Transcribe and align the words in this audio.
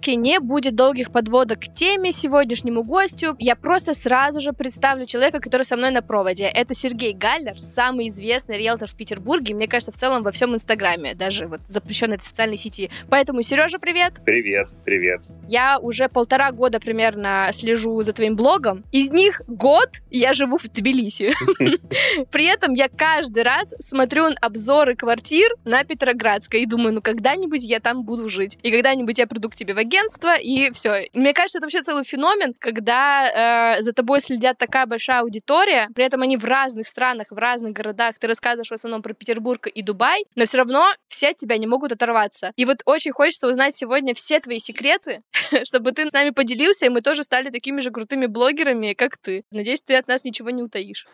Выпуске 0.00 0.16
не 0.16 0.40
будет 0.40 0.76
долгих 0.76 1.12
подводок 1.12 1.60
к 1.60 1.74
теме, 1.74 2.10
сегодняшнему 2.10 2.82
гостю. 2.82 3.36
Я 3.38 3.54
просто 3.54 3.92
сразу 3.92 4.40
же 4.40 4.54
представлю 4.54 5.04
человека, 5.04 5.40
который 5.40 5.64
со 5.64 5.76
мной 5.76 5.90
на 5.90 6.00
проводе. 6.00 6.44
Это 6.46 6.74
Сергей 6.74 7.12
Галлер, 7.12 7.60
самый 7.60 8.08
известный 8.08 8.56
риэлтор 8.56 8.88
в 8.88 8.94
Петербурге, 8.94 9.54
мне 9.54 9.68
кажется, 9.68 9.92
в 9.92 9.96
целом 9.96 10.22
во 10.22 10.32
всем 10.32 10.54
Инстаграме, 10.54 11.14
даже 11.14 11.46
вот 11.46 11.60
запрещенной 11.66 12.18
социальной 12.18 12.56
сети. 12.56 12.90
Поэтому, 13.10 13.42
Сережа, 13.42 13.78
привет! 13.78 14.14
Привет, 14.24 14.68
привет. 14.86 15.20
Я 15.46 15.78
уже 15.78 16.08
полтора 16.08 16.50
года 16.52 16.80
примерно 16.80 17.50
слежу 17.52 18.00
за 18.00 18.14
твоим 18.14 18.36
блогом. 18.36 18.84
Из 18.92 19.12
них 19.12 19.42
год 19.48 19.90
я 20.10 20.32
живу 20.32 20.56
в 20.56 20.66
Тбилиси. 20.66 21.34
При 22.30 22.46
этом 22.46 22.72
я 22.72 22.88
каждый 22.88 23.42
раз 23.42 23.74
смотрю 23.80 24.28
обзоры 24.40 24.96
квартир 24.96 25.50
на 25.64 25.84
Петроградской 25.84 26.62
и 26.62 26.66
думаю, 26.66 26.94
ну 26.94 27.02
когда-нибудь 27.02 27.64
я 27.64 27.80
там 27.80 28.02
буду 28.04 28.30
жить. 28.30 28.58
И 28.62 28.70
когда-нибудь 28.70 29.18
я 29.18 29.26
приду 29.26 29.50
к 29.50 29.54
тебе 29.54 29.74
в 29.74 29.78
агентство, 29.90 30.36
и 30.36 30.70
все. 30.70 31.08
Мне 31.14 31.34
кажется, 31.34 31.58
это 31.58 31.66
вообще 31.66 31.82
целый 31.82 32.04
феномен, 32.04 32.54
когда 32.58 33.76
э, 33.76 33.82
за 33.82 33.92
тобой 33.92 34.20
следят 34.20 34.56
такая 34.58 34.86
большая 34.86 35.20
аудитория, 35.20 35.88
при 35.94 36.04
этом 36.04 36.22
они 36.22 36.36
в 36.36 36.44
разных 36.44 36.86
странах, 36.86 37.28
в 37.30 37.38
разных 37.38 37.72
городах. 37.72 38.18
Ты 38.18 38.28
рассказываешь 38.28 38.68
в 38.68 38.72
основном 38.74 39.02
про 39.02 39.14
Петербург 39.14 39.66
и 39.66 39.82
Дубай, 39.82 40.24
но 40.36 40.44
все 40.44 40.58
равно 40.58 40.92
все 41.08 41.30
от 41.30 41.36
тебя 41.36 41.58
не 41.58 41.66
могут 41.66 41.92
оторваться. 41.92 42.52
И 42.56 42.64
вот 42.64 42.78
очень 42.84 43.12
хочется 43.12 43.48
узнать 43.48 43.74
сегодня 43.74 44.14
все 44.14 44.38
твои 44.40 44.58
секреты, 44.58 45.22
чтобы 45.64 45.92
ты 45.92 46.08
с 46.08 46.12
нами 46.12 46.30
поделился, 46.30 46.86
и 46.86 46.88
мы 46.88 47.00
тоже 47.00 47.24
стали 47.24 47.50
такими 47.50 47.80
же 47.80 47.90
крутыми 47.90 48.26
блогерами, 48.26 48.92
как 48.92 49.18
ты. 49.18 49.42
Надеюсь, 49.50 49.82
ты 49.82 49.96
от 49.96 50.06
нас 50.06 50.24
ничего 50.24 50.50
не 50.50 50.62
утаишь. 50.62 51.06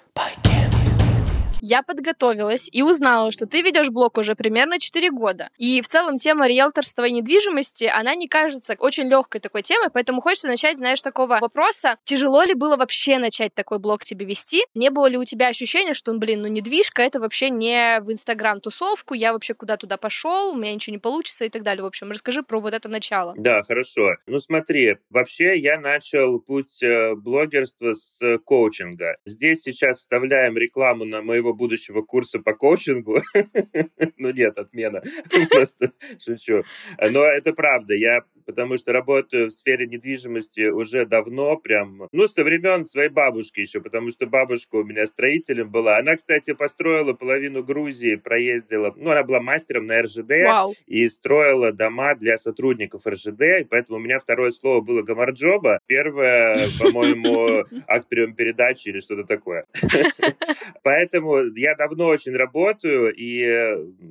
Я 1.60 1.82
подготовилась 1.82 2.68
и 2.70 2.82
узнала, 2.82 3.30
что 3.30 3.46
ты 3.46 3.62
ведешь 3.62 3.88
блог 3.88 4.18
уже 4.18 4.34
примерно 4.34 4.78
4 4.78 5.10
года. 5.10 5.48
И 5.56 5.80
в 5.80 5.88
целом 5.88 6.18
тема 6.18 6.46
риэлторства 6.48 7.06
и 7.06 7.12
недвижимости, 7.12 7.84
она 7.84 8.14
не 8.14 8.28
кажется 8.28 8.76
очень 8.78 9.08
легкой 9.08 9.40
такой 9.40 9.62
темой, 9.62 9.88
поэтому 9.92 10.20
хочется 10.20 10.48
начать, 10.48 10.78
знаешь, 10.78 11.00
такого 11.00 11.38
вопроса. 11.38 11.96
Тяжело 12.04 12.42
ли 12.42 12.54
было 12.54 12.76
вообще 12.76 13.18
начать 13.18 13.54
такой 13.54 13.78
блог 13.78 14.04
тебе 14.04 14.26
вести? 14.26 14.64
Не 14.74 14.90
было 14.90 15.06
ли 15.06 15.16
у 15.16 15.24
тебя 15.24 15.48
ощущения, 15.48 15.94
что, 15.94 16.12
блин, 16.14 16.42
ну 16.42 16.48
недвижка 16.48 17.02
это 17.02 17.20
вообще 17.20 17.50
не 17.50 18.00
в 18.00 18.12
Инстаграм 18.12 18.60
тусовку, 18.60 19.14
я 19.14 19.32
вообще 19.32 19.54
куда 19.54 19.76
туда 19.76 19.96
пошел, 19.96 20.52
у 20.52 20.56
меня 20.56 20.74
ничего 20.74 20.92
не 20.92 20.98
получится 20.98 21.44
и 21.44 21.48
так 21.48 21.62
далее. 21.62 21.82
В 21.82 21.86
общем, 21.86 22.10
расскажи 22.10 22.42
про 22.42 22.60
вот 22.60 22.74
это 22.74 22.88
начало. 22.88 23.34
Да, 23.36 23.62
хорошо. 23.62 24.16
Ну 24.26 24.38
смотри, 24.38 24.96
вообще 25.10 25.58
я 25.58 25.80
начал 25.80 26.38
путь 26.38 26.82
э, 26.82 27.14
блогерства 27.14 27.92
с 27.92 28.20
э, 28.22 28.38
коучинга. 28.38 29.16
Здесь 29.24 29.62
сейчас 29.62 30.00
вставляем 30.00 30.56
рекламу 30.56 31.04
на 31.04 31.22
моего 31.22 31.45
моего 31.46 31.54
будущего 31.54 32.02
курса 32.02 32.38
по 32.40 32.54
коучингу. 32.54 33.18
ну 34.16 34.30
нет, 34.30 34.58
отмена. 34.58 35.02
Просто 35.50 35.92
шучу. 36.18 36.62
Но 37.10 37.24
это 37.24 37.52
правда. 37.52 37.94
Я 37.94 38.20
потому 38.46 38.76
что 38.76 38.92
работаю 38.92 39.48
в 39.48 39.52
сфере 39.52 39.86
недвижимости 39.86 40.68
уже 40.68 41.04
давно, 41.04 41.56
прям, 41.56 42.08
ну, 42.12 42.26
со 42.28 42.44
времен 42.44 42.84
своей 42.84 43.08
бабушки 43.08 43.60
еще, 43.60 43.80
потому 43.80 44.10
что 44.10 44.26
бабушка 44.26 44.76
у 44.76 44.84
меня 44.84 45.06
строителем 45.06 45.70
была. 45.70 45.98
Она, 45.98 46.16
кстати, 46.16 46.54
построила 46.54 47.12
половину 47.12 47.62
Грузии, 47.64 48.16
проездила, 48.16 48.94
ну, 48.96 49.10
она 49.10 49.24
была 49.24 49.40
мастером 49.40 49.86
на 49.86 50.02
РЖД 50.02 50.30
Вау. 50.46 50.74
и 50.86 51.08
строила 51.08 51.72
дома 51.72 52.14
для 52.14 52.38
сотрудников 52.38 53.06
РЖД, 53.06 53.42
и 53.60 53.64
поэтому 53.64 53.98
у 53.98 54.02
меня 54.02 54.18
второе 54.18 54.50
слово 54.50 54.80
было 54.80 55.02
гамарджоба, 55.02 55.80
первое, 55.86 56.66
по-моему, 56.80 57.64
акт 57.86 58.08
прием 58.08 58.34
передачи 58.34 58.88
или 58.88 59.00
что-то 59.00 59.24
такое. 59.24 59.66
Поэтому 60.82 61.42
я 61.56 61.74
давно 61.74 62.06
очень 62.06 62.32
работаю, 62.32 63.12
и 63.12 63.38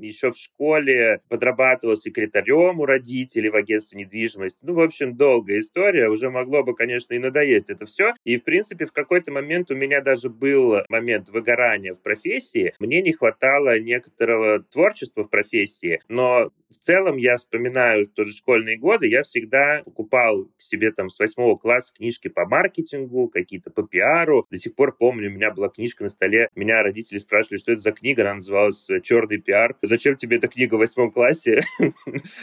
еще 0.02 0.32
в 0.32 0.38
школе 0.38 1.22
подрабатывал 1.30 1.96
секретарем 1.96 2.80
у 2.80 2.86
родителей 2.86 3.50
в 3.50 3.56
агентстве 3.56 4.02
недвижимости, 4.02 4.25
недвижимость. 4.26 4.58
Ну, 4.62 4.74
в 4.74 4.80
общем, 4.80 5.16
долгая 5.16 5.60
история. 5.60 6.10
Уже 6.10 6.30
могло 6.30 6.64
бы, 6.64 6.76
конечно, 6.76 7.14
и 7.14 7.20
надоесть 7.20 7.70
это 7.70 7.86
все. 7.86 8.14
И, 8.24 8.38
в 8.38 8.44
принципе, 8.44 8.86
в 8.86 8.92
какой-то 8.92 9.32
момент 9.32 9.72
у 9.72 9.76
меня 9.76 10.02
даже 10.02 10.30
был 10.30 10.82
момент 10.90 11.30
выгорания 11.30 11.94
в 11.94 12.02
профессии. 12.02 12.74
Мне 12.80 13.02
не 13.02 13.14
хватало 13.14 13.80
некоторого 13.80 14.60
творчества 14.60 15.24
в 15.24 15.30
профессии, 15.30 16.00
но 16.08 16.52
в 16.70 16.78
целом 16.78 17.18
я 17.18 17.38
вспоминаю 17.38 18.08
тоже 18.08 18.34
школьные 18.34 18.78
годы, 18.78 19.08
я 19.08 19.24
всегда 19.24 19.82
покупал 19.86 20.50
себе 20.58 20.92
там 20.92 21.10
с 21.10 21.20
восьмого 21.20 21.58
класса 21.58 21.94
книжки 21.94 22.28
по 22.28 22.46
маркетингу, 22.46 23.30
какие-то 23.30 23.72
по 23.72 23.84
пиару. 23.84 24.46
До 24.50 24.58
сих 24.58 24.76
пор 24.76 24.96
помню, 24.96 25.30
у 25.30 25.34
меня 25.34 25.52
была 25.52 25.70
книжка 25.70 26.04
на 26.04 26.10
столе, 26.10 26.50
меня 26.56 26.84
родители 26.84 27.18
спрашивали, 27.18 27.58
что 27.58 27.72
это 27.72 27.82
за 27.82 27.92
книга, 27.92 28.24
она 28.24 28.36
называлась 28.36 28.88
«Черный 29.04 29.38
пиар». 29.38 29.76
Зачем 29.82 30.16
тебе 30.16 30.38
эта 30.38 30.48
книга 30.48 30.76
в 30.76 30.80
восьмом 30.80 31.12
классе? 31.12 31.62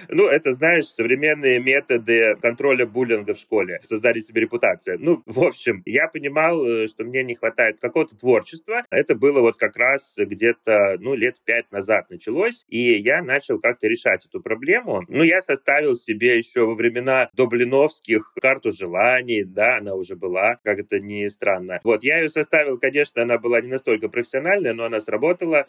Ну, 0.08 0.26
это, 0.26 0.52
знаешь, 0.52 0.86
современные 0.86 1.58
методы 1.72 2.36
контроля 2.40 2.86
буллинга 2.86 3.34
в 3.34 3.38
школе, 3.38 3.80
создали 3.82 4.18
себе 4.18 4.42
репутацию. 4.42 4.98
Ну, 5.00 5.22
в 5.26 5.40
общем, 5.40 5.82
я 5.86 6.08
понимал, 6.08 6.64
э, 6.64 6.86
что 6.86 7.04
мне 7.04 7.22
не 7.22 7.34
хватает 7.34 7.80
какого-то 7.80 8.16
творчества. 8.16 8.82
Это 8.90 9.14
было 9.14 9.40
вот 9.40 9.56
как 9.56 9.76
раз 9.76 10.16
где-то, 10.18 10.96
ну, 11.00 11.14
лет 11.14 11.36
пять 11.44 11.70
назад 11.72 12.10
началось, 12.10 12.64
и 12.68 12.94
я 12.98 13.22
начал 13.22 13.58
как-то 13.58 13.88
решать 13.88 14.26
эту 14.26 14.40
проблему. 14.42 15.02
Ну, 15.08 15.22
я 15.22 15.40
составил 15.40 15.94
себе 15.94 16.36
еще 16.36 16.66
во 16.66 16.74
времена 16.74 17.30
Доблиновских 17.34 18.32
карту 18.40 18.72
желаний, 18.72 19.44
да, 19.44 19.78
она 19.78 19.94
уже 19.94 20.16
была, 20.16 20.56
как 20.64 20.78
это 20.78 21.00
ни 21.00 21.26
странно. 21.28 21.80
Вот, 21.84 22.04
я 22.04 22.18
ее 22.18 22.28
составил, 22.28 22.78
конечно, 22.78 23.22
она 23.22 23.38
была 23.38 23.60
не 23.60 23.68
настолько 23.68 24.08
профессиональная, 24.08 24.74
но 24.74 24.84
она 24.84 25.00
сработала, 25.00 25.66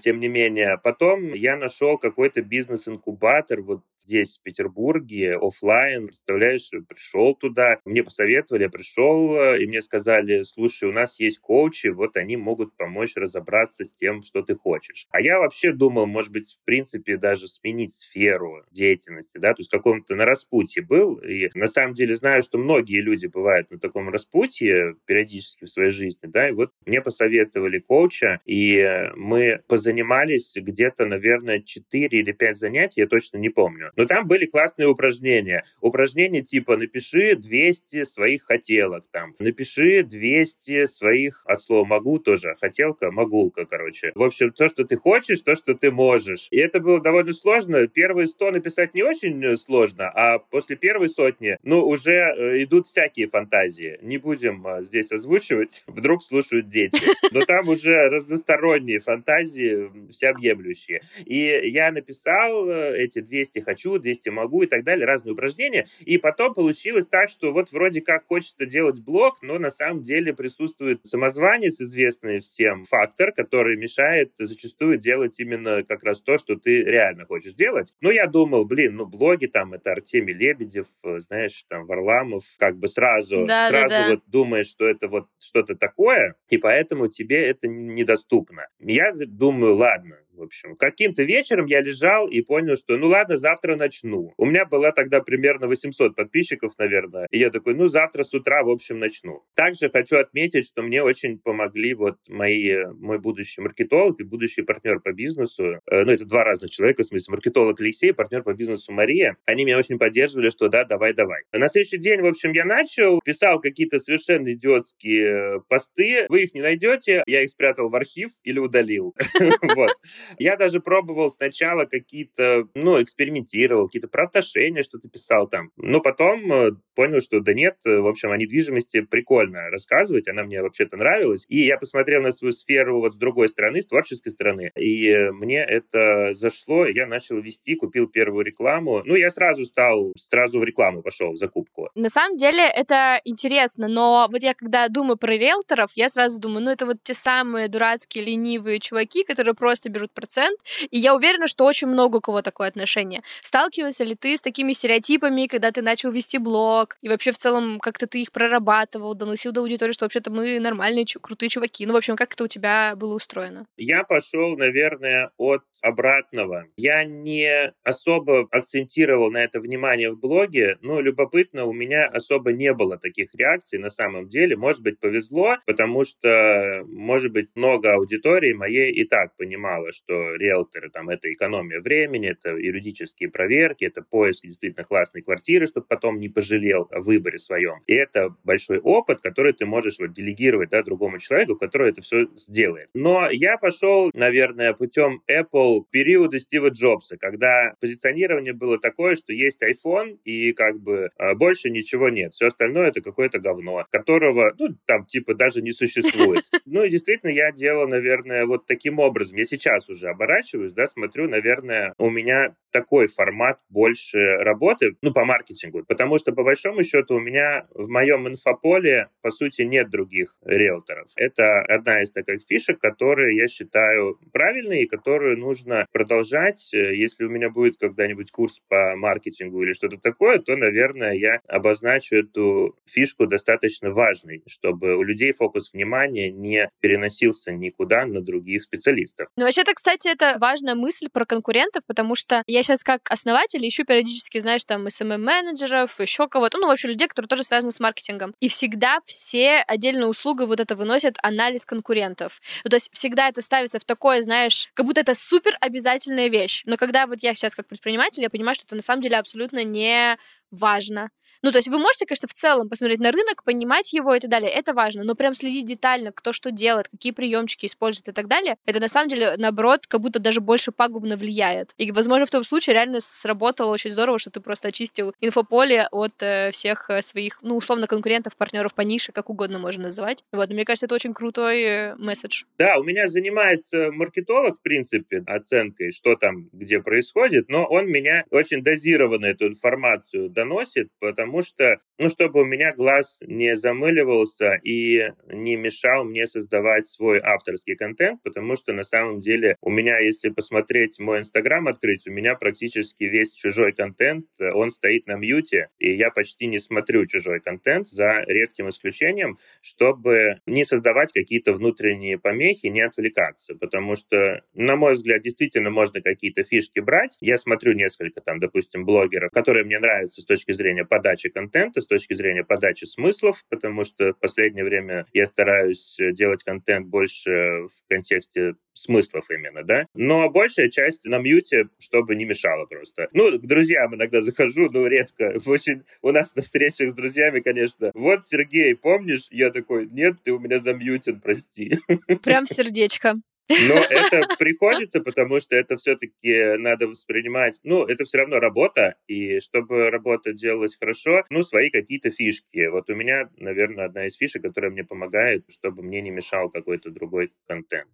тем 0.00 0.20
не 0.20 0.28
менее. 0.28 0.78
Потом 0.82 1.32
я 1.32 1.56
нашел 1.56 1.96
какой-то 1.98 2.42
бизнес-инкубатор 2.42 3.62
вот 3.62 3.80
здесь, 3.96 4.38
в 4.38 4.42
Петербурге, 4.42 5.37
офлайн, 5.40 6.06
представляешь, 6.06 6.70
пришел 6.88 7.34
туда, 7.34 7.78
мне 7.84 8.02
посоветовали, 8.02 8.64
я 8.64 8.70
пришел, 8.70 9.36
э, 9.36 9.62
и 9.62 9.66
мне 9.66 9.82
сказали, 9.82 10.42
слушай, 10.42 10.88
у 10.88 10.92
нас 10.92 11.18
есть 11.18 11.38
коучи, 11.38 11.88
вот 11.88 12.16
они 12.16 12.36
могут 12.36 12.76
помочь 12.76 13.16
разобраться 13.16 13.84
с 13.84 13.94
тем, 13.94 14.22
что 14.22 14.42
ты 14.42 14.56
хочешь. 14.56 15.06
А 15.10 15.20
я 15.20 15.38
вообще 15.38 15.72
думал, 15.72 16.06
может 16.06 16.32
быть, 16.32 16.58
в 16.60 16.64
принципе, 16.64 17.16
даже 17.16 17.48
сменить 17.48 17.92
сферу 17.92 18.64
деятельности, 18.70 19.38
да, 19.38 19.54
то 19.54 19.60
есть 19.60 19.70
каком-то 19.70 20.14
на 20.14 20.24
распутье 20.24 20.82
был, 20.82 21.16
и 21.16 21.48
на 21.54 21.66
самом 21.66 21.94
деле 21.94 22.14
знаю, 22.14 22.42
что 22.42 22.58
многие 22.58 23.00
люди 23.00 23.26
бывают 23.26 23.70
на 23.70 23.78
таком 23.78 24.08
распутье 24.08 24.96
периодически 25.06 25.64
в 25.64 25.70
своей 25.70 25.90
жизни, 25.90 26.28
да, 26.28 26.48
и 26.48 26.52
вот 26.52 26.72
мне 26.86 27.00
посоветовали 27.00 27.78
коуча, 27.78 28.40
и 28.44 28.82
мы 29.16 29.60
позанимались 29.68 30.54
где-то, 30.56 31.06
наверное, 31.06 31.60
4 31.60 32.18
или 32.18 32.32
5 32.32 32.56
занятий, 32.56 33.00
я 33.00 33.06
точно 33.06 33.38
не 33.38 33.48
помню. 33.48 33.92
Но 33.96 34.06
там 34.06 34.26
были 34.26 34.46
классные 34.46 34.88
упражнения, 34.88 35.27
упражнения. 35.28 35.62
Упражнения 35.80 36.42
типа 36.42 36.76
напиши 36.76 37.36
200 37.36 38.04
своих 38.04 38.44
хотелок 38.44 39.04
там, 39.12 39.34
напиши 39.38 40.02
200 40.02 40.86
своих, 40.86 41.42
от 41.44 41.60
слова 41.60 41.84
могу 41.84 42.18
тоже, 42.18 42.56
хотелка, 42.60 43.10
могулка, 43.10 43.64
короче. 43.66 44.12
В 44.14 44.22
общем, 44.22 44.52
то, 44.52 44.68
что 44.68 44.84
ты 44.84 44.96
хочешь, 44.96 45.40
то, 45.40 45.54
что 45.54 45.74
ты 45.74 45.90
можешь. 45.90 46.48
И 46.50 46.58
это 46.58 46.80
было 46.80 47.00
довольно 47.00 47.32
сложно. 47.32 47.86
Первые 47.86 48.26
100 48.26 48.50
написать 48.52 48.94
не 48.94 49.02
очень 49.02 49.44
э, 49.44 49.56
сложно, 49.56 50.10
а 50.10 50.38
после 50.38 50.76
первой 50.76 51.08
сотни, 51.08 51.58
ну, 51.62 51.86
уже 51.86 52.12
э, 52.12 52.62
идут 52.62 52.86
всякие 52.86 53.28
фантазии. 53.28 53.98
Не 54.02 54.18
будем 54.18 54.66
э, 54.66 54.82
здесь 54.82 55.12
озвучивать, 55.12 55.84
вдруг 55.86 56.22
слушают 56.22 56.68
дети. 56.68 57.00
Но 57.32 57.44
там 57.44 57.68
уже 57.68 57.94
разносторонние 58.08 58.98
фантазии, 58.98 59.90
всеобъемлющие. 60.10 61.00
И 61.24 61.70
я 61.70 61.90
написал 61.92 62.68
эти 62.68 63.20
200 63.20 63.60
хочу, 63.60 63.98
200 63.98 64.28
могу 64.30 64.62
и 64.62 64.66
так 64.66 64.84
далее, 64.84 65.06
разные 65.18 65.32
упражнения, 65.32 65.86
и 66.00 66.18
потом 66.18 66.54
получилось 66.54 67.08
так, 67.08 67.28
что 67.28 67.52
вот 67.52 67.72
вроде 67.72 68.00
как 68.00 68.26
хочется 68.26 68.66
делать 68.66 69.00
блог, 69.00 69.42
но 69.42 69.58
на 69.58 69.70
самом 69.70 70.02
деле 70.02 70.32
присутствует 70.32 71.04
самозванец, 71.04 71.80
известный 71.80 72.40
всем 72.40 72.84
фактор, 72.84 73.32
который 73.32 73.76
мешает 73.76 74.32
зачастую 74.36 74.98
делать 74.98 75.38
именно 75.40 75.82
как 75.82 76.04
раз 76.04 76.20
то, 76.22 76.38
что 76.38 76.56
ты 76.56 76.82
реально 76.82 77.26
хочешь 77.26 77.54
делать. 77.54 77.92
Но 78.00 78.10
я 78.10 78.26
думал, 78.26 78.64
блин, 78.64 78.96
ну 78.96 79.06
блоги 79.06 79.46
там, 79.46 79.74
это 79.74 79.92
Артемий 79.92 80.34
Лебедев, 80.34 80.86
знаешь, 81.02 81.64
там 81.68 81.86
Варламов, 81.86 82.44
как 82.58 82.76
бы 82.76 82.88
сразу, 82.88 83.44
да, 83.46 83.68
сразу 83.68 83.88
да, 83.88 84.04
да. 84.04 84.10
вот 84.10 84.22
думаешь, 84.26 84.68
что 84.68 84.86
это 84.86 85.08
вот 85.08 85.26
что-то 85.38 85.74
такое, 85.74 86.36
и 86.48 86.58
поэтому 86.58 87.08
тебе 87.08 87.46
это 87.46 87.68
недоступно. 87.68 88.66
Я 88.78 89.12
думаю, 89.12 89.74
ладно, 89.74 90.18
в 90.38 90.42
общем. 90.42 90.76
Каким-то 90.76 91.22
вечером 91.24 91.66
я 91.66 91.80
лежал 91.80 92.28
и 92.28 92.40
понял, 92.40 92.76
что 92.76 92.96
ну 92.96 93.08
ладно, 93.08 93.36
завтра 93.36 93.76
начну. 93.76 94.32
У 94.36 94.46
меня 94.46 94.64
была 94.64 94.92
тогда 94.92 95.20
примерно 95.20 95.66
800 95.66 96.14
подписчиков, 96.14 96.72
наверное. 96.78 97.26
И 97.30 97.38
я 97.38 97.50
такой, 97.50 97.74
ну 97.74 97.88
завтра 97.88 98.22
с 98.22 98.32
утра, 98.32 98.62
в 98.62 98.70
общем, 98.70 98.98
начну. 98.98 99.42
Также 99.54 99.90
хочу 99.90 100.18
отметить, 100.18 100.66
что 100.66 100.82
мне 100.82 101.02
очень 101.02 101.38
помогли 101.38 101.94
вот 101.94 102.16
мои, 102.28 102.84
мой 102.98 103.18
будущий 103.18 103.60
маркетолог 103.60 104.20
и 104.20 104.24
будущий 104.24 104.62
партнер 104.62 105.00
по 105.00 105.12
бизнесу. 105.12 105.80
Э, 105.90 106.04
ну, 106.04 106.12
это 106.12 106.24
два 106.24 106.44
разных 106.44 106.70
человека, 106.70 107.02
в 107.02 107.06
смысле, 107.06 107.32
маркетолог 107.32 107.80
Алексей, 107.80 108.12
партнер 108.12 108.42
по 108.42 108.54
бизнесу 108.54 108.92
Мария. 108.92 109.36
Они 109.44 109.64
меня 109.64 109.78
очень 109.78 109.98
поддерживали, 109.98 110.50
что 110.50 110.68
да, 110.68 110.84
давай, 110.84 111.12
давай. 111.14 111.42
На 111.52 111.68
следующий 111.68 111.98
день, 111.98 112.20
в 112.20 112.26
общем, 112.26 112.52
я 112.52 112.64
начал, 112.64 113.20
писал 113.24 113.60
какие-то 113.60 113.98
совершенно 113.98 114.52
идиотские 114.52 115.62
посты. 115.68 116.26
Вы 116.28 116.44
их 116.44 116.54
не 116.54 116.60
найдете, 116.60 117.22
я 117.26 117.42
их 117.42 117.50
спрятал 117.50 117.88
в 117.88 117.96
архив 117.96 118.30
или 118.44 118.58
удалил. 118.58 119.14
Вот. 119.78 119.90
Я 120.38 120.56
даже 120.56 120.80
пробовал 120.80 121.30
сначала 121.30 121.84
какие-то, 121.84 122.64
ну, 122.74 123.02
экспериментировал, 123.02 123.86
какие-то 123.86 124.08
про 124.08 124.24
отношения 124.24 124.82
что-то 124.82 125.08
писал 125.08 125.48
там. 125.48 125.70
Но 125.76 126.00
потом 126.00 126.52
э, 126.52 126.70
понял, 126.94 127.20
что 127.20 127.40
да 127.40 127.54
нет, 127.54 127.76
в 127.84 128.06
общем, 128.06 128.30
о 128.30 128.36
недвижимости 128.36 129.00
прикольно 129.00 129.70
рассказывать, 129.70 130.28
она 130.28 130.44
мне 130.44 130.62
вообще-то 130.62 130.96
нравилась. 130.96 131.44
И 131.48 131.64
я 131.64 131.78
посмотрел 131.78 132.22
на 132.22 132.32
свою 132.32 132.52
сферу 132.52 133.00
вот 133.00 133.14
с 133.14 133.18
другой 133.18 133.48
стороны, 133.48 133.80
с 133.80 133.88
творческой 133.88 134.30
стороны, 134.30 134.70
и 134.76 135.14
мне 135.30 135.64
это 135.64 136.32
зашло, 136.32 136.86
я 136.86 137.06
начал 137.06 137.40
вести, 137.40 137.74
купил 137.74 138.08
первую 138.08 138.44
рекламу. 138.44 139.02
Ну, 139.04 139.14
я 139.14 139.30
сразу 139.30 139.64
стал, 139.64 140.12
сразу 140.16 140.58
в 140.58 140.64
рекламу 140.64 141.02
пошел, 141.02 141.32
в 141.32 141.36
закупку. 141.36 141.88
На 141.94 142.08
самом 142.08 142.36
деле 142.36 142.62
это 142.68 143.20
интересно, 143.24 143.88
но 143.88 144.28
вот 144.30 144.42
я 144.42 144.54
когда 144.54 144.88
думаю 144.88 145.16
про 145.16 145.32
риэлторов, 145.32 145.90
я 145.94 146.08
сразу 146.08 146.40
думаю, 146.40 146.64
ну, 146.64 146.70
это 146.70 146.86
вот 146.86 146.96
те 147.02 147.14
самые 147.14 147.68
дурацкие, 147.68 148.24
ленивые 148.24 148.80
чуваки, 148.80 149.24
которые 149.24 149.54
просто 149.54 149.90
берут 149.90 150.12
процент, 150.18 150.58
и 150.90 150.98
я 150.98 151.14
уверена, 151.14 151.46
что 151.46 151.64
очень 151.64 151.86
много 151.86 152.16
у 152.16 152.20
кого 152.20 152.42
такое 152.42 152.66
отношение. 152.66 153.22
Сталкивался 153.40 154.02
ли 154.02 154.16
ты 154.16 154.36
с 154.36 154.40
такими 154.40 154.72
стереотипами, 154.72 155.46
когда 155.46 155.70
ты 155.70 155.80
начал 155.80 156.10
вести 156.10 156.38
блог, 156.38 156.96
и 157.02 157.08
вообще 157.08 157.30
в 157.30 157.38
целом 157.38 157.78
как-то 157.78 158.08
ты 158.08 158.22
их 158.22 158.32
прорабатывал, 158.32 159.14
доносил 159.14 159.52
до 159.52 159.60
аудитории, 159.60 159.92
что 159.92 160.06
вообще-то 160.06 160.32
мы 160.32 160.58
нормальные, 160.58 161.06
крутые 161.20 161.50
чуваки. 161.50 161.86
Ну, 161.86 161.92
в 161.92 161.96
общем, 161.96 162.16
как 162.16 162.32
это 162.32 162.44
у 162.44 162.48
тебя 162.48 162.94
было 162.96 163.14
устроено? 163.14 163.66
Я 163.76 164.02
пошел, 164.02 164.56
наверное, 164.56 165.30
от 165.36 165.62
обратного. 165.82 166.66
Я 166.76 167.04
не 167.04 167.72
особо 167.84 168.48
акцентировал 168.50 169.30
на 169.30 169.38
это 169.44 169.60
внимание 169.60 170.10
в 170.10 170.18
блоге, 170.18 170.76
но 170.80 171.00
любопытно, 171.00 171.64
у 171.64 171.72
меня 171.72 172.06
особо 172.06 172.52
не 172.52 172.72
было 172.74 172.98
таких 172.98 173.28
реакций 173.34 173.78
на 173.78 173.90
самом 173.90 174.28
деле. 174.28 174.56
Может 174.56 174.82
быть, 174.82 174.98
повезло, 174.98 175.56
потому 175.66 176.04
что, 176.04 176.82
может 176.86 177.32
быть, 177.32 177.48
много 177.54 177.94
аудитории 177.94 178.52
моей 178.52 178.92
и 178.92 179.04
так 179.04 179.36
понимало, 179.36 179.92
что 179.92 180.07
риэлторы 180.12 180.90
там 180.90 181.08
это 181.08 181.30
экономия 181.32 181.80
времени, 181.80 182.30
это 182.30 182.50
юридические 182.50 183.30
проверки, 183.30 183.84
это 183.84 184.02
поиск 184.02 184.44
действительно 184.44 184.84
классной 184.84 185.22
квартиры, 185.22 185.66
чтобы 185.66 185.86
потом 185.86 186.20
не 186.20 186.28
пожалел 186.28 186.88
о 186.90 187.00
выборе 187.00 187.38
своем. 187.38 187.82
И 187.86 187.94
это 187.94 188.34
большой 188.44 188.78
опыт, 188.78 189.20
который 189.20 189.52
ты 189.52 189.66
можешь 189.66 189.98
вот 189.98 190.12
делегировать 190.12 190.70
да, 190.70 190.82
другому 190.82 191.18
человеку, 191.18 191.56
который 191.56 191.90
это 191.90 192.00
все 192.02 192.26
сделает. 192.36 192.88
Но 192.94 193.28
я 193.30 193.58
пошел, 193.58 194.10
наверное, 194.14 194.72
путем 194.72 195.22
Apple 195.30 195.84
периода 195.90 196.38
Стива 196.38 196.68
Джобса, 196.68 197.16
когда 197.16 197.74
позиционирование 197.80 198.52
было 198.52 198.78
такое, 198.78 199.14
что 199.14 199.32
есть 199.32 199.62
iPhone 199.62 200.18
и 200.24 200.52
как 200.52 200.80
бы 200.80 201.10
а, 201.16 201.34
больше 201.34 201.70
ничего 201.70 202.08
нет. 202.08 202.32
Все 202.32 202.46
остальное 202.46 202.88
это 202.88 203.00
какое-то 203.00 203.38
говно, 203.38 203.86
которого, 203.90 204.54
ну, 204.58 204.68
там 204.86 205.06
типа 205.06 205.34
даже 205.34 205.62
не 205.62 205.72
существует. 205.72 206.44
Ну 206.70 206.84
и 206.84 206.90
действительно 206.90 207.30
я 207.30 207.50
делал, 207.50 207.88
наверное, 207.88 208.44
вот 208.44 208.66
таким 208.66 208.98
образом. 208.98 209.38
Я 209.38 209.46
сейчас 209.46 209.88
уже 209.88 209.97
оборачиваюсь, 210.06 210.72
да, 210.72 210.86
смотрю, 210.86 211.28
наверное, 211.28 211.94
у 211.98 212.10
меня 212.10 212.54
такой 212.70 213.08
формат 213.08 213.58
больше 213.70 214.18
работы, 214.18 214.96
ну, 215.02 215.12
по 215.12 215.24
маркетингу, 215.24 215.84
потому 215.84 216.18
что, 216.18 216.32
по 216.32 216.44
большому 216.44 216.84
счету, 216.84 217.16
у 217.16 217.20
меня 217.20 217.66
в 217.74 217.88
моем 217.88 218.28
инфополе, 218.28 219.08
по 219.22 219.30
сути, 219.30 219.62
нет 219.62 219.90
других 219.90 220.36
риэлторов. 220.44 221.08
Это 221.16 221.60
одна 221.62 222.02
из 222.02 222.10
таких 222.10 222.42
фишек, 222.46 222.78
которые 222.78 223.36
я 223.36 223.48
считаю 223.48 224.18
правильной 224.32 224.82
и 224.82 224.86
которую 224.86 225.38
нужно 225.38 225.86
продолжать. 225.92 226.70
Если 226.72 227.24
у 227.24 227.30
меня 227.30 227.50
будет 227.50 227.78
когда-нибудь 227.78 228.30
курс 228.30 228.60
по 228.68 228.94
маркетингу 228.96 229.62
или 229.62 229.72
что-то 229.72 229.96
такое, 229.96 230.38
то, 230.38 230.56
наверное, 230.56 231.14
я 231.14 231.40
обозначу 231.48 232.16
эту 232.16 232.76
фишку 232.86 233.26
достаточно 233.26 233.90
важной, 233.90 234.42
чтобы 234.46 234.96
у 234.96 235.02
людей 235.02 235.32
фокус 235.32 235.72
внимания 235.72 236.30
не 236.30 236.68
переносился 236.80 237.52
никуда 237.52 238.04
на 238.04 238.20
других 238.20 238.62
специалистов. 238.62 239.28
Ну, 239.36 239.44
вообще-то, 239.44 239.72
кстати, 239.78 240.08
это 240.08 240.38
важная 240.40 240.74
мысль 240.74 241.08
про 241.08 241.24
конкурентов, 241.24 241.84
потому 241.86 242.16
что 242.16 242.42
я 242.48 242.64
сейчас 242.64 242.82
как 242.82 243.08
основатель 243.12 243.64
ищу 243.64 243.84
периодически, 243.84 244.38
знаешь, 244.38 244.64
там, 244.64 244.88
SMM-менеджеров, 244.88 246.00
еще 246.00 246.26
кого-то, 246.26 246.58
ну, 246.58 246.66
вообще 246.66 246.88
людей, 246.88 247.06
которые 247.06 247.28
тоже 247.28 247.44
связаны 247.44 247.70
с 247.70 247.78
маркетингом. 247.78 248.34
И 248.40 248.48
всегда 248.48 248.98
все 249.04 249.62
отдельные 249.68 250.08
услуги 250.08 250.42
вот 250.42 250.58
это 250.58 250.74
выносят 250.74 251.16
анализ 251.22 251.64
конкурентов. 251.64 252.40
Ну, 252.64 252.70
то 252.70 252.74
есть 252.74 252.90
всегда 252.92 253.28
это 253.28 253.40
ставится 253.40 253.78
в 253.78 253.84
такое, 253.84 254.20
знаешь, 254.20 254.68
как 254.74 254.84
будто 254.84 255.00
это 255.00 255.14
супер 255.14 255.56
обязательная 255.60 256.26
вещь. 256.26 256.64
Но 256.66 256.76
когда 256.76 257.06
вот 257.06 257.22
я 257.22 257.32
сейчас 257.36 257.54
как 257.54 257.68
предприниматель, 257.68 258.22
я 258.22 258.30
понимаю, 258.30 258.56
что 258.56 258.64
это 258.66 258.74
на 258.74 258.82
самом 258.82 259.02
деле 259.02 259.16
абсолютно 259.16 259.62
не 259.62 260.18
важно. 260.50 261.10
Ну, 261.42 261.52
то 261.52 261.58
есть 261.58 261.68
вы 261.68 261.78
можете, 261.78 262.06
конечно, 262.06 262.28
в 262.28 262.34
целом 262.34 262.68
посмотреть 262.68 263.00
на 263.00 263.12
рынок, 263.12 263.44
понимать 263.44 263.92
его 263.92 264.14
и 264.14 264.20
так 264.20 264.30
далее. 264.30 264.50
Это 264.50 264.74
важно. 264.74 265.04
Но 265.04 265.14
прям 265.14 265.34
следить 265.34 265.66
детально, 265.66 266.12
кто 266.12 266.32
что 266.32 266.50
делает, 266.50 266.88
какие 266.88 267.12
приемчики 267.12 267.66
использует 267.66 268.08
и 268.08 268.12
так 268.12 268.28
далее, 268.28 268.56
это 268.66 268.80
на 268.80 268.88
самом 268.88 269.08
деле, 269.08 269.34
наоборот, 269.36 269.86
как 269.86 270.00
будто 270.00 270.18
даже 270.18 270.40
больше 270.40 270.72
пагубно 270.72 271.16
влияет. 271.16 271.70
И, 271.76 271.90
возможно, 271.92 272.26
в 272.26 272.30
том 272.30 272.44
случае 272.44 272.74
реально 272.74 273.00
сработало 273.00 273.70
очень 273.72 273.90
здорово, 273.90 274.18
что 274.18 274.30
ты 274.30 274.40
просто 274.40 274.68
очистил 274.68 275.14
инфополе 275.20 275.88
от 275.90 276.14
э, 276.20 276.50
всех 276.52 276.90
э, 276.90 277.02
своих, 277.02 277.38
ну, 277.42 277.56
условно, 277.56 277.86
конкурентов, 277.86 278.36
партнеров 278.36 278.74
по 278.74 278.82
нише, 278.82 279.12
как 279.12 279.30
угодно 279.30 279.58
можно 279.58 279.84
называть. 279.84 280.24
Вот, 280.32 280.48
мне 280.50 280.64
кажется, 280.64 280.86
это 280.86 280.94
очень 280.94 281.14
крутой 281.14 281.62
э, 281.62 281.94
месседж. 281.96 282.44
Да, 282.58 282.78
у 282.78 282.84
меня 282.84 283.06
занимается 283.08 283.90
маркетолог, 283.92 284.58
в 284.58 284.62
принципе, 284.62 285.22
оценкой, 285.26 285.92
что 285.92 286.16
там, 286.16 286.48
где 286.52 286.80
происходит, 286.80 287.48
но 287.48 287.66
он 287.66 287.86
меня 287.86 288.24
очень 288.30 288.62
дозированно 288.62 289.26
эту 289.26 289.46
информацию 289.46 290.28
доносит, 290.28 290.88
потому 291.00 291.27
потому 291.28 291.42
что, 291.42 291.76
ну, 291.98 292.08
чтобы 292.08 292.40
у 292.40 292.44
меня 292.46 292.72
глаз 292.74 293.20
не 293.26 293.54
замыливался 293.54 294.54
и 294.64 295.10
не 295.30 295.56
мешал 295.56 296.04
мне 296.04 296.26
создавать 296.26 296.86
свой 296.86 297.20
авторский 297.20 297.76
контент, 297.76 298.22
потому 298.22 298.56
что 298.56 298.72
на 298.72 298.82
самом 298.82 299.20
деле 299.20 299.56
у 299.60 299.70
меня, 299.70 299.98
если 299.98 300.30
посмотреть 300.30 300.98
мой 300.98 301.18
Инстаграм 301.18 301.68
открыть, 301.68 302.06
у 302.06 302.12
меня 302.12 302.34
практически 302.34 303.04
весь 303.04 303.34
чужой 303.34 303.74
контент, 303.74 304.24
он 304.54 304.70
стоит 304.70 305.06
на 305.06 305.16
мьюте, 305.16 305.68
и 305.78 305.92
я 305.92 306.10
почти 306.10 306.46
не 306.46 306.58
смотрю 306.58 307.04
чужой 307.06 307.40
контент, 307.40 307.88
за 307.88 308.24
редким 308.26 308.70
исключением, 308.70 309.36
чтобы 309.60 310.40
не 310.46 310.64
создавать 310.64 311.12
какие-то 311.12 311.52
внутренние 311.52 312.18
помехи, 312.18 312.68
не 312.68 312.80
отвлекаться, 312.80 313.54
потому 313.54 313.96
что, 313.96 314.40
на 314.54 314.76
мой 314.76 314.94
взгляд, 314.94 315.20
действительно 315.20 315.68
можно 315.68 316.00
какие-то 316.00 316.42
фишки 316.44 316.80
брать. 316.80 317.18
Я 317.20 317.36
смотрю 317.36 317.74
несколько 317.74 318.22
там, 318.22 318.38
допустим, 318.38 318.86
блогеров, 318.86 319.30
которые 319.30 319.66
мне 319.66 319.78
нравятся 319.78 320.22
с 320.22 320.24
точки 320.24 320.52
зрения 320.52 320.86
подачи 320.86 321.17
подачи 321.18 321.28
контента, 321.30 321.80
с 321.80 321.86
точки 321.86 322.14
зрения 322.14 322.44
подачи 322.44 322.84
смыслов, 322.84 323.44
потому 323.50 323.84
что 323.84 324.12
в 324.12 324.20
последнее 324.20 324.64
время 324.64 325.06
я 325.12 325.26
стараюсь 325.26 325.98
э, 325.98 326.12
делать 326.12 326.44
контент 326.44 326.86
больше 326.86 327.30
в 327.30 327.88
контексте 327.88 328.54
смыслов 328.74 329.24
именно, 329.30 329.64
да. 329.64 329.86
Но 329.94 330.30
большая 330.30 330.70
часть 330.70 331.06
на 331.06 331.18
мьюте, 331.18 331.68
чтобы 331.80 332.14
не 332.14 332.24
мешало 332.24 332.66
просто. 332.66 333.08
Ну, 333.12 333.38
к 333.38 333.46
друзьям 333.46 333.94
иногда 333.94 334.20
захожу, 334.20 334.70
но 334.70 334.86
редко. 334.86 335.40
Очень 335.46 335.82
у 336.02 336.12
нас 336.12 336.34
на 336.36 336.42
встречах 336.42 336.92
с 336.92 336.94
друзьями, 336.94 337.40
конечно. 337.40 337.90
Вот, 337.94 338.24
Сергей, 338.24 338.76
помнишь? 338.76 339.28
Я 339.30 339.50
такой, 339.50 339.88
нет, 339.90 340.16
ты 340.22 340.32
у 340.32 340.38
меня 340.38 340.60
замьютен, 340.60 341.20
прости. 341.20 341.78
Прям 342.22 342.46
сердечко. 342.46 343.16
Но 343.48 343.78
это 343.78 344.28
приходится, 344.38 345.00
потому 345.00 345.40
что 345.40 345.56
это 345.56 345.76
все-таки 345.76 346.56
надо 346.58 346.86
воспринимать, 346.86 347.58
ну, 347.62 347.84
это 347.84 348.04
все 348.04 348.18
равно 348.18 348.40
работа, 348.40 348.96
и 349.06 349.40
чтобы 349.40 349.90
работа 349.90 350.32
делалась 350.32 350.76
хорошо, 350.76 351.24
ну, 351.30 351.42
свои 351.42 351.70
какие-то 351.70 352.10
фишки. 352.10 352.66
Вот 352.66 352.90
у 352.90 352.94
меня, 352.94 353.30
наверное, 353.36 353.86
одна 353.86 354.06
из 354.06 354.16
фишек, 354.16 354.42
которая 354.42 354.70
мне 354.70 354.84
помогает, 354.84 355.44
чтобы 355.48 355.82
мне 355.82 356.00
не 356.00 356.10
мешал 356.10 356.50
какой-то 356.50 356.90
другой 356.90 357.32
контент. 357.46 357.88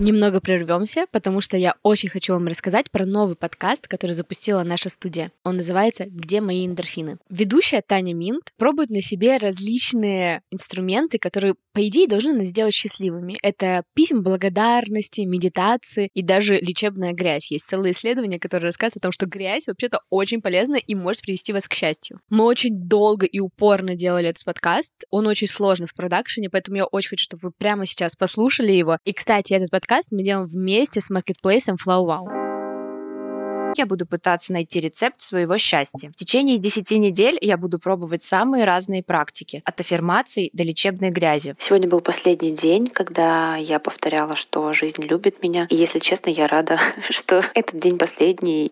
Немного 0.00 0.40
прервемся, 0.40 1.06
потому 1.12 1.40
что 1.40 1.56
я 1.56 1.76
очень 1.84 2.08
хочу 2.08 2.32
вам 2.32 2.48
рассказать 2.48 2.90
про 2.90 3.06
новый 3.06 3.36
подкаст, 3.36 3.86
который 3.86 4.10
запустила 4.10 4.64
наша 4.64 4.88
студия. 4.88 5.30
Он 5.44 5.56
называется 5.56 6.06
«Где 6.08 6.40
мои 6.40 6.66
эндорфины?». 6.66 7.18
Ведущая 7.30 7.80
Таня 7.80 8.12
Минт 8.12 8.50
пробует 8.58 8.90
на 8.90 9.00
себе 9.00 9.36
различные 9.36 10.42
инструменты, 10.50 11.18
которые, 11.18 11.54
по 11.72 11.86
идее, 11.86 12.08
должны 12.08 12.32
нас 12.32 12.48
сделать 12.48 12.74
счастливыми. 12.74 13.38
Это 13.40 13.84
письма 13.94 14.20
благодарности, 14.20 15.20
медитации 15.20 16.10
и 16.12 16.24
даже 16.24 16.56
лечебная 16.56 17.12
грязь. 17.12 17.52
Есть 17.52 17.66
целые 17.66 17.92
исследования, 17.92 18.40
которые 18.40 18.70
рассказывают 18.70 18.96
о 18.96 19.06
том, 19.06 19.12
что 19.12 19.26
грязь 19.26 19.68
вообще-то 19.68 20.00
очень 20.10 20.42
полезна 20.42 20.74
и 20.74 20.96
может 20.96 21.22
привести 21.22 21.52
вас 21.52 21.68
к 21.68 21.74
счастью. 21.74 22.18
Мы 22.28 22.44
очень 22.44 22.88
долго 22.88 23.26
и 23.26 23.38
упорно 23.38 23.94
делали 23.94 24.30
этот 24.30 24.42
подкаст. 24.44 24.92
Он 25.10 25.28
очень 25.28 25.46
сложный 25.46 25.86
в 25.86 25.94
продакшене, 25.94 26.50
поэтому 26.50 26.78
я 26.78 26.86
очень 26.86 27.10
хочу, 27.10 27.22
чтобы 27.22 27.42
вы 27.44 27.52
прямо 27.56 27.86
сейчас 27.86 28.16
послушали 28.16 28.72
его. 28.72 28.98
И, 29.04 29.12
кстати, 29.12 29.52
этот 29.52 29.70
подкаст 29.70 29.83
подкаст 29.84 30.12
мы 30.12 30.22
делаем 30.22 30.46
вместе 30.46 31.02
с 31.02 31.10
маркетплейсом 31.10 31.76
FlowWow. 31.76 33.74
Я 33.76 33.84
буду 33.84 34.06
пытаться 34.06 34.50
найти 34.50 34.80
рецепт 34.80 35.20
своего 35.20 35.58
счастья. 35.58 36.08
В 36.08 36.14
течение 36.14 36.56
10 36.56 36.90
недель 36.92 37.36
я 37.42 37.58
буду 37.58 37.78
пробовать 37.78 38.22
самые 38.22 38.64
разные 38.64 39.02
практики, 39.02 39.60
от 39.62 39.78
аффирмаций 39.78 40.48
до 40.54 40.62
лечебной 40.62 41.10
грязи. 41.10 41.54
Сегодня 41.58 41.86
был 41.86 42.00
последний 42.00 42.52
день, 42.52 42.86
когда 42.86 43.56
я 43.56 43.78
повторяла, 43.78 44.36
что 44.36 44.72
жизнь 44.72 45.02
любит 45.02 45.42
меня. 45.42 45.66
И 45.68 45.76
если 45.76 45.98
честно, 45.98 46.30
я 46.30 46.46
рада, 46.46 46.78
что 47.10 47.42
этот 47.52 47.78
день 47.78 47.98
последний. 47.98 48.70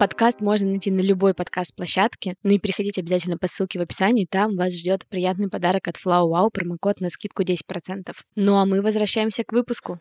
Подкаст 0.00 0.40
можно 0.40 0.66
найти 0.66 0.90
на 0.90 1.02
любой 1.02 1.34
подкаст-площадке. 1.34 2.34
Ну 2.42 2.54
и 2.54 2.58
переходите 2.58 3.02
обязательно 3.02 3.36
по 3.36 3.48
ссылке 3.48 3.78
в 3.78 3.82
описании, 3.82 4.24
там 4.24 4.56
вас 4.56 4.72
ждет 4.72 5.04
приятный 5.06 5.50
подарок 5.50 5.88
от 5.88 5.96
Flow 5.96 6.26
Wow, 6.26 6.48
промокод 6.50 7.02
на 7.02 7.10
скидку 7.10 7.42
10%. 7.42 7.58
Ну 8.34 8.56
а 8.56 8.64
мы 8.64 8.80
возвращаемся 8.80 9.44
к 9.44 9.52
выпуску. 9.52 10.00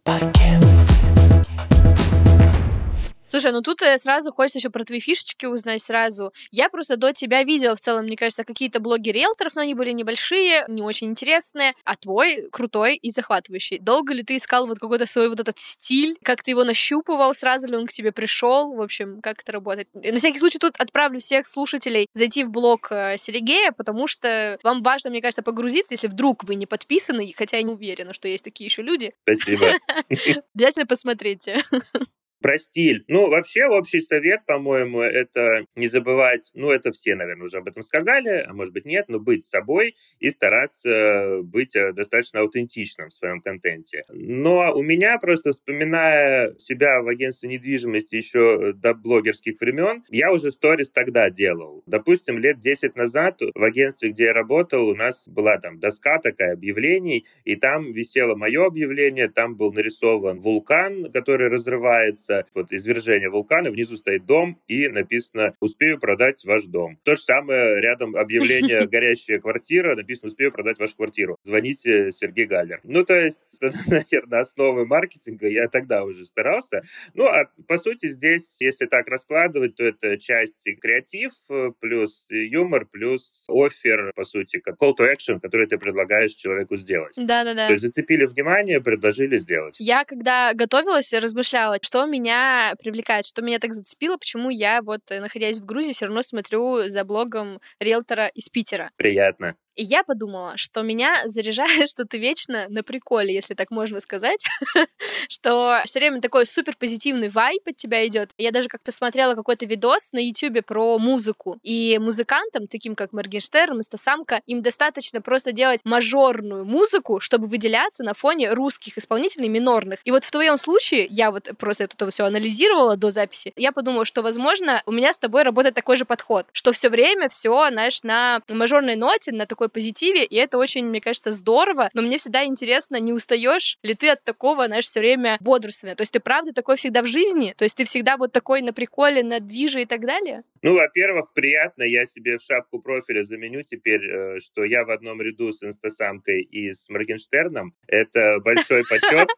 Слушай, 3.29 3.51
ну 3.51 3.61
тут 3.61 3.81
э, 3.83 3.97
сразу 3.99 4.31
хочется 4.31 4.57
еще 4.57 4.71
про 4.71 4.83
твои 4.83 4.99
фишечки 4.99 5.45
узнать 5.45 5.83
сразу. 5.83 6.33
Я 6.51 6.69
просто 6.69 6.97
до 6.97 7.13
тебя 7.13 7.43
видела 7.43 7.75
в 7.75 7.79
целом, 7.79 8.05
мне 8.05 8.17
кажется, 8.17 8.43
какие-то 8.43 8.79
блоги 8.79 9.09
риэлторов, 9.09 9.55
но 9.55 9.61
они 9.61 9.75
были 9.75 9.91
небольшие, 9.91 10.65
не 10.67 10.81
очень 10.81 11.09
интересные, 11.09 11.73
а 11.83 11.95
твой 11.95 12.49
крутой 12.51 12.95
и 12.95 13.11
захватывающий. 13.11 13.77
Долго 13.79 14.13
ли 14.13 14.23
ты 14.23 14.37
искал 14.37 14.65
вот 14.65 14.79
какой-то 14.79 15.05
свой 15.05 15.29
вот 15.29 15.39
этот 15.39 15.59
стиль? 15.59 16.17
Как 16.23 16.41
ты 16.41 16.51
его 16.51 16.63
нащупывал? 16.63 17.35
Сразу 17.35 17.67
ли 17.67 17.77
он 17.77 17.85
к 17.85 17.91
тебе 17.91 18.11
пришел? 18.11 18.73
В 18.73 18.81
общем, 18.81 19.21
как 19.21 19.41
это 19.41 19.51
работает? 19.51 19.87
И 20.01 20.11
на 20.11 20.17
всякий 20.17 20.39
случай 20.39 20.57
тут 20.57 20.73
отправлю 20.79 21.19
всех 21.19 21.45
слушателей 21.45 22.07
зайти 22.13 22.43
в 22.43 22.49
блог 22.49 22.91
э, 22.91 23.15
Сергея, 23.17 23.71
потому 23.71 24.07
что 24.07 24.57
вам 24.63 24.81
важно, 24.81 25.11
мне 25.11 25.21
кажется, 25.21 25.43
погрузиться, 25.43 25.93
если 25.93 26.07
вдруг 26.07 26.43
вы 26.45 26.55
не 26.55 26.65
подписаны, 26.65 27.31
хотя 27.37 27.57
я 27.57 27.63
не 27.63 27.73
уверена, 27.73 28.13
что 28.13 28.27
есть 28.27 28.43
такие 28.43 28.65
еще 28.65 28.81
люди. 28.81 29.13
Спасибо. 29.21 29.73
Обязательно 30.55 30.87
посмотрите. 30.87 31.63
Про 32.41 32.57
стиль. 32.57 33.03
Ну, 33.07 33.29
вообще, 33.29 33.65
общий 33.65 33.99
совет, 33.99 34.45
по-моему, 34.45 35.01
это 35.01 35.65
не 35.75 35.87
забывать, 35.87 36.51
ну, 36.53 36.71
это 36.71 36.91
все, 36.91 37.15
наверное, 37.15 37.47
уже 37.47 37.57
об 37.57 37.67
этом 37.67 37.83
сказали, 37.83 38.45
а 38.47 38.53
может 38.53 38.73
быть 38.73 38.85
нет, 38.85 39.05
но 39.09 39.19
быть 39.19 39.43
собой 39.43 39.95
и 40.19 40.29
стараться 40.29 41.41
быть 41.43 41.75
э, 41.75 41.91
достаточно 41.91 42.39
аутентичным 42.39 43.09
в 43.09 43.13
своем 43.13 43.41
контенте. 43.41 44.03
Но 44.09 44.73
у 44.73 44.81
меня 44.81 45.17
просто, 45.19 45.51
вспоминая 45.51 46.53
себя 46.57 47.01
в 47.01 47.09
агентстве 47.09 47.49
недвижимости 47.49 48.15
еще 48.15 48.71
до 48.73 48.93
блогерских 48.93 49.59
времен, 49.59 50.03
я 50.09 50.31
уже 50.31 50.51
сторис 50.51 50.91
тогда 50.91 51.29
делал. 51.29 51.83
Допустим, 51.87 52.37
лет 52.37 52.59
10 52.59 52.95
назад 52.95 53.41
в 53.53 53.63
агентстве, 53.63 54.11
где 54.11 54.25
я 54.25 54.33
работал, 54.33 54.87
у 54.87 54.95
нас 54.95 55.27
была 55.27 55.57
там 55.57 55.79
доска 55.79 56.19
такая 56.19 56.53
объявлений, 56.53 57.25
и 57.43 57.55
там 57.55 57.91
висело 57.91 58.35
мое 58.35 58.65
объявление, 58.65 59.27
там 59.27 59.55
был 59.55 59.73
нарисован 59.73 60.39
вулкан, 60.39 61.11
который 61.11 61.49
разрывается, 61.49 62.28
называется 62.29 62.45
вот 62.53 62.71
извержение 62.71 63.29
вулкана, 63.29 63.71
внизу 63.71 63.97
стоит 63.97 64.25
дом 64.25 64.59
и 64.67 64.87
написано 64.87 65.53
«Успею 65.59 65.99
продать 65.99 66.43
ваш 66.45 66.65
дом». 66.65 66.97
То 67.03 67.15
же 67.15 67.21
самое 67.21 67.81
рядом 67.81 68.15
объявление 68.15 68.87
«Горящая 68.91 69.39
квартира», 69.39 69.95
написано 69.95 70.27
«Успею 70.27 70.51
продать 70.51 70.79
вашу 70.79 70.95
квартиру». 70.95 71.37
Звоните 71.43 72.11
Сергей 72.11 72.45
Галлер. 72.45 72.79
Ну, 72.83 73.03
то 73.03 73.15
есть, 73.15 73.59
наверное, 73.87 74.39
основы 74.39 74.85
маркетинга 74.85 75.47
я 75.47 75.67
тогда 75.67 76.03
уже 76.03 76.25
старался. 76.25 76.81
Ну, 77.13 77.25
а 77.25 77.49
по 77.67 77.77
сути 77.77 78.07
здесь, 78.07 78.61
если 78.61 78.85
так 78.85 79.07
раскладывать, 79.07 79.75
то 79.75 79.83
это 79.83 80.17
часть 80.17 80.67
креатив, 80.81 81.31
плюс 81.79 82.27
юмор, 82.29 82.85
плюс 82.85 83.45
офер, 83.47 84.11
по 84.15 84.23
сути, 84.23 84.59
как 84.59 84.75
call 84.75 84.93
to 84.97 85.05
action, 85.05 85.39
который 85.39 85.67
ты 85.67 85.77
предлагаешь 85.77 86.33
человеку 86.33 86.75
сделать. 86.75 87.13
Да-да-да. 87.17 87.67
То 87.67 87.73
есть 87.73 87.83
зацепили 87.83 88.25
внимание, 88.25 88.81
предложили 88.81 89.37
сделать. 89.37 89.75
Я, 89.79 90.03
когда 90.05 90.53
готовилась, 90.53 91.11
размышляла, 91.13 91.77
что 91.81 92.05
меня 92.05 92.18
меня 92.19 92.75
привлекает, 92.79 93.25
что 93.25 93.41
меня 93.41 93.59
так 93.59 93.73
зацепило, 93.73 94.17
почему 94.17 94.49
я 94.49 94.81
вот, 94.81 95.01
э, 95.09 95.19
находясь 95.19 95.59
в 95.59 95.65
Грузии, 95.65 95.93
все 95.93 96.05
равно 96.05 96.21
смотрю 96.21 96.89
за 96.89 97.03
блогом 97.03 97.59
риэлтора 97.79 98.27
из 98.27 98.49
Питера. 98.49 98.91
Приятно. 98.97 99.55
И 99.79 99.83
я 99.83 100.03
подумала, 100.03 100.57
что 100.57 100.81
меня 100.81 101.21
заряжает, 101.25 101.89
что 101.89 102.03
ты 102.03 102.17
вечно 102.17 102.67
на 102.67 102.83
приколе, 102.83 103.33
если 103.33 103.53
так 103.53 103.71
можно 103.71 104.01
сказать, 104.01 104.43
что 105.29 105.81
все 105.85 105.99
время 105.99 106.19
такой 106.19 106.45
супер 106.45 106.75
позитивный 106.77 107.29
вайп 107.29 107.61
от 107.65 107.77
тебя 107.77 108.05
идет. 108.05 108.31
Я 108.37 108.51
даже 108.51 108.67
как-то 108.67 108.91
смотрела 108.91 109.35
какой-то 109.35 109.65
видос 109.65 110.11
на 110.11 110.19
YouTube 110.19 110.65
про 110.65 110.97
музыку. 110.99 111.59
И 111.63 111.97
музыкантам, 111.97 112.67
таким 112.67 112.93
как 112.93 113.13
Моргенштерн, 113.13 113.81
Стасамка, 113.81 114.41
им 114.47 114.61
достаточно 114.61 115.21
просто 115.21 115.53
делать 115.53 115.85
мажорную 115.85 116.65
музыку, 116.65 117.21
чтобы 117.21 117.47
выделяться 117.47 118.03
на 118.03 118.13
фоне 118.13 118.51
русских 118.51 118.97
исполнителей 118.97 119.47
минорных. 119.47 119.99
И 120.03 120.11
вот 120.11 120.25
в 120.25 120.31
твоем 120.31 120.57
случае, 120.57 121.05
я 121.09 121.31
вот 121.31 121.51
просто 121.57 121.85
это 121.85 122.09
все 122.09 122.25
анализировала 122.25 122.97
до 122.97 123.11
записи, 123.11 123.53
я 123.55 123.71
подумала, 123.71 124.03
что, 124.03 124.23
возможно, 124.23 124.83
у 124.85 124.91
меня 124.91 125.13
с 125.13 125.19
тобой 125.19 125.43
работает 125.43 125.75
такой 125.75 125.95
же 125.95 126.03
подход, 126.03 126.47
что 126.51 126.73
все 126.73 126.89
время 126.89 127.29
все, 127.29 127.69
знаешь, 127.69 128.03
на 128.03 128.41
мажорной 128.49 128.97
ноте, 128.97 129.31
на 129.31 129.45
такой 129.45 129.68
позитиве, 129.69 130.25
и 130.25 130.35
это 130.35 130.57
очень, 130.57 130.85
мне 130.85 131.01
кажется, 131.01 131.31
здорово. 131.31 131.89
Но 131.93 132.01
мне 132.01 132.17
всегда 132.17 132.45
интересно, 132.45 132.97
не 132.97 133.13
устаешь 133.13 133.77
ли 133.83 133.93
ты 133.93 134.09
от 134.09 134.23
такого, 134.23 134.67
знаешь, 134.67 134.85
все 134.85 134.99
время 134.99 135.37
бодрствования? 135.39 135.95
То 135.95 136.01
есть 136.01 136.11
ты 136.11 136.19
правда 136.19 136.53
такой 136.53 136.75
всегда 136.75 137.01
в 137.01 137.07
жизни? 137.07 137.53
То 137.57 137.63
есть 137.63 137.75
ты 137.75 137.83
всегда 137.85 138.17
вот 138.17 138.31
такой 138.31 138.61
на 138.61 138.73
приколе, 138.73 139.23
на 139.23 139.39
движе 139.39 139.81
и 139.81 139.85
так 139.85 140.05
далее? 140.05 140.43
Ну, 140.61 140.75
во-первых, 140.75 141.33
приятно, 141.33 141.83
я 141.83 142.05
себе 142.05 142.37
в 142.37 142.41
шапку 142.41 142.81
профиля 142.81 143.23
заменю 143.23 143.63
теперь, 143.63 144.03
э, 144.03 144.39
что 144.39 144.63
я 144.63 144.83
в 144.83 144.91
одном 144.91 145.21
ряду 145.21 145.53
с 145.53 145.63
инстасамкой 145.63 146.41
и 146.41 146.73
с 146.73 146.89
Моргенштерном. 146.89 147.73
Это 147.87 148.39
большой 148.39 148.83
почет. 148.89 149.29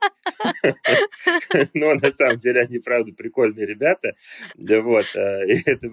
Но 1.74 1.94
на 1.94 2.12
самом 2.12 2.38
деле 2.38 2.62
они, 2.62 2.80
правда, 2.80 3.14
прикольные 3.14 3.68
ребята. 3.68 4.16
Да 4.56 4.82
вот, 4.82 5.06
э, 5.16 5.20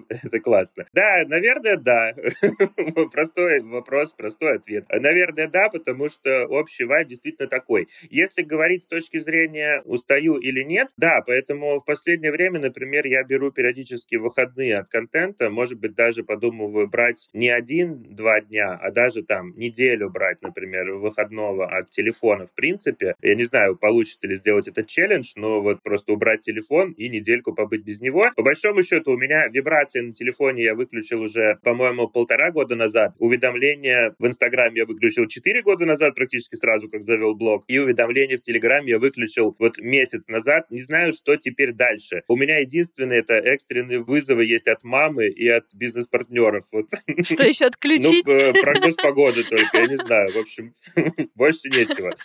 это 0.09 0.39
классно. 0.39 0.85
Да, 0.93 1.23
наверное, 1.27 1.77
да. 1.77 2.13
Простой 3.11 3.61
вопрос, 3.61 4.13
простой 4.13 4.55
ответ. 4.55 4.85
Наверное, 4.89 5.47
да, 5.47 5.69
потому 5.69 6.09
что 6.09 6.45
общий 6.47 6.85
вайб 6.85 7.07
действительно 7.07 7.47
такой. 7.47 7.87
Если 8.09 8.41
говорить 8.41 8.83
с 8.83 8.87
точки 8.87 9.19
зрения 9.19 9.81
устаю 9.85 10.37
или 10.37 10.63
нет, 10.63 10.89
да, 10.97 11.21
поэтому 11.25 11.81
в 11.81 11.85
последнее 11.85 12.31
время, 12.31 12.59
например, 12.59 13.05
я 13.05 13.23
беру 13.23 13.51
периодически 13.51 14.15
выходные 14.15 14.79
от 14.79 14.89
контента, 14.89 15.18
может 15.49 15.79
быть, 15.79 15.95
даже 15.95 16.23
подумываю 16.23 16.87
брать 16.87 17.29
не 17.33 17.49
один-два 17.49 18.41
дня, 18.41 18.73
а 18.73 18.91
даже 18.91 19.23
там 19.23 19.53
неделю 19.57 20.09
брать, 20.09 20.41
например, 20.41 20.93
выходного 20.93 21.67
от 21.67 21.89
телефона 21.89 22.47
в 22.47 22.55
принципе. 22.55 23.15
Я 23.21 23.35
не 23.35 23.45
знаю, 23.45 23.75
получится 23.75 24.27
ли 24.27 24.35
сделать 24.35 24.67
этот 24.67 24.87
челлендж, 24.87 25.33
но 25.35 25.61
вот 25.61 25.81
просто 25.83 26.13
убрать 26.13 26.41
телефон 26.41 26.91
и 26.91 27.09
недельку 27.09 27.53
побыть 27.53 27.83
без 27.83 28.01
него. 28.01 28.29
По 28.35 28.43
большому 28.43 28.83
счету 28.83 29.11
у 29.11 29.17
меня 29.17 29.47
вибрации 29.47 30.01
на 30.01 30.13
телефоне 30.13 30.63
я 30.63 30.75
выключил 30.75 31.21
уже, 31.21 31.59
по-моему, 31.63 32.07
полтора 32.07 32.51
года 32.51 32.75
назад. 32.75 33.13
Уведомления 33.19 34.15
в 34.19 34.25
Инстаграме 34.27 34.79
я 34.79 34.85
выключил 34.85 35.27
4 35.27 35.61
года 35.63 35.85
назад, 35.85 36.15
практически 36.15 36.55
сразу, 36.55 36.89
как 36.89 37.01
завел 37.01 37.35
блог. 37.35 37.63
И 37.67 37.77
уведомления 37.77 38.37
в 38.37 38.41
Телеграме 38.41 38.91
я 38.91 38.99
выключил 38.99 39.55
вот 39.59 39.77
месяц 39.79 40.27
назад. 40.27 40.69
Не 40.69 40.81
знаю, 40.81 41.13
что 41.13 41.35
теперь 41.35 41.73
дальше. 41.73 42.23
У 42.27 42.35
меня 42.35 42.59
единственное 42.59 43.19
это 43.19 43.35
экстренные 43.35 44.01
вызовы 44.01 44.45
есть 44.45 44.67
от 44.67 44.83
мамы 44.83 45.08
и 45.17 45.47
от 45.47 45.73
бизнес-партнеров. 45.73 46.65
Вот. 46.71 46.87
Что 47.23 47.43
еще 47.43 47.65
отключить? 47.67 48.25
Ну, 48.27 48.53
прогноз 48.61 48.95
погоды 48.95 49.43
только, 49.43 49.77
я 49.77 49.87
не 49.87 49.97
знаю. 49.97 50.31
В 50.31 50.37
общем, 50.37 50.73
больше 51.35 51.69
нечего 51.69 52.15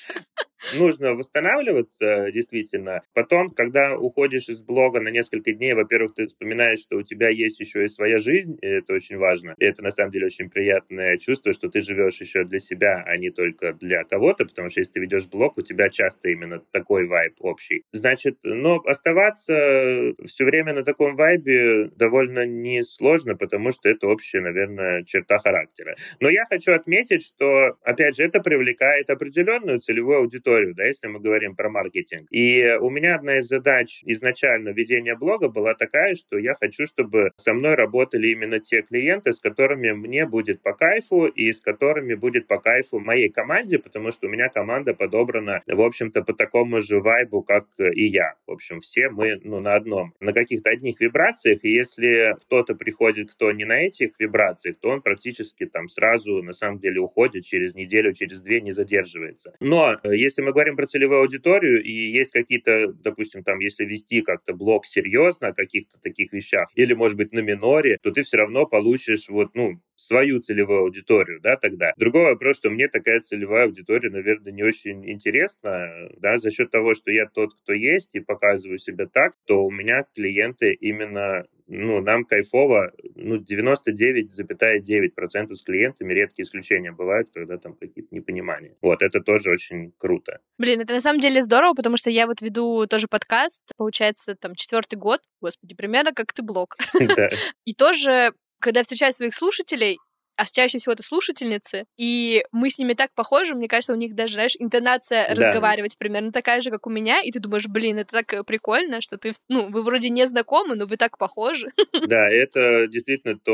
нужно 0.76 1.14
восстанавливаться, 1.14 2.30
действительно. 2.33 3.02
Потом, 3.12 3.50
когда 3.50 3.97
уходишь 3.97 4.49
из 4.49 4.62
блога 4.62 5.00
на 5.00 5.09
несколько 5.09 5.52
дней, 5.52 5.75
во-первых, 5.75 6.14
ты 6.14 6.26
вспоминаешь, 6.26 6.80
что 6.80 6.97
у 6.97 7.02
тебя 7.02 7.28
есть 7.28 7.61
еще 7.61 7.85
и 7.85 7.88
своя 7.88 8.18
жизнь, 8.18 8.59
и 8.62 8.66
это 8.66 8.94
очень 8.94 9.16
важно. 9.16 9.54
И 9.59 9.64
это, 9.64 9.83
на 9.83 9.90
самом 9.90 10.12
деле, 10.12 10.26
очень 10.26 10.50
приятное 10.50 11.18
чувство, 11.18 11.52
что 11.52 11.68
ты 11.68 11.80
живешь 11.80 12.21
еще 12.21 12.44
для 12.44 12.59
себя, 12.59 13.02
а 13.06 13.16
не 13.16 13.30
только 13.30 13.73
для 13.75 14.04
кого-то, 14.04 14.47
потому 14.47 14.71
что 14.71 14.80
если 14.80 14.92
ты 14.92 15.00
ведешь 15.00 15.26
блог, 15.26 15.59
у 15.59 15.62
тебя 15.62 15.88
часто 15.88 16.28
именно 16.28 16.61
такой 16.73 17.06
вайб 17.06 17.35
общий. 17.40 17.85
Значит, 17.92 18.38
но 18.44 18.80
оставаться 18.85 20.14
все 20.25 20.44
время 20.44 20.75
на 20.75 20.85
таком 20.85 21.16
вайбе 21.16 21.90
довольно 21.97 22.47
несложно, 22.47 23.37
потому 23.37 23.71
что 23.73 23.88
это 23.88 24.06
общая, 24.06 24.40
наверное, 24.40 25.04
черта 25.04 25.38
характера. 25.38 25.97
Но 26.21 26.30
я 26.30 26.44
хочу 26.47 26.73
отметить, 26.73 27.25
что, 27.25 27.76
опять 27.83 28.16
же, 28.16 28.25
это 28.25 28.40
привлекает 28.40 29.11
определенную 29.11 29.80
целевую 29.80 30.18
аудиторию, 30.18 30.53
аудиторию, 30.54 30.75
да, 30.75 30.84
если 30.84 31.06
мы 31.08 31.20
говорим 31.20 31.54
про 31.56 31.68
маркетинг. 31.68 32.26
И 32.30 32.76
у 32.80 32.90
меня 32.90 33.16
одна 33.16 33.38
из 33.38 33.46
задач 33.46 34.02
изначально 34.04 34.70
ведения 34.70 35.16
блога 35.16 35.49
была 35.49 35.75
такая, 35.75 36.14
что 36.14 36.38
я 36.38 36.54
хочу, 36.54 36.87
чтобы 36.87 37.30
со 37.37 37.52
мной 37.52 37.75
работали 37.75 38.28
именно 38.28 38.61
те 38.61 38.82
клиенты, 38.82 39.32
с 39.32 39.40
которыми 39.40 39.92
мне 39.92 40.26
будет 40.26 40.62
по 40.62 40.73
кайфу 40.73 41.26
и 41.26 41.52
с 41.52 41.61
которыми 41.61 42.14
будет 42.14 42.46
по 42.46 42.58
кайфу 42.58 42.99
моей 42.99 43.28
команде, 43.28 43.78
потому 43.78 44.12
что 44.12 44.26
у 44.26 44.30
меня 44.30 44.49
команда 44.49 44.94
подобрана, 44.94 45.62
в 45.66 45.80
общем-то, 45.80 46.23
по 46.23 46.32
такому 46.32 46.80
же 46.80 47.00
вайбу, 47.00 47.42
как 47.42 47.66
и 47.78 48.04
я. 48.04 48.34
В 48.46 48.52
общем, 48.52 48.80
все 48.80 49.08
мы 49.08 49.40
ну, 49.42 49.61
на 49.61 49.75
одном, 49.75 50.14
на 50.20 50.32
каких-то 50.32 50.70
одних 50.70 51.00
вибрациях, 51.00 51.61
и 51.62 51.70
если 51.70 52.37
кто-то 52.44 52.75
приходит, 52.75 53.32
кто 53.32 53.52
не 53.52 53.64
на 53.64 53.80
этих 53.80 54.11
вибрациях, 54.18 54.76
то 54.80 54.88
он 54.90 55.02
практически 55.02 55.66
там 55.66 55.88
сразу, 55.88 56.42
на 56.42 56.52
самом 56.52 56.78
деле, 56.78 57.00
уходит 57.00 57.44
через 57.44 57.75
неделю, 57.75 58.12
через 58.12 58.40
две, 58.40 58.61
не 58.61 58.73
задерживается. 58.73 59.54
Но 59.61 59.99
э, 60.02 60.16
если 60.16 60.43
мы 60.44 60.52
говорим 60.52 60.76
про 60.76 60.86
целевую 60.86 61.20
аудиторию, 61.20 61.82
и 61.82 61.90
есть 61.90 62.32
какие-то, 62.32 62.92
допустим, 62.92 63.42
там, 63.42 63.58
если 63.58 63.84
вести 63.84 64.22
как-то 64.22 64.54
блог 64.54 64.86
серьезно 64.86 65.48
о 65.48 65.54
каких-то 65.54 66.00
таких 66.00 66.32
вещах, 66.32 66.68
или, 66.74 66.94
может 66.94 67.16
быть, 67.16 67.32
на 67.32 67.40
миноре, 67.40 67.98
то 68.02 68.10
ты 68.10 68.22
все 68.22 68.36
равно 68.36 68.66
получишь 68.66 69.28
вот, 69.28 69.54
ну, 69.54 69.80
свою 69.96 70.40
целевую 70.40 70.80
аудиторию, 70.80 71.40
да, 71.40 71.56
тогда. 71.56 71.92
Другой 71.96 72.24
вопрос, 72.24 72.56
что 72.56 72.70
мне 72.70 72.88
такая 72.88 73.20
целевая 73.20 73.66
аудитория, 73.66 74.10
наверное, 74.10 74.52
не 74.52 74.62
очень 74.62 75.08
интересна, 75.10 76.10
да, 76.18 76.38
за 76.38 76.50
счет 76.50 76.70
того, 76.70 76.94
что 76.94 77.10
я 77.10 77.26
тот, 77.26 77.54
кто 77.54 77.72
есть, 77.72 78.14
и 78.14 78.20
показываю 78.20 78.78
себя 78.78 79.06
так, 79.06 79.34
то 79.46 79.64
у 79.64 79.70
меня 79.70 80.04
клиенты 80.14 80.72
именно 80.72 81.46
ну, 81.66 82.00
нам 82.00 82.25
кайфово, 82.25 82.92
ну, 83.14 83.37
99,9% 83.37 85.54
с 85.54 85.62
клиентами, 85.62 86.12
редкие 86.12 86.44
исключения 86.44 86.92
бывают, 86.92 87.28
когда 87.33 87.59
там 87.59 87.75
какие-то 87.75 88.14
непонимания. 88.14 88.75
Вот, 88.83 89.02
это 89.02 89.21
тоже 89.21 89.50
очень 89.50 89.92
круто. 89.99 90.40
Блин, 90.59 90.80
это 90.80 90.94
на 90.94 91.00
самом 91.00 91.21
деле 91.21 91.40
здорово, 91.40 91.75
потому 91.75 91.97
что 91.97 92.11
я 92.11 92.26
вот 92.26 92.42
веду 92.42 92.87
тоже 92.87 93.06
подкаст, 93.09 93.62
получается, 93.76 94.35
там, 94.35 94.54
четвертый 94.54 94.97
год, 94.97 95.21
господи, 95.40 95.75
примерно 95.75 96.12
как 96.12 96.33
ты 96.33 96.42
блог. 96.42 96.76
И 97.64 97.75
тоже 97.75 98.33
когда 98.64 98.80
я 98.80 98.85
встречаю 98.85 99.12
своих 99.12 99.35
слушателей, 99.35 99.99
а 100.37 100.47
чаще 100.47 100.79
всего 100.79 100.93
это 100.93 101.03
слушательницы, 101.03 101.85
и 101.97 102.45
мы 102.53 102.71
с 102.71 102.79
ними 102.79 102.95
так 102.95 103.11
похожи, 103.14 103.55
мне 103.55 103.69
кажется, 103.69 103.93
у 103.93 103.97
них 103.97 104.14
даже, 104.14 104.35
знаешь, 104.35 104.57
интонация 104.59 105.29
да. 105.29 105.35
разговаривать 105.35 105.97
примерно 105.99 106.33
такая 106.33 106.61
же, 106.61 106.71
как 106.71 106.87
у 106.87 106.91
меня, 106.91 107.21
и 107.23 107.31
ты 107.31 107.41
думаешь, 107.41 107.67
блин, 107.67 107.99
это 107.99 108.12
так 108.12 108.33
э, 108.33 108.45
прикольно, 108.45 109.00
что 109.00 109.17
ты, 109.19 109.33
ну, 109.49 109.71
вы 109.71 109.83
вроде 109.83 110.11
не 110.11 110.26
знакомы, 110.26 110.75
но 110.75 110.87
вы 110.87 110.97
так 110.97 111.19
похожи. 111.19 111.69
Да, 112.07 112.29
это 112.29 112.87
действительно 112.87 113.38
то, 113.38 113.53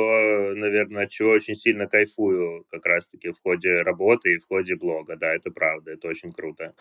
наверное, 0.54 1.04
от 1.04 1.10
чего 1.10 1.30
очень 1.30 1.54
сильно 1.54 1.86
кайфую 1.86 2.64
как 2.70 2.84
раз-таки 2.84 3.30
в 3.30 3.40
ходе 3.42 3.82
работы 3.82 4.34
и 4.34 4.38
в 4.38 4.46
ходе 4.48 4.74
блога, 4.76 5.16
да, 5.16 5.34
это 5.34 5.50
правда, 5.50 5.92
это 5.92 6.08
очень 6.08 6.32
круто. 6.32 6.74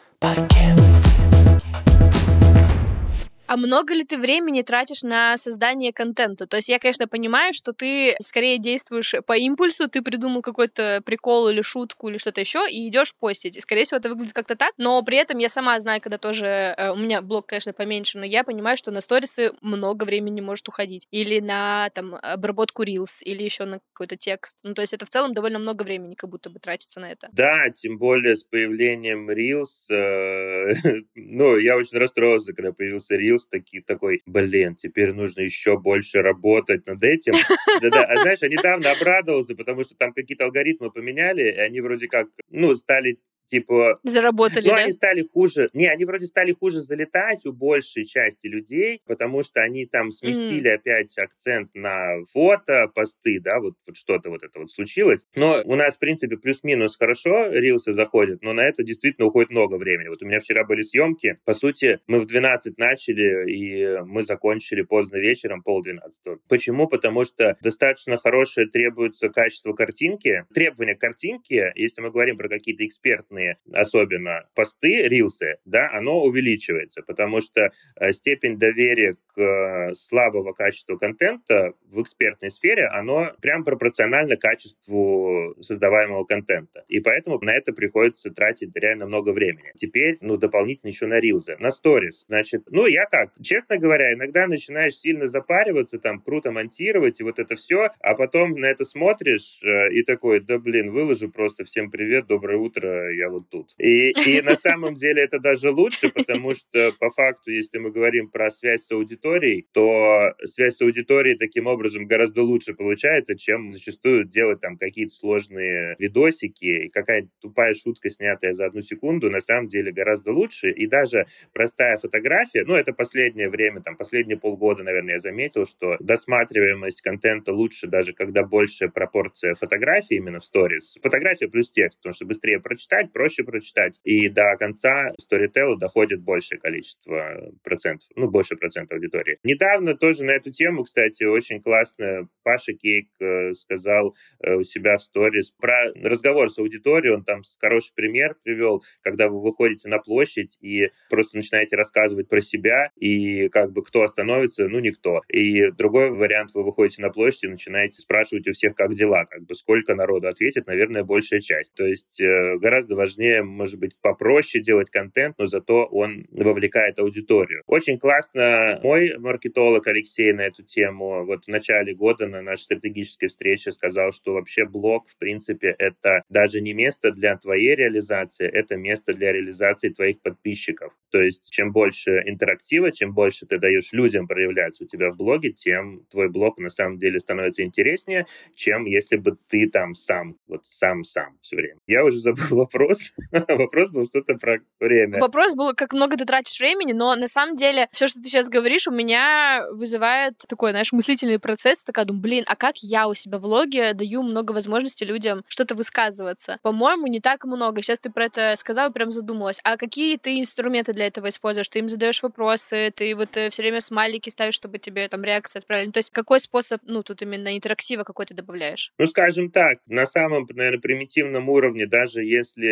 А 3.49 3.57
много 3.57 3.95
ли 3.95 4.03
ты 4.03 4.19
времени 4.19 4.61
тратишь 4.61 5.01
на 5.01 5.35
создание 5.35 5.91
контента? 5.91 6.45
То 6.45 6.57
есть 6.57 6.69
я, 6.69 6.77
конечно, 6.77 7.07
понимаю, 7.07 7.51
что 7.51 7.73
ты 7.73 8.15
скорее 8.21 8.59
действуешь 8.59 9.15
по 9.25 9.35
импульсу, 9.35 9.89
ты 9.89 10.03
придумал 10.03 10.43
какой-то 10.43 11.01
прикол 11.03 11.49
или 11.49 11.63
шутку 11.63 12.09
или 12.09 12.19
что-то 12.19 12.41
еще 12.41 12.69
и 12.69 12.87
идешь 12.87 13.15
постить. 13.15 13.57
И, 13.57 13.59
скорее 13.59 13.85
всего, 13.85 13.97
это 13.97 14.09
выглядит 14.09 14.33
как-то 14.33 14.55
так. 14.55 14.73
Но 14.77 15.01
при 15.01 15.17
этом 15.17 15.39
я 15.39 15.49
сама 15.49 15.79
знаю, 15.79 15.99
когда 15.99 16.19
тоже 16.19 16.45
э, 16.45 16.91
у 16.91 16.95
меня 16.95 17.23
блог, 17.23 17.47
конечно, 17.47 17.73
поменьше, 17.73 18.19
но 18.19 18.25
я 18.25 18.43
понимаю, 18.43 18.77
что 18.77 18.91
на 18.91 19.01
сторисы 19.01 19.51
много 19.61 20.03
времени 20.03 20.41
может 20.41 20.67
уходить. 20.67 21.07
Или 21.09 21.39
на 21.39 21.89
там 21.95 22.19
обработку 22.21 22.83
reels, 22.83 23.23
или 23.23 23.41
еще 23.41 23.65
на 23.65 23.79
какой-то 23.93 24.15
текст. 24.15 24.59
Ну, 24.61 24.75
то 24.75 24.81
есть 24.81 24.93
это 24.93 25.07
в 25.07 25.09
целом 25.09 25.33
довольно 25.33 25.57
много 25.57 25.81
времени 25.81 26.13
как 26.13 26.29
будто 26.29 26.51
бы 26.51 26.59
тратится 26.59 26.99
на 26.99 27.11
это. 27.11 27.29
Да, 27.31 27.71
тем 27.73 27.97
более 27.97 28.35
с 28.35 28.43
появлением 28.43 29.27
reels. 29.31 29.91
Э, 29.91 30.71
ну, 31.15 31.57
я 31.57 31.77
очень 31.77 31.97
расстроился, 31.97 32.53
когда 32.53 32.73
появился 32.73 33.15
reels 33.15 33.38
Reels 33.39 33.49
таки, 33.49 33.81
такой, 33.81 34.21
блин, 34.25 34.75
теперь 34.75 35.13
нужно 35.13 35.41
еще 35.41 35.77
больше 35.77 36.21
работать 36.21 36.87
над 36.87 37.03
этим. 37.03 37.33
Да-да, 37.81 38.03
а 38.03 38.21
знаешь, 38.21 38.39
я 38.41 38.49
недавно 38.49 38.91
обрадовался, 38.91 39.55
потому 39.55 39.83
что 39.83 39.95
там 39.95 40.13
какие-то 40.13 40.45
алгоритмы 40.45 40.91
поменяли, 40.91 41.43
и 41.43 41.57
они 41.57 41.81
вроде 41.81 42.07
как, 42.07 42.27
ну, 42.49 42.75
стали 42.75 43.19
типа... 43.49 43.99
Заработали, 44.03 44.67
ну, 44.67 44.75
да? 44.75 44.83
они 44.83 44.91
стали 44.91 45.27
хуже... 45.33 45.69
Не, 45.73 45.87
они 45.87 46.05
вроде 46.05 46.27
стали 46.27 46.53
хуже 46.53 46.81
залетать 46.81 47.45
у 47.45 47.53
большей 47.53 48.05
части 48.05 48.47
людей, 48.47 49.01
потому 49.07 49.43
что 49.43 49.61
они 49.61 49.85
там 49.85 50.11
сместили 50.11 50.71
mm-hmm. 50.71 50.75
опять 50.75 51.17
акцент 51.17 51.73
на 51.73 52.23
фото, 52.31 52.87
посты, 52.93 53.39
да, 53.41 53.59
вот, 53.59 53.73
вот 53.87 53.97
что-то 53.97 54.29
вот 54.29 54.43
это 54.43 54.59
вот 54.59 54.69
случилось. 54.69 55.25
Но 55.35 55.61
у 55.65 55.75
нас, 55.75 55.95
в 55.95 55.99
принципе, 55.99 56.37
плюс-минус 56.37 56.95
хорошо 56.95 57.47
рилсы 57.51 57.91
заходят, 57.91 58.41
но 58.43 58.53
на 58.53 58.61
это 58.61 58.83
действительно 58.83 59.27
уходит 59.27 59.49
много 59.49 59.75
времени. 59.75 60.09
Вот 60.09 60.21
у 60.21 60.25
меня 60.25 60.39
вчера 60.39 60.63
были 60.63 60.83
съемки, 60.83 61.39
по 61.45 61.53
сути, 61.53 61.99
мы 62.07 62.19
в 62.19 62.27
12 62.27 62.77
начали, 62.77 63.51
и 63.51 63.99
мы 64.05 64.21
закончили 64.21 64.83
поздно 64.83 65.17
вечером, 65.17 65.63
пол 65.63 65.81
12. 65.81 66.39
Почему? 66.47 66.87
Потому 66.87 67.25
что 67.25 67.57
достаточно 67.61 68.17
хорошее 68.17 68.67
требуется 68.67 69.29
качество 69.29 69.73
картинки. 69.73 70.45
Требования 70.53 70.95
к 70.95 70.99
картинке, 70.99 71.71
если 71.75 72.01
мы 72.01 72.11
говорим 72.11 72.37
про 72.37 72.47
какие-то 72.47 72.85
экспертные 72.85 73.38
конкретные, 73.39 73.57
особенно 73.73 74.45
посты, 74.55 75.03
рилсы, 75.07 75.57
да, 75.65 75.89
оно 75.93 76.21
увеличивается, 76.21 77.01
потому 77.01 77.41
что 77.41 77.71
э, 77.99 78.11
степень 78.11 78.57
доверия 78.57 79.13
к 79.33 79.39
э, 79.39 79.93
слабого 79.95 80.53
качества 80.53 80.97
контента 80.97 81.73
в 81.85 82.01
экспертной 82.01 82.49
сфере, 82.51 82.87
оно 82.87 83.31
прям 83.41 83.63
пропорционально 83.63 84.35
качеству 84.35 85.55
создаваемого 85.61 86.25
контента. 86.25 86.83
И 86.87 86.99
поэтому 86.99 87.39
на 87.41 87.51
это 87.51 87.73
приходится 87.73 88.31
тратить 88.31 88.71
реально 88.75 89.05
много 89.05 89.31
времени. 89.31 89.71
Теперь, 89.75 90.17
ну, 90.21 90.37
дополнительно 90.37 90.89
еще 90.89 91.05
на 91.05 91.19
рилзы, 91.19 91.55
на 91.59 91.71
сторис. 91.71 92.25
Значит, 92.27 92.63
ну, 92.69 92.85
я 92.85 93.05
как, 93.05 93.31
честно 93.41 93.77
говоря, 93.77 94.13
иногда 94.13 94.47
начинаешь 94.47 94.95
сильно 94.95 95.27
запариваться, 95.27 95.99
там, 95.99 96.19
круто 96.19 96.51
монтировать 96.51 97.19
и 97.19 97.23
вот 97.23 97.39
это 97.39 97.55
все, 97.55 97.89
а 97.99 98.15
потом 98.15 98.51
на 98.51 98.65
это 98.65 98.83
смотришь 98.83 99.61
э, 99.63 99.93
и 99.93 100.03
такой, 100.03 100.39
да, 100.39 100.59
блин, 100.59 100.91
выложу 100.91 101.29
просто 101.29 101.63
всем 101.63 101.91
привет, 101.91 102.27
доброе 102.27 102.57
утро, 102.57 103.13
я 103.13 103.28
вот 103.29 103.49
тут. 103.49 103.69
И, 103.77 104.11
и 104.11 104.41
на 104.41 104.55
самом 104.55 104.95
деле 104.95 105.23
это 105.23 105.39
даже 105.39 105.71
лучше, 105.71 106.09
потому 106.13 106.53
что 106.55 106.91
по 106.99 107.09
факту, 107.09 107.51
если 107.51 107.77
мы 107.77 107.91
говорим 107.91 108.29
про 108.29 108.49
связь 108.49 108.83
с 108.83 108.91
аудиторией, 108.91 109.67
то 109.73 110.33
связь 110.43 110.77
с 110.77 110.81
аудиторией 110.81 111.37
таким 111.37 111.67
образом 111.67 112.05
гораздо 112.05 112.43
лучше 112.43 112.73
получается, 112.73 113.35
чем 113.35 113.71
зачастую 113.71 114.25
делать 114.25 114.61
там 114.61 114.77
какие-то 114.77 115.13
сложные 115.13 115.95
видосики, 115.99 116.89
какая-то 116.93 117.27
тупая 117.41 117.73
шутка, 117.73 118.09
снятая 118.09 118.53
за 118.53 118.65
одну 118.65 118.81
секунду, 118.81 119.29
на 119.29 119.39
самом 119.39 119.67
деле 119.67 119.91
гораздо 119.91 120.31
лучше. 120.31 120.71
И 120.71 120.87
даже 120.87 121.25
простая 121.53 121.97
фотография, 121.97 122.63
ну, 122.65 122.75
это 122.75 122.93
последнее 122.93 123.49
время, 123.49 123.81
там, 123.81 123.95
последние 123.95 124.37
полгода, 124.37 124.83
наверное, 124.83 125.15
я 125.15 125.19
заметил, 125.19 125.65
что 125.65 125.97
досматриваемость 125.99 127.01
контента 127.01 127.53
лучше 127.53 127.87
даже, 127.87 128.13
когда 128.13 128.43
большая 128.43 128.89
пропорция 128.89 129.55
фотографий 129.55 130.15
именно 130.15 130.39
в 130.39 130.45
сторис. 130.45 130.95
Фотография 131.01 131.47
плюс 131.47 131.71
текст, 131.71 131.99
потому 131.99 132.13
что 132.13 132.25
быстрее 132.25 132.59
прочитать, 132.59 133.11
проще 133.19 133.43
прочитать. 133.43 133.99
И 134.05 134.29
до 134.29 134.55
конца 134.57 135.11
Storytel 135.19 135.75
доходит 135.77 136.21
большее 136.21 136.57
количество 136.57 137.51
процентов, 137.65 138.07
ну, 138.15 138.29
больше 138.29 138.55
процентов 138.55 138.95
аудитории. 138.95 139.37
Недавно 139.43 139.93
тоже 139.93 140.23
на 140.23 140.31
эту 140.31 140.51
тему, 140.51 140.83
кстати, 140.83 141.25
очень 141.25 141.61
классно 141.61 142.29
Паша 142.43 142.71
Кейк 142.71 143.09
э, 143.19 143.51
сказал 143.51 144.15
э, 144.41 144.53
у 144.53 144.63
себя 144.63 144.95
в 144.95 145.03
сторис 145.03 145.51
про 145.51 145.91
разговор 145.95 146.49
с 146.49 146.59
аудиторией. 146.59 147.13
Он 147.13 147.25
там 147.25 147.41
хороший 147.59 147.91
пример 147.93 148.37
привел, 148.41 148.81
когда 149.01 149.27
вы 149.27 149.41
выходите 149.41 149.89
на 149.89 149.99
площадь 149.99 150.57
и 150.61 150.87
просто 151.09 151.35
начинаете 151.35 151.75
рассказывать 151.75 152.29
про 152.29 152.39
себя, 152.39 152.89
и 152.95 153.49
как 153.49 153.73
бы 153.73 153.83
кто 153.83 154.03
остановится, 154.03 154.69
ну, 154.69 154.79
никто. 154.79 155.23
И 155.27 155.71
другой 155.71 156.11
вариант, 156.11 156.51
вы 156.53 156.63
выходите 156.63 157.01
на 157.01 157.09
площадь 157.09 157.43
и 157.43 157.47
начинаете 157.49 157.99
спрашивать 157.99 158.47
у 158.47 158.53
всех, 158.53 158.75
как 158.75 158.93
дела, 158.93 159.25
как 159.25 159.43
бы 159.43 159.55
сколько 159.55 159.93
народу 159.93 160.29
ответит, 160.29 160.67
наверное, 160.67 161.03
большая 161.03 161.41
часть. 161.41 161.75
То 161.75 161.85
есть 161.85 162.21
э, 162.21 162.57
гораздо 162.59 162.95
важнее 162.99 163.43
может 163.43 163.79
быть, 163.79 163.95
попроще 164.01 164.61
делать 164.61 164.89
контент, 164.89 165.35
но 165.37 165.45
зато 165.45 165.85
он 165.85 166.27
вовлекает 166.31 166.99
аудиторию. 166.99 167.61
Очень 167.65 167.97
классно 167.97 168.79
мой 168.83 169.17
маркетолог 169.17 169.87
Алексей 169.87 170.33
на 170.33 170.41
эту 170.41 170.63
тему 170.63 171.25
вот 171.25 171.45
в 171.45 171.47
начале 171.47 171.95
года 171.95 172.27
на 172.27 172.41
нашей 172.41 172.63
стратегической 172.63 173.29
встрече 173.29 173.71
сказал, 173.71 174.11
что 174.11 174.33
вообще 174.33 174.65
блог, 174.65 175.07
в 175.07 175.17
принципе, 175.17 175.73
это 175.77 176.23
даже 176.29 176.59
не 176.59 176.73
место 176.73 177.11
для 177.11 177.37
твоей 177.37 177.75
реализации, 177.75 178.47
это 178.47 178.75
место 178.75 179.13
для 179.13 179.31
реализации 179.31 179.89
твоих 179.89 180.21
подписчиков. 180.21 180.93
То 181.11 181.21
есть, 181.21 181.49
чем 181.51 181.71
больше 181.71 182.21
интерактива, 182.25 182.91
чем 182.91 183.13
больше 183.13 183.45
ты 183.45 183.57
даешь 183.59 183.93
людям 183.93 184.27
проявляться 184.27 184.83
у 184.83 184.87
тебя 184.87 185.11
в 185.11 185.17
блоге, 185.17 185.51
тем 185.51 186.05
твой 186.11 186.29
блог 186.29 186.57
на 186.57 186.69
самом 186.69 186.97
деле 186.97 187.19
становится 187.19 187.63
интереснее, 187.63 188.25
чем 188.55 188.85
если 188.85 189.15
бы 189.15 189.37
ты 189.47 189.69
там 189.69 189.95
сам, 189.95 190.35
вот 190.47 190.65
сам-сам 190.65 191.37
все 191.41 191.55
время. 191.55 191.79
Я 191.87 192.03
уже 192.03 192.17
забыл 192.19 192.57
вопрос, 192.57 192.88
вопрос. 192.89 193.13
вопрос 193.47 193.91
был 193.91 194.05
что-то 194.05 194.35
про 194.35 194.59
время. 194.79 195.19
Вопрос 195.19 195.53
был, 195.53 195.73
как 195.73 195.93
много 195.93 196.17
ты 196.17 196.25
тратишь 196.25 196.59
времени, 196.59 196.93
но 196.93 197.15
на 197.15 197.27
самом 197.27 197.55
деле 197.55 197.87
все, 197.91 198.07
что 198.07 198.21
ты 198.21 198.29
сейчас 198.29 198.49
говоришь, 198.49 198.87
у 198.87 198.91
меня 198.91 199.65
вызывает 199.71 200.37
такой, 200.47 200.71
знаешь, 200.71 200.91
мыслительный 200.91 201.39
процесс. 201.39 201.83
Такая 201.83 202.05
думаю, 202.05 202.21
блин, 202.21 202.43
а 202.47 202.55
как 202.55 202.77
я 202.77 203.07
у 203.07 203.13
себя 203.13 203.37
в 203.37 203.41
влоге 203.41 203.93
даю 203.93 204.23
много 204.23 204.51
возможностей 204.51 205.05
людям 205.05 205.43
что-то 205.47 205.75
высказываться? 205.75 206.57
По-моему, 206.61 207.07
не 207.07 207.19
так 207.19 207.45
много. 207.45 207.81
Сейчас 207.81 207.99
ты 207.99 208.09
про 208.09 208.25
это 208.25 208.55
сказала, 208.57 208.89
прям 208.89 209.11
задумалась. 209.11 209.59
А 209.63 209.77
какие 209.77 210.17
ты 210.17 210.39
инструменты 210.39 210.93
для 210.93 211.07
этого 211.07 211.29
используешь? 211.29 211.69
Ты 211.69 211.79
им 211.79 211.89
задаешь 211.89 212.21
вопросы, 212.23 212.91
ты 212.95 213.15
вот 213.15 213.35
э, 213.37 213.49
все 213.49 213.61
время 213.61 213.81
смайлики 213.81 214.29
ставишь, 214.29 214.55
чтобы 214.55 214.79
тебе 214.79 215.07
там 215.07 215.23
реакция 215.23 215.59
отправили. 215.59 215.91
То 215.91 215.99
есть 215.99 216.11
какой 216.11 216.39
способ, 216.39 216.81
ну, 216.85 217.03
тут 217.03 217.21
именно 217.21 217.55
интерактива 217.55 218.03
какой 218.03 218.25
ты 218.25 218.33
добавляешь? 218.33 218.93
Ну, 218.97 219.05
скажем 219.05 219.51
так, 219.51 219.79
на 219.87 220.05
самом, 220.05 220.47
наверное, 220.53 220.79
примитивном 220.79 221.49
уровне, 221.49 221.85
даже 221.85 222.23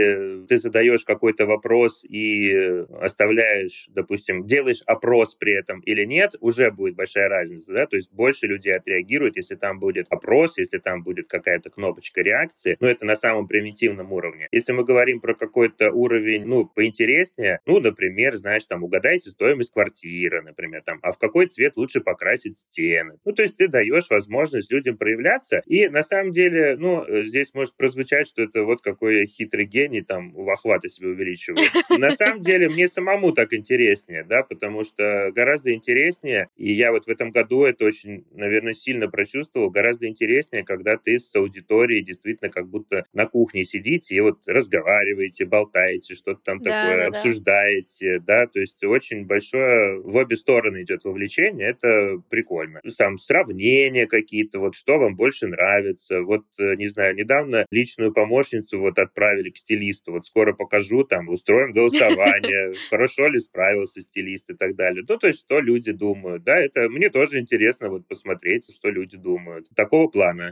если 0.08 0.46
ты 0.48 0.58
задаешь 0.58 1.04
какой-то 1.06 1.46
вопрос 1.46 2.04
и 2.04 2.52
оставляешь, 3.00 3.88
допустим, 3.89 4.46
делаешь 4.46 4.82
опрос 4.86 5.36
при 5.36 5.58
этом 5.58 5.80
или 5.82 6.06
нет, 6.06 6.36
уже 6.39 6.72
будет 6.72 6.96
большая 6.96 7.30
разница, 7.30 7.74
да, 7.74 7.86
то 7.86 7.96
есть 7.96 8.13
больше 8.13 8.48
людей 8.48 8.76
отреагируют, 8.76 9.36
если 9.36 9.56
там 9.56 9.80
будет 9.80 10.08
опрос, 10.10 10.58
если 10.58 10.78
там 10.78 11.04
будет 11.04 11.28
какая-то 11.28 11.70
кнопочка 11.70 12.22
реакции, 12.22 12.78
ну, 12.80 12.88
это 12.88 13.06
на 13.06 13.15
самом 13.15 13.48
примитивном 13.48 14.12
уровне. 14.12 14.48
Если 14.52 14.74
мы 14.74 14.84
говорим 14.84 15.20
про 15.20 15.34
какой-то 15.34 15.91
уровень, 15.91 16.46
ну, 16.46 16.65
поинтереснее, 16.65 17.60
ну, 17.65 17.80
например, 17.80 18.36
знаешь, 18.36 18.65
там, 18.65 18.84
угадайте 18.84 19.30
стоимость 19.30 19.72
квартиры, 19.72 20.41
например, 20.41 20.82
там, 20.84 21.00
а 21.02 21.12
в 21.12 21.17
какой 21.17 21.48
цвет 21.48 21.78
лучше 21.78 22.02
покрасить 22.02 22.58
стены. 22.58 23.17
Ну, 23.26 23.34
то 23.34 23.41
есть 23.41 23.58
ты 23.58 23.67
даешь 23.67 24.10
возможность 24.10 24.72
людям 24.72 24.98
проявляться, 24.98 25.62
и 25.65 25.88
на 25.88 26.02
самом 26.02 26.32
деле, 26.32 26.76
ну, 26.78 27.06
здесь 27.24 27.54
может 27.54 27.76
прозвучать, 27.76 28.28
что 28.28 28.43
это 28.43 28.63
вот 28.63 28.82
какой 28.82 29.26
хитрый 29.28 29.65
гений, 29.65 29.97
они 29.98 30.02
там 30.02 30.32
в 30.32 30.50
охваты 30.50 30.90
себе 30.90 31.10
увеличивают. 31.10 31.72
На 31.98 32.12
самом 32.12 32.42
деле, 32.42 32.70
мне 32.70 32.88
самому 32.88 33.32
так 33.32 33.54
интереснее, 33.54 34.24
да, 34.24 34.44
потому 34.44 34.84
что 34.84 35.32
гораздо 35.34 35.74
интереснее, 35.74 36.50
и 36.56 36.72
я 36.72 36.92
вот 36.92 37.06
в 37.06 37.10
этом 37.10 37.32
году 37.32 37.64
это 37.64 37.86
очень, 37.86 38.26
наверное, 38.32 38.74
сильно 38.74 39.08
прочувствовал, 39.10 39.70
гораздо 39.70 40.08
интереснее, 40.08 40.64
когда 40.64 40.98
ты 40.98 41.20
с 41.20 41.36
аудиторией 41.36 42.04
действительно 42.04 42.50
как 42.50 42.68
будто 42.68 43.06
на 43.14 43.26
кухне 43.26 43.64
сидите 43.64 44.16
и 44.16 44.20
вот 44.20 44.48
разговариваете, 44.48 45.46
болтаете, 45.46 46.16
что-то 46.16 46.42
там 46.44 46.60
да, 46.60 46.84
такое, 46.84 46.98
да, 46.98 47.08
обсуждаете, 47.08 48.20
да. 48.20 48.46
да, 48.46 48.48
то 48.48 48.60
есть 48.60 48.84
очень 48.84 49.26
большое 49.26 50.00
в 50.02 50.16
обе 50.16 50.36
стороны 50.36 50.84
идет 50.84 51.04
вовлечение, 51.04 51.70
это 51.70 52.22
прикольно. 52.30 52.82
Там 52.98 53.18
сравнения 53.18 54.08
какие-то, 54.08 54.60
вот 54.60 54.76
что 54.76 54.98
вам 54.98 55.16
больше 55.16 55.48
нравится, 55.48 56.22
вот, 56.22 56.46
э, 56.60 56.76
не 56.76 56.88
знаю, 56.88 57.16
недавно 57.16 57.66
личную 57.72 58.12
помощницу 58.12 58.80
вот 58.80 59.00
отправили 59.00 59.50
к 59.50 59.58
стилисту, 59.58 59.87
вот 60.08 60.26
скоро 60.26 60.54
покажу, 60.54 61.04
там, 61.04 61.30
устроим 61.30 61.73
голосование, 61.73 62.73
хорошо 62.89 63.28
ли 63.28 63.39
справился 63.39 64.02
стилист 64.02 64.50
и 64.50 64.54
так 64.54 64.76
далее. 64.76 65.04
Ну, 65.08 65.17
то 65.17 65.28
есть, 65.28 65.39
что 65.39 65.60
люди 65.60 65.91
думают, 65.91 66.43
да, 66.43 66.58
это 66.58 66.89
мне 66.89 67.10
тоже 67.10 67.39
интересно 67.39 67.89
вот 67.89 68.08
посмотреть, 68.08 68.73
что 68.76 68.89
люди 68.89 69.17
думают. 69.17 69.67
Такого 69.76 70.08
плана. 70.08 70.52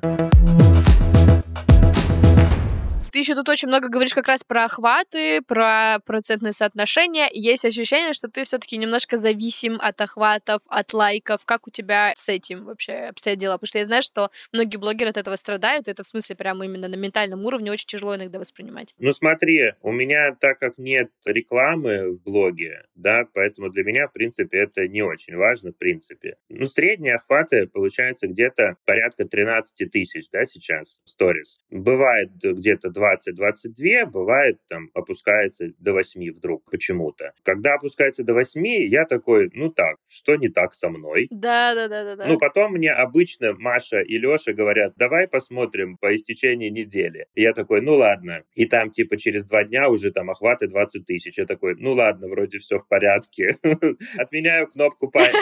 Ты 3.16 3.20
еще 3.20 3.34
тут 3.34 3.48
очень 3.48 3.70
много 3.70 3.88
говоришь 3.88 4.14
как 4.14 4.28
раз 4.28 4.44
про 4.44 4.66
охваты, 4.66 5.42
про 5.42 6.00
процентное 6.06 6.52
соотношение. 6.52 7.30
Есть 7.32 7.64
ощущение, 7.64 8.12
что 8.12 8.28
ты 8.28 8.44
все-таки 8.44 8.76
немножко 8.76 9.16
зависим 9.16 9.78
от 9.80 10.02
охватов, 10.02 10.62
от 10.68 10.94
лайков. 10.94 11.46
Как 11.46 11.66
у 11.66 11.70
тебя 11.72 12.12
с 12.14 12.28
этим 12.28 12.66
вообще 12.66 13.08
обстоят 13.12 13.40
дела? 13.40 13.54
Потому 13.54 13.68
что 13.68 13.78
я 13.78 13.86
знаю, 13.86 14.02
что 14.02 14.32
многие 14.52 14.76
блогеры 14.76 15.12
от 15.12 15.16
этого 15.16 15.38
страдают. 15.38 15.88
Это 15.88 16.04
в 16.04 16.06
смысле 16.06 16.36
прямо 16.36 16.66
именно 16.66 16.90
на 16.90 16.96
ментальном 16.96 17.46
уровне 17.46 17.72
очень 17.72 17.88
тяжело 17.88 18.18
иногда 18.18 18.38
воспринимать. 18.38 18.94
Ну 18.98 19.14
смотри, 19.14 19.72
у 19.82 19.94
меня 19.94 20.36
так 20.38 20.60
как 20.60 20.78
нет 20.78 21.10
рекламы 21.26 22.18
в 22.18 22.22
блоге, 22.22 22.84
да, 22.96 23.24
поэтому 23.34 23.70
для 23.70 23.86
меня, 23.86 24.10
в 24.10 24.12
принципе, 24.12 24.58
это 24.58 24.90
не 24.90 25.04
очень 25.04 25.38
важно, 25.38 25.72
в 25.72 25.78
принципе. 25.78 26.36
Ну, 26.50 26.66
средние 26.66 27.16
охваты 27.16 27.68
получается 27.68 28.28
где-то 28.28 28.76
порядка 28.84 29.24
13 29.24 29.90
тысяч, 29.90 30.26
да, 30.34 30.46
сейчас, 30.46 31.00
сторис. 31.06 31.60
Бывает 31.70 32.32
где-то 32.44 32.90
20 32.90 33.05
20-22, 33.06 34.06
бывает 34.06 34.60
там 34.68 34.90
опускается 34.94 35.68
до 35.80 35.94
8 35.94 36.32
вдруг 36.32 36.70
почему-то. 36.70 37.34
Когда 37.44 37.76
опускается 37.76 38.24
до 38.24 38.34
8, 38.34 38.66
я 38.90 39.06
такой, 39.06 39.50
ну 39.54 39.70
так, 39.70 39.98
что 40.08 40.36
не 40.36 40.50
так 40.50 40.74
со 40.74 40.90
мной? 40.90 41.28
Да, 41.30 41.76
да, 41.76 41.88
да, 41.88 42.16
да. 42.16 42.28
Ну, 42.28 42.38
потом 42.38 42.74
мне 42.74 42.92
обычно 42.92 43.54
Маша 43.58 44.02
и 44.02 44.18
Леша 44.18 44.54
говорят, 44.54 44.94
давай 44.96 45.28
посмотрим 45.28 45.98
по 45.98 46.16
истечении 46.16 46.70
недели. 46.70 47.28
И 47.36 47.42
я 47.42 47.54
такой, 47.54 47.82
ну 47.82 47.96
ладно. 47.96 48.44
И 48.54 48.66
там 48.66 48.92
типа 48.92 49.18
через 49.18 49.46
два 49.46 49.64
дня 49.64 49.90
уже 49.90 50.12
там 50.12 50.30
охваты 50.30 50.68
20 50.68 51.06
тысяч. 51.06 51.38
Я 51.38 51.46
такой, 51.46 51.76
ну 51.76 51.94
ладно, 51.94 52.28
вроде 52.28 52.60
все 52.60 52.80
в 52.80 52.88
порядке. 52.88 53.58
Отменяю 54.18 54.68
кнопку 54.68 55.10
паники. 55.10 55.36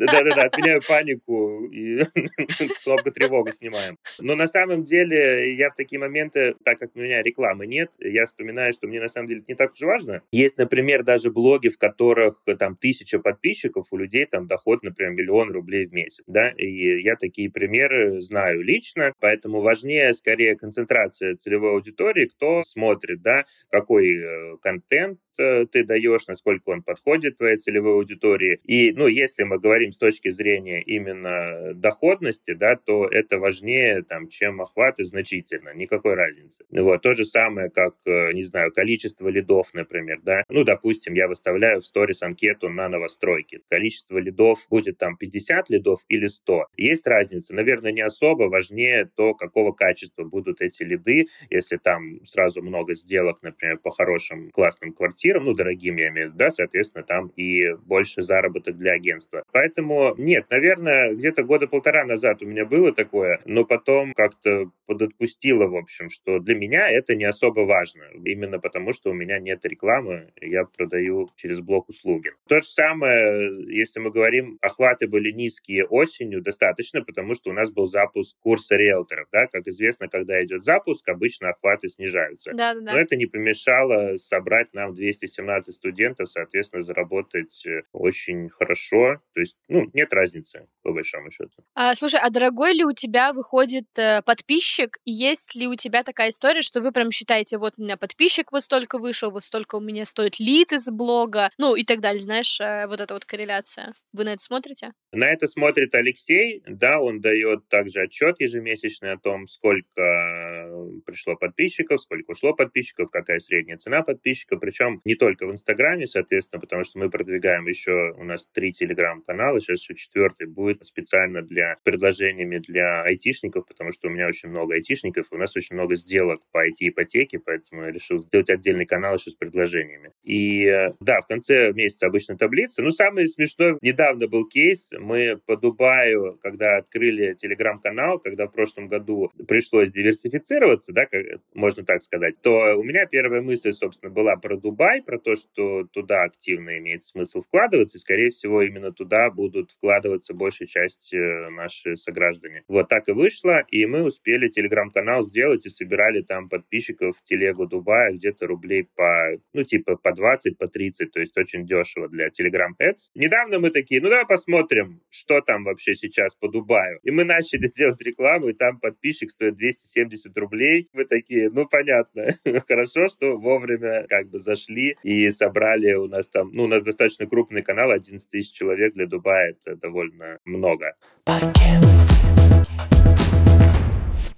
Да-да-да, 0.00 0.42
отменяю 0.44 0.80
панику 0.86 1.64
и 1.66 1.98
кнопку 2.84 3.10
тревога 3.10 3.52
снимаем. 3.52 3.98
Но 4.18 4.34
на 4.34 4.46
самом 4.46 4.84
деле 4.84 5.54
я 5.54 5.70
в 5.70 5.74
такие 5.74 5.98
моменты, 5.98 6.54
так 6.64 6.79
как 6.80 6.96
у 6.96 6.98
меня 6.98 7.22
рекламы 7.22 7.66
нет, 7.66 7.92
я 8.00 8.24
вспоминаю, 8.24 8.72
что 8.72 8.86
мне 8.86 9.00
на 9.00 9.08
самом 9.08 9.28
деле 9.28 9.44
не 9.46 9.54
так 9.54 9.72
уж 9.72 9.82
важно. 9.82 10.22
Есть, 10.32 10.58
например, 10.58 11.04
даже 11.04 11.30
блоги, 11.30 11.68
в 11.68 11.78
которых 11.78 12.42
э, 12.46 12.56
там 12.56 12.76
тысяча 12.76 13.18
подписчиков, 13.18 13.86
у 13.90 13.96
людей 13.96 14.26
там 14.26 14.46
доход, 14.46 14.82
например, 14.82 15.12
миллион 15.12 15.52
рублей 15.52 15.86
в 15.86 15.92
месяц, 15.92 16.24
да, 16.26 16.50
и 16.56 17.02
я 17.02 17.16
такие 17.16 17.50
примеры 17.50 18.20
знаю 18.20 18.62
лично, 18.62 19.12
поэтому 19.20 19.60
важнее 19.60 20.12
скорее 20.14 20.56
концентрация 20.56 21.36
целевой 21.36 21.72
аудитории, 21.72 22.26
кто 22.26 22.62
смотрит, 22.62 23.22
да, 23.22 23.44
какой 23.70 24.16
э, 24.16 24.56
контент 24.62 25.20
ты 25.36 25.84
даешь, 25.84 26.26
насколько 26.26 26.70
он 26.70 26.82
подходит 26.82 27.36
твоей 27.36 27.56
целевой 27.56 27.94
аудитории. 27.94 28.60
И, 28.64 28.92
ну, 28.92 29.06
если 29.06 29.44
мы 29.44 29.58
говорим 29.58 29.92
с 29.92 29.96
точки 29.96 30.30
зрения 30.30 30.82
именно 30.82 31.74
доходности, 31.74 32.54
да, 32.54 32.76
то 32.76 33.06
это 33.06 33.38
важнее, 33.38 34.02
там, 34.02 34.28
чем 34.28 34.60
охваты 34.60 35.04
значительно, 35.04 35.74
никакой 35.74 36.14
разницы. 36.14 36.64
Вот, 36.70 37.02
то 37.02 37.14
же 37.14 37.24
самое, 37.24 37.70
как, 37.70 37.94
э, 38.06 38.32
не 38.32 38.42
знаю, 38.42 38.72
количество 38.72 39.28
лидов, 39.28 39.68
например, 39.74 40.20
да. 40.22 40.42
Ну, 40.48 40.64
допустим, 40.64 41.14
я 41.14 41.28
выставляю 41.28 41.80
в 41.80 41.86
сторис 41.86 42.22
анкету 42.22 42.68
на 42.68 42.88
новостройки. 42.88 43.60
Количество 43.68 44.18
лидов 44.18 44.66
будет 44.70 44.98
там 44.98 45.16
50 45.16 45.70
лидов 45.70 46.00
или 46.08 46.26
100. 46.26 46.66
Есть 46.76 47.06
разница? 47.06 47.54
Наверное, 47.54 47.92
не 47.92 48.02
особо. 48.02 48.44
Важнее 48.44 49.10
то, 49.16 49.34
какого 49.34 49.72
качества 49.72 50.24
будут 50.24 50.60
эти 50.60 50.82
лиды. 50.82 51.26
Если 51.50 51.76
там 51.76 52.24
сразу 52.24 52.62
много 52.62 52.94
сделок, 52.94 53.38
например, 53.42 53.78
по 53.78 53.90
хорошим 53.90 54.50
классным 54.50 54.92
квартирам, 54.92 55.19
квартирам, 55.20 55.44
ну, 55.44 55.54
дорогим 55.54 55.96
я 55.96 56.08
имею 56.08 56.28
в 56.28 56.30
виду, 56.30 56.38
да, 56.38 56.50
соответственно, 56.50 57.04
там 57.04 57.28
и 57.36 57.74
больше 57.86 58.22
заработок 58.22 58.76
для 58.76 58.92
агентства. 58.92 59.44
Поэтому 59.52 60.14
нет, 60.16 60.46
наверное, 60.50 61.14
где-то 61.14 61.42
года 61.42 61.66
полтора 61.66 62.04
назад 62.04 62.42
у 62.42 62.46
меня 62.46 62.64
было 62.64 62.92
такое, 62.92 63.38
но 63.44 63.64
потом 63.64 64.12
как-то 64.14 64.70
подотпустило, 64.86 65.66
в 65.66 65.76
общем, 65.76 66.08
что 66.08 66.38
для 66.38 66.54
меня 66.54 66.88
это 66.88 67.14
не 67.14 67.24
особо 67.24 67.60
важно, 67.60 68.04
именно 68.24 68.58
потому 68.58 68.92
что 68.92 69.10
у 69.10 69.14
меня 69.14 69.38
нет 69.38 69.64
рекламы, 69.64 70.32
я 70.40 70.64
продаю 70.64 71.28
через 71.36 71.60
блок 71.60 71.88
услуги. 71.88 72.30
То 72.48 72.56
же 72.56 72.66
самое, 72.66 73.72
если 73.72 74.00
мы 74.00 74.10
говорим, 74.10 74.58
охваты 74.62 75.06
были 75.06 75.30
низкие 75.30 75.84
осенью, 75.84 76.42
достаточно, 76.42 77.02
потому 77.02 77.34
что 77.34 77.50
у 77.50 77.52
нас 77.52 77.70
был 77.70 77.86
запуск 77.86 78.36
курса 78.40 78.76
риэлторов, 78.76 79.28
да, 79.32 79.46
как 79.46 79.66
известно, 79.68 80.08
когда 80.08 80.42
идет 80.42 80.64
запуск, 80.64 81.08
обычно 81.08 81.50
охваты 81.50 81.88
снижаются. 81.88 82.52
Да, 82.52 82.74
да, 82.74 82.80
да. 82.80 82.92
Но 82.92 82.98
это 82.98 83.16
не 83.16 83.26
помешало 83.26 84.16
собрать 84.16 84.72
нам 84.72 84.94
200 84.94 85.09
217 85.18 85.74
студентов, 85.74 86.28
соответственно, 86.28 86.82
заработать 86.82 87.64
э, 87.66 87.82
очень 87.92 88.48
хорошо. 88.48 89.20
То 89.34 89.40
есть, 89.40 89.56
ну, 89.68 89.88
нет 89.92 90.12
разницы, 90.12 90.68
по 90.82 90.92
большому 90.92 91.30
счету. 91.30 91.50
А, 91.74 91.94
слушай, 91.94 92.20
а 92.20 92.30
дорогой 92.30 92.74
ли 92.74 92.84
у 92.84 92.92
тебя 92.92 93.32
выходит 93.32 93.86
э, 93.96 94.22
подписчик? 94.22 94.98
Есть 95.04 95.54
ли 95.54 95.66
у 95.66 95.74
тебя 95.74 96.02
такая 96.02 96.30
история, 96.30 96.62
что 96.62 96.80
вы 96.80 96.92
прям 96.92 97.10
считаете, 97.10 97.58
вот 97.58 97.74
у 97.78 97.82
меня 97.82 97.96
подписчик 97.96 98.52
вот 98.52 98.62
столько 98.62 98.98
вышел, 98.98 99.30
вот 99.30 99.44
столько 99.44 99.76
у 99.76 99.80
меня 99.80 100.04
стоит 100.04 100.38
лид 100.38 100.72
из 100.72 100.86
блога, 100.90 101.50
ну 101.58 101.74
и 101.74 101.84
так 101.84 102.00
далее, 102.00 102.20
знаешь, 102.20 102.60
э, 102.60 102.86
вот 102.86 103.00
эта 103.00 103.14
вот 103.14 103.24
корреляция. 103.24 103.94
Вы 104.12 104.24
на 104.24 104.30
это 104.30 104.42
смотрите? 104.42 104.92
На 105.12 105.32
это 105.32 105.46
смотрит 105.46 105.94
Алексей, 105.94 106.62
да, 106.66 107.00
он 107.00 107.20
дает 107.20 107.68
также 107.68 108.02
отчет 108.02 108.36
ежемесячный 108.40 109.12
о 109.12 109.18
том, 109.18 109.46
сколько 109.46 111.00
пришло 111.06 111.36
подписчиков, 111.36 112.00
сколько 112.00 112.30
ушло 112.30 112.54
подписчиков, 112.54 113.10
какая 113.10 113.38
средняя 113.38 113.76
цена 113.78 114.02
подписчиков, 114.02 114.60
причем 114.60 114.99
не 115.04 115.14
только 115.14 115.46
в 115.46 115.50
Инстаграме, 115.50 116.06
соответственно, 116.06 116.60
потому 116.60 116.84
что 116.84 116.98
мы 116.98 117.10
продвигаем 117.10 117.66
еще, 117.66 118.14
у 118.16 118.24
нас 118.24 118.46
три 118.52 118.72
Телеграм-канала, 118.72 119.60
сейчас 119.60 119.82
еще 119.82 119.94
четвертый 119.94 120.46
будет 120.46 120.84
специально 120.86 121.42
для 121.42 121.76
предложениями 121.84 122.58
для 122.58 123.02
айтишников, 123.02 123.66
потому 123.66 123.92
что 123.92 124.08
у 124.08 124.10
меня 124.10 124.26
очень 124.26 124.48
много 124.48 124.74
айтишников, 124.74 125.26
у 125.30 125.36
нас 125.36 125.56
очень 125.56 125.76
много 125.76 125.94
сделок 125.94 126.40
по 126.52 126.66
IT-ипотеке, 126.66 127.38
поэтому 127.38 127.84
я 127.84 127.90
решил 127.90 128.20
сделать 128.22 128.50
отдельный 128.50 128.86
канал 128.86 129.14
еще 129.14 129.30
с 129.30 129.34
предложениями. 129.34 130.12
И 130.24 130.66
да, 131.00 131.20
в 131.20 131.26
конце 131.26 131.72
месяца 131.72 132.06
обычно 132.06 132.36
таблица. 132.36 132.82
Ну, 132.82 132.90
самое 132.90 133.26
смешное, 133.26 133.78
недавно 133.82 134.26
был 134.26 134.46
кейс, 134.46 134.90
мы 134.98 135.38
по 135.46 135.56
Дубаю, 135.56 136.38
когда 136.42 136.76
открыли 136.76 137.34
Телеграм-канал, 137.34 138.18
когда 138.18 138.46
в 138.46 138.52
прошлом 138.52 138.88
году 138.88 139.30
пришлось 139.48 139.90
диверсифицироваться, 139.92 140.92
да, 140.92 141.06
как, 141.06 141.24
можно 141.54 141.84
так 141.84 142.02
сказать, 142.02 142.40
то 142.42 142.50
у 142.76 142.82
меня 142.82 143.06
первая 143.06 143.42
мысль, 143.42 143.72
собственно, 143.72 144.12
была 144.12 144.36
про 144.36 144.56
Дубай, 144.56 144.89
про 144.98 145.18
то, 145.18 145.36
что 145.36 145.84
туда 145.84 146.24
активно 146.24 146.78
имеет 146.78 147.02
смысл 147.02 147.42
вкладываться, 147.42 147.96
и, 147.96 148.00
скорее 148.00 148.30
всего, 148.30 148.62
именно 148.62 148.92
туда 148.92 149.30
будут 149.30 149.70
вкладываться 149.70 150.34
большая 150.34 150.68
часть 150.68 151.14
э, 151.14 151.50
наши 151.50 151.96
сограждане. 151.96 152.64
Вот 152.68 152.88
так 152.88 153.08
и 153.08 153.12
вышло, 153.12 153.64
и 153.68 153.86
мы 153.86 154.04
успели 154.04 154.48
телеграм-канал 154.48 155.22
сделать 155.22 155.66
и 155.66 155.70
собирали 155.70 156.22
там 156.22 156.48
подписчиков 156.48 157.16
в 157.16 157.22
телегу 157.22 157.66
Дубая 157.66 158.12
где-то 158.12 158.46
рублей 158.46 158.88
по, 158.96 159.30
ну, 159.52 159.64
типа 159.64 159.96
по 159.96 160.12
20, 160.12 160.58
по 160.58 160.66
30, 160.66 161.12
то 161.12 161.20
есть 161.20 161.38
очень 161.38 161.66
дешево 161.66 162.08
для 162.08 162.30
телеграм 162.30 162.74
Ads. 162.80 163.10
Недавно 163.14 163.58
мы 163.60 163.70
такие, 163.70 164.00
ну, 164.00 164.08
давай 164.08 164.26
посмотрим, 164.26 165.00
что 165.08 165.40
там 165.40 165.64
вообще 165.64 165.94
сейчас 165.94 166.34
по 166.34 166.48
Дубаю. 166.48 166.98
И 167.02 167.10
мы 167.10 167.24
начали 167.24 167.68
делать 167.74 168.00
рекламу, 168.02 168.48
и 168.48 168.52
там 168.52 168.80
подписчик 168.80 169.30
стоит 169.30 169.54
270 169.54 170.36
рублей. 170.36 170.88
Мы 170.92 171.04
такие, 171.04 171.50
ну, 171.50 171.66
понятно, 171.66 172.34
хорошо, 172.68 173.08
что 173.08 173.36
вовремя 173.36 174.06
как 174.08 174.28
бы 174.30 174.38
зашли 174.38 174.79
и 175.02 175.30
собрали 175.30 175.94
у 175.94 176.06
нас 176.08 176.28
там, 176.28 176.50
ну, 176.52 176.64
у 176.64 176.68
нас 176.68 176.82
достаточно 176.82 177.26
крупный 177.26 177.62
канал, 177.62 177.90
11 177.90 178.30
тысяч 178.30 178.52
человек 178.52 178.94
для 178.94 179.06
Дубая, 179.06 179.50
это 179.50 179.76
довольно 179.76 180.38
много. 180.44 180.94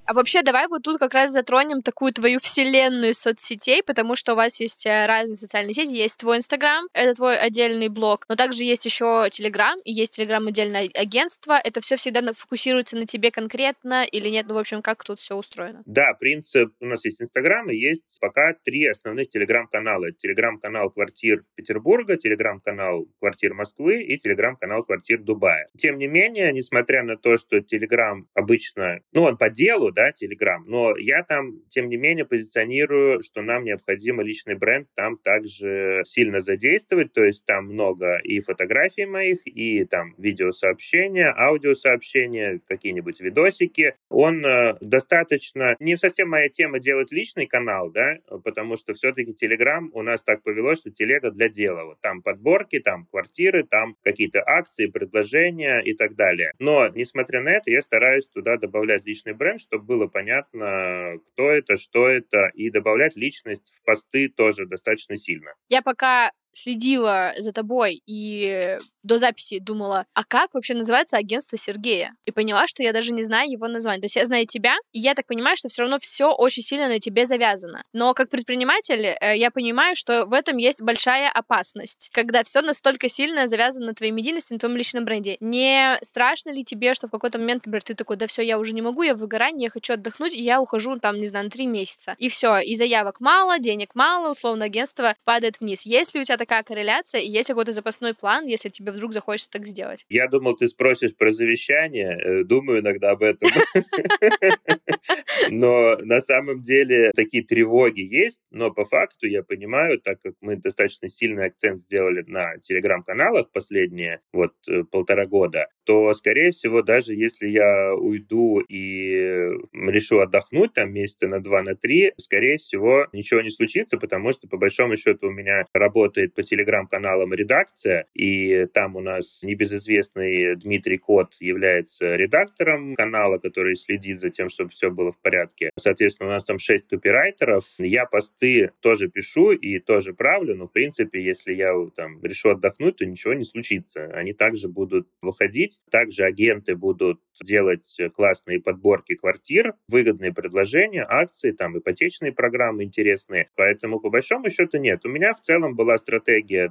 А 0.05 0.15
вообще, 0.15 0.43
давай 0.43 0.67
вот 0.67 0.83
тут 0.83 0.99
как 0.99 1.15
раз 1.15 1.31
затронем 1.31 1.81
такую 1.81 2.13
твою 2.13 2.41
вселенную 2.41 3.15
соцсетей, 3.15 3.83
потому 3.83 4.17
что 4.17 4.33
у 4.33 4.37
вас 4.37 4.59
есть 4.59 4.85
э, 4.85 5.07
разные 5.07 5.37
социальные 5.37 5.75
сети. 5.75 5.95
Есть 5.95 6.19
твой 6.19 6.39
Инстаграм, 6.39 6.85
это 6.93 7.15
твой 7.15 7.39
отдельный 7.39 7.89
блог, 7.89 8.25
но 8.29 8.35
также 8.35 8.65
есть 8.65 8.85
еще 8.85 9.29
Телеграм, 9.31 9.79
и 9.85 9.93
есть 9.93 10.17
Телеграм 10.17 10.47
отдельное 10.47 10.91
агентство. 10.95 11.61
Это 11.63 11.81
все 11.81 11.97
всегда 11.97 12.21
фокусируется 12.33 12.97
на 12.97 13.07
тебе 13.07 13.31
конкретно 13.31 14.05
или 14.05 14.29
нет? 14.29 14.47
Ну, 14.49 14.55
в 14.55 14.59
общем, 14.59 14.83
как 14.83 15.05
тут 15.05 15.21
все 15.21 15.37
устроено? 15.37 15.83
Да, 15.87 16.15
принцип, 16.19 16.73
у 16.81 16.87
нас 16.87 17.05
есть 17.05 17.23
Инстаграм, 17.23 17.71
и 17.71 17.77
есть 17.77 18.19
пока 18.21 18.55
три 18.65 18.87
основных 18.87 19.29
Телеграм-канала. 19.29 20.11
Телеграм-канал 20.13 20.91
квартир 20.91 21.45
Петербурга, 21.55 22.17
Телеграм-канал 22.17 23.07
квартир 23.21 23.55
Москвы 23.55 24.03
и 24.03 24.19
Телеграм-канал 24.19 24.83
квартир 24.83 25.23
Дубая. 25.23 25.69
Тем 25.77 25.99
не 25.99 26.09
менее, 26.09 26.53
несмотря 26.53 27.05
на 27.05 27.17
то, 27.17 27.37
что 27.37 27.61
Телеграм 27.61 28.27
обычно, 28.35 29.01
ну, 29.15 29.23
он 29.23 29.37
по 29.37 29.49
делу, 29.49 29.92
да, 29.93 30.13
Телеграм, 30.13 30.65
но 30.67 30.97
я 30.97 31.23
там, 31.23 31.61
тем 31.69 31.89
не 31.89 31.97
менее, 31.97 32.25
позиционирую, 32.25 33.23
что 33.23 33.43
нам 33.43 33.65
необходимо 33.65 34.23
личный 34.23 34.55
бренд 34.55 34.89
там 34.95 35.19
также 35.19 36.03
сильно 36.05 36.41
задействовать, 36.41 37.13
то 37.13 37.25
есть 37.25 37.45
там 37.45 37.67
много 37.67 38.19
и 38.23 38.41
фотографий 38.41 39.07
моих, 39.07 39.39
и 39.45 39.85
там 39.85 40.15
видеосообщения, 40.19 41.33
аудиосообщения, 41.37 42.61
какие-нибудь 42.67 43.21
видосики. 43.21 43.95
Он 44.09 44.45
э, 44.45 44.77
достаточно, 44.81 45.77
не 45.81 45.97
совсем 45.97 46.29
моя 46.29 46.49
тема 46.49 46.79
делать 46.79 47.13
личный 47.13 47.47
канал, 47.47 47.91
да, 47.91 48.19
потому 48.45 48.77
что 48.77 48.95
все-таки 48.95 49.35
Телеграм 49.35 49.91
у 49.93 50.03
нас 50.03 50.23
так 50.23 50.43
повелось, 50.43 50.81
что 50.81 50.91
телега 50.91 51.31
для 51.31 51.49
дела. 51.49 51.85
Вот 51.85 52.01
там 52.01 52.23
подборки, 52.23 52.81
там 52.81 53.07
квартиры, 53.07 53.65
там 53.65 53.97
какие-то 54.03 54.43
акции, 54.45 54.87
предложения 54.87 55.81
и 55.81 55.95
так 55.95 56.15
далее. 56.15 56.53
Но, 56.59 56.89
несмотря 56.89 57.43
на 57.43 57.51
это, 57.51 57.71
я 57.71 57.81
стараюсь 57.81 58.27
туда 58.27 58.57
добавлять 58.57 59.07
личный 59.07 59.35
бренд, 59.35 59.61
чтобы 59.61 59.82
было 59.83 60.07
понятно, 60.07 61.19
кто 61.33 61.51
это, 61.51 61.77
что 61.77 62.09
это, 62.09 62.51
и 62.55 62.71
добавлять 62.71 63.17
личность 63.17 63.71
в 63.75 63.85
посты 63.85 64.29
тоже 64.29 64.67
достаточно 64.67 65.17
сильно. 65.17 65.53
Я 65.69 65.83
пока 65.83 66.33
следила 66.53 67.33
за 67.39 67.53
тобой 67.53 68.03
и 68.07 68.79
до 69.03 69.19
записи 69.19 69.59
думала, 69.59 70.07
а 70.15 70.25
как 70.25 70.55
вообще 70.55 70.75
называется 70.75 71.17
агентство 71.17 71.59
Сергея? 71.59 72.15
И 72.25 72.31
поняла, 72.31 72.67
что 72.67 72.83
я 72.83 72.93
даже 72.93 73.13
не 73.13 73.23
знаю 73.23 73.51
его 73.51 73.67
название. 73.67 74.01
То 74.01 74.05
есть 74.07 74.17
я 74.17 74.25
знаю 74.25 74.47
тебя, 74.47 74.77
и 74.93 74.99
я 75.01 75.15
так 75.15 75.27
понимаю, 75.27 75.57
что 75.57 75.69
все 75.69 75.83
равно 75.83 75.99
все 75.99 76.31
очень 76.31 76.63
сильно 76.63 76.89
на 76.89 77.01
тебе 77.01 77.27
завязано. 77.27 77.83
Но 77.93 78.15
как 78.15 78.31
предприниматель 78.31 79.05
э, 79.05 79.37
я 79.37 79.51
понимаю, 79.51 79.97
что 79.97 80.25
в 80.27 80.33
этом 80.33 80.57
есть 80.57 80.83
большая 80.83 81.31
опасность, 81.31 82.11
когда 82.13 82.45
все 82.45 82.61
настолько 82.61 83.09
сильно 83.09 83.47
завязано 83.49 83.87
на 83.87 83.95
твоей 83.95 84.13
медийности, 84.13 84.53
на 84.53 84.59
твоем 84.59 84.77
личном 84.77 85.05
бренде. 85.05 85.37
Не 85.41 85.99
страшно 86.03 86.51
ли 86.51 86.65
тебе, 86.65 86.95
что 86.95 87.09
в 87.09 87.11
какой-то 87.11 87.39
момент, 87.39 87.67
например, 87.67 87.83
ты 87.83 87.95
такой, 87.95 88.17
да 88.17 88.27
все, 88.27 88.43
я 88.43 88.59
уже 88.59 88.73
не 88.73 88.83
могу, 88.83 89.03
я 89.03 89.15
в 89.15 89.19
выгорании, 89.19 89.65
я 89.65 89.71
хочу 89.71 89.95
отдохнуть, 89.95 90.35
и 90.35 90.43
я 90.43 90.61
ухожу 90.61 90.99
там, 90.99 91.21
не 91.21 91.27
знаю, 91.27 91.47
на 91.47 91.51
три 91.51 91.67
месяца. 91.67 92.15
И 92.19 92.29
все, 92.29 92.59
и 92.59 92.75
заявок 92.77 93.21
мало, 93.21 93.59
денег 93.59 93.95
мало, 93.95 94.31
условно 94.31 94.67
агентство 94.67 95.17
падает 95.25 95.61
вниз. 95.61 95.83
Есть 95.83 96.15
ли 96.15 96.21
у 96.21 96.25
тебя 96.25 96.39
такая 96.43 96.65
корреляция, 96.65 97.21
и 97.21 97.31
есть 97.31 97.49
какой-то 97.49 97.73
запасной 97.73 98.15
план, 98.15 98.47
если 98.47 98.69
тебе 98.69 98.91
вдруг 98.91 99.13
захочется 99.13 99.51
так 99.51 99.67
сделать? 99.67 100.05
Я 100.09 100.27
думал, 100.27 100.57
ты 100.57 100.67
спросишь 100.67 101.15
про 101.17 101.31
завещание. 101.31 102.19
Э, 102.19 102.45
думаю 102.45 102.81
иногда 102.81 103.13
об 103.13 103.23
этом. 103.23 103.51
Но 105.51 105.97
на 105.99 106.21
самом 106.21 106.61
деле 106.61 107.13
такие 107.15 107.45
тревоги 107.45 108.01
есть, 108.01 108.43
но 108.51 108.71
по 108.71 108.85
факту 108.85 109.27
я 109.27 109.43
понимаю, 109.43 110.01
так 110.01 110.21
как 110.21 110.35
мы 110.41 110.57
достаточно 110.57 111.09
сильный 111.09 111.47
акцент 111.47 111.81
сделали 111.81 112.25
на 112.27 112.59
телеграм-каналах 112.59 113.51
последние 113.53 114.21
вот 114.33 114.53
э, 114.69 114.85
полтора 114.85 115.27
года, 115.27 115.69
то, 115.85 116.13
скорее 116.15 116.51
всего, 116.51 116.83
даже 116.83 117.15
если 117.15 117.49
я 117.49 117.95
уйду 117.95 118.61
и 118.61 119.49
решу 119.73 120.21
отдохнуть 120.21 120.75
там 120.75 120.93
месяца 120.93 121.27
на 121.27 121.41
два, 121.41 121.63
на 121.63 121.75
три, 121.75 122.13
скорее 122.17 122.59
всего, 122.59 123.07
ничего 123.13 123.41
не 123.41 123.51
случится, 123.51 123.99
потому 123.99 124.33
что, 124.33 124.49
по 124.49 124.57
большому 124.57 124.97
счету, 124.97 125.29
у 125.29 125.33
меня 125.33 125.65
работает 125.73 126.32
по 126.35 126.43
телеграм-каналам 126.43 127.33
редакция, 127.33 128.07
и 128.15 128.67
там 128.73 128.97
у 128.97 129.01
нас 129.01 129.43
небезызвестный 129.43 130.57
Дмитрий 130.57 130.99
Кот 130.99 131.35
является 131.41 132.17
редактором 132.17 132.95
канала, 132.95 133.39
который 133.39 133.77
следит 133.77 134.21
за 134.21 134.31
тем, 134.31 134.49
чтобы 134.49 134.71
все 134.71 134.91
было 134.91 135.13
в 135.13 135.19
порядке. 135.19 135.71
Соответственно, 135.79 136.31
у 136.31 136.33
нас 136.33 136.45
там 136.45 136.59
шесть 136.59 136.89
копирайтеров. 136.89 137.65
Я 137.79 138.07
посты 138.07 138.73
тоже 138.81 139.09
пишу 139.09 139.53
и 139.53 139.79
тоже 139.79 140.15
правлю, 140.15 140.57
но, 140.57 140.67
в 140.67 140.73
принципе, 140.73 141.23
если 141.23 141.55
я 141.55 141.73
там 141.97 142.23
решу 142.23 142.51
отдохнуть, 142.51 142.97
то 142.97 143.07
ничего 143.07 143.35
не 143.35 143.45
случится. 143.45 144.07
Они 144.15 144.33
также 144.33 144.69
будут 144.69 145.09
выходить, 145.21 145.81
также 145.91 146.25
агенты 146.25 146.77
будут 146.77 147.21
делать 147.43 147.99
классные 148.15 148.61
подборки 148.61 149.15
квартир, 149.15 149.75
выгодные 149.89 150.33
предложения, 150.33 151.05
акции, 151.07 151.53
там 151.53 151.79
ипотечные 151.79 152.33
программы 152.33 152.85
интересные. 152.85 153.49
Поэтому, 153.57 154.01
по 154.01 154.11
большому 154.11 154.51
счету, 154.51 154.79
нет. 154.79 155.05
У 155.05 155.09
меня 155.09 155.33
в 155.33 155.41
целом 155.41 155.75
была 155.75 155.97
стратегия, 155.99 156.22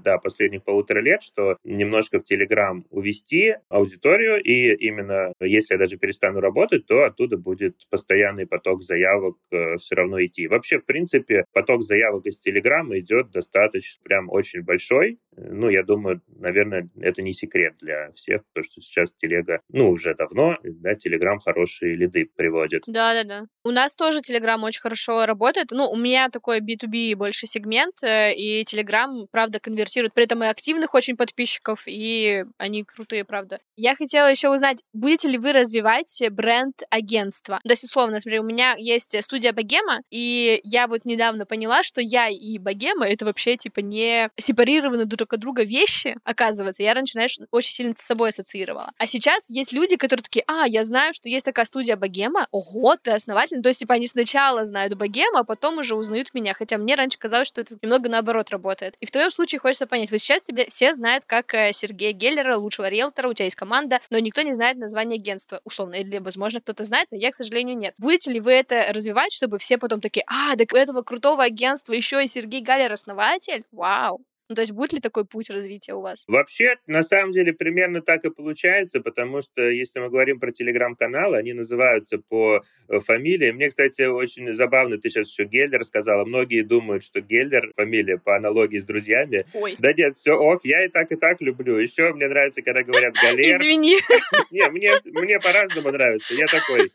да, 0.04 0.18
последних 0.18 0.64
полутора 0.64 1.00
лет, 1.02 1.24
что 1.24 1.58
немножко 1.64 2.20
в 2.20 2.24
Телеграм 2.24 2.86
увести 2.90 3.56
аудиторию, 3.70 4.42
и 4.42 4.74
именно 4.76 5.34
если 5.40 5.76
я 5.76 5.80
даже 5.80 5.98
перестану 5.98 6.40
работать, 6.40 6.86
то 6.86 7.04
оттуда 7.04 7.38
будет 7.38 7.76
постоянный 7.90 8.48
поток 8.48 8.84
заявок 8.84 9.38
э, 9.52 9.78
все 9.78 9.96
равно 9.96 10.24
идти. 10.24 10.48
Вообще, 10.48 10.80
в 10.80 10.86
принципе, 10.86 11.46
поток 11.54 11.84
заявок 11.84 12.26
из 12.26 12.40
Телеграма 12.40 13.00
идет 13.00 13.32
достаточно 13.32 14.02
прям 14.04 14.30
очень 14.30 14.62
большой. 14.62 15.20
Ну, 15.38 15.70
я 15.70 15.84
думаю, 15.84 16.22
наверное, 16.28 16.89
это 17.00 17.22
не 17.22 17.34
секрет 17.34 17.76
для 17.80 18.12
всех, 18.13 18.41
потому 18.48 18.65
что 18.65 18.82
сейчас 18.82 19.13
Телега, 19.13 19.62
ну, 19.70 19.89
уже 19.89 20.13
давно, 20.13 20.58
да, 20.63 20.96
Телеграм 20.96 21.39
хорошие 21.39 21.96
лиды 21.96 22.30
приводит. 22.36 22.84
Да-да-да. 22.88 23.46
У 23.63 23.72
нас 23.72 23.96
тоже 23.96 24.22
Телеграм 24.22 24.63
очень 24.63 24.82
хорошо 24.82 25.26
работает. 25.26 25.70
Ну, 25.72 25.89
у 25.89 25.96
меня 25.96 26.30
такой 26.30 26.60
B2B 26.60 27.15
больше 27.15 27.48
сегмент, 27.48 28.04
э, 28.04 28.34
и 28.34 28.63
Телеграм, 28.65 29.28
правда, 29.32 29.60
конвертирует 29.60 30.13
при 30.13 30.26
этом 30.26 30.44
и 30.44 30.48
активных 30.48 30.94
очень 30.94 31.15
подписчиков, 31.15 31.84
и 31.88 32.44
они 32.58 32.84
крутые, 32.84 33.24
правда. 33.24 33.60
Я 33.78 33.96
хотела 33.96 34.28
еще 34.30 34.50
узнать, 34.50 34.84
будете 34.94 35.30
ли 35.30 35.38
вы 35.38 35.54
развивать 35.54 36.22
бренд 36.32 36.82
агентства? 36.89 37.60
То 37.63 37.72
есть, 37.72 37.84
условно, 37.84 38.15
например, 38.15 38.41
у 38.41 38.46
меня 38.46 38.76
есть 38.78 39.15
студия 39.24 39.54
Богема, 39.54 40.02
и 40.10 40.60
я 40.63 40.88
вот 40.88 41.06
недавно 41.06 41.46
поняла, 41.46 41.84
что 41.84 42.02
я 42.02 42.28
и 42.28 42.58
Богема— 42.58 43.08
это 43.08 43.26
вообще, 43.26 43.56
типа, 43.56 43.80
не 43.80 44.30
сепарированные 44.38 45.06
друг 45.06 45.21
от 45.34 45.40
друга 45.40 45.64
вещи, 45.64 46.18
оказывается. 46.24 46.84
Я 46.84 46.94
раньше, 46.94 47.14
знаешь, 47.14 47.38
очень 47.52 47.72
сильно 47.72 47.94
с 47.96 48.02
собой 48.02 48.30
ассоциировала. 48.30 48.92
А 48.98 49.08
сейчас 49.08 49.50
есть 49.50 49.72
люди, 49.72 49.96
которые 49.96 50.24
такие, 50.24 50.44
а, 50.48 50.68
я 50.68 50.84
знаю, 50.84 51.14
что 51.14 51.30
есть 51.30 51.46
такая 51.46 51.66
студия 51.66 51.96
Богема, 51.96 52.48
ого, 52.52 52.96
ты 52.96 53.12
основатель. 53.12 53.62
То 53.62 53.70
есть, 53.70 53.80
типа, 53.80 53.96
они 53.96 54.08
сначала 54.08 54.66
знают 54.66 54.94
Богема, 54.96 55.40
а 55.40 55.44
потом 55.44 55.80
уже 55.80 55.96
узнают 55.96 56.34
меня. 56.34 56.54
Хотя 56.54 56.78
мне 56.78 56.96
раньше 56.96 57.18
казалось, 57.18 57.48
что 57.48 57.62
это 57.62 57.76
немного 57.82 58.10
наоборот 58.10 58.50
работает. 58.50 58.96
И 59.00 59.06
в 59.06 59.12
твоем 59.12 59.32
случае 59.32 59.60
хочется 59.60 59.88
понять, 59.88 60.12
вот 60.12 60.20
сейчас 60.20 60.44
тебя 60.44 60.66
все 60.68 60.94
знают 60.94 61.26
как 61.26 61.54
э, 61.54 61.72
Сергея 61.74 62.12
Геллера, 62.12 62.58
лучшего 62.58 62.90
риэлтора, 62.90 63.30
у 63.30 63.34
тебя 63.34 63.46
есть 63.46 63.56
команда, 63.56 64.00
но 64.10 64.20
никто 64.20 64.42
не 64.42 64.54
знает 64.54 64.78
название 64.78 65.18
агентства, 65.18 65.62
условно. 65.64 65.96
Или, 65.96 66.18
возможно, 66.18 66.62
кто-то 66.62 66.84
знает, 66.84 67.08
но 67.12 67.18
я, 67.18 67.32
к 67.32 67.36
сожалению, 67.36 67.78
нет. 67.78 67.94
Будете 67.98 68.32
ли 68.32 68.40
вы 68.40 68.54
это 68.54 68.88
развивать, 68.90 69.34
чтобы 69.34 69.60
все 69.60 69.78
потом 69.78 70.02
такие, 70.02 70.24
а, 70.28 70.56
так 70.56 70.74
у 70.74 70.78
этого 70.78 71.02
крутого 71.02 71.44
агентства 71.44 71.94
еще 71.94 72.24
и 72.24 72.28
Сергей 72.28 72.62
Галлер 72.62 72.92
основатель? 72.92 73.64
Вау! 73.72 74.22
Ну, 74.52 74.56
то 74.56 74.64
есть 74.64 74.74
будет 74.74 74.92
ли 74.92 75.00
такой 75.00 75.24
путь 75.24 75.50
развития 75.50 75.94
у 75.94 76.02
вас? 76.02 76.26
Вообще, 76.28 76.76
на 76.86 77.04
самом 77.04 77.32
деле, 77.32 77.54
примерно 77.54 78.02
так 78.02 78.26
и 78.26 78.30
получается, 78.30 79.00
потому 79.00 79.42
что, 79.42 79.62
если 79.62 80.02
мы 80.02 80.10
говорим 80.10 80.42
про 80.42 80.52
телеграм-каналы, 80.52 81.38
они 81.38 81.54
называются 81.54 82.18
по 82.18 82.62
э, 82.90 83.00
фамилии. 83.00 83.52
Мне, 83.52 83.70
кстати, 83.70 84.02
очень 84.02 84.54
забавно, 84.54 84.98
ты 84.98 85.08
сейчас 85.08 85.30
еще 85.30 85.46
Геллер 85.46 85.86
сказала. 85.86 86.26
Многие 86.26 86.64
думают, 86.64 87.02
что 87.02 87.22
Геллер 87.22 87.72
фамилия 87.78 88.18
по 88.18 88.36
аналогии 88.36 88.80
с 88.80 88.86
друзьями. 88.86 89.46
Ой. 89.54 89.78
Да 89.80 89.94
нет, 89.94 90.18
все 90.18 90.34
ок, 90.34 90.66
я 90.66 90.84
и 90.84 90.90
так, 90.90 91.10
и 91.14 91.16
так 91.16 91.40
люблю. 91.40 91.78
Еще 91.78 92.12
мне 92.12 92.28
нравится, 92.28 92.62
когда 92.62 92.84
говорят 92.84 93.14
Галер. 93.24 93.56
Извини. 93.56 94.00
Не, 94.52 94.70
мне, 94.70 94.92
мне 95.06 95.40
по-разному 95.40 95.92
нравится. 95.92 96.34
Я 96.34 96.48
такой 96.48 96.92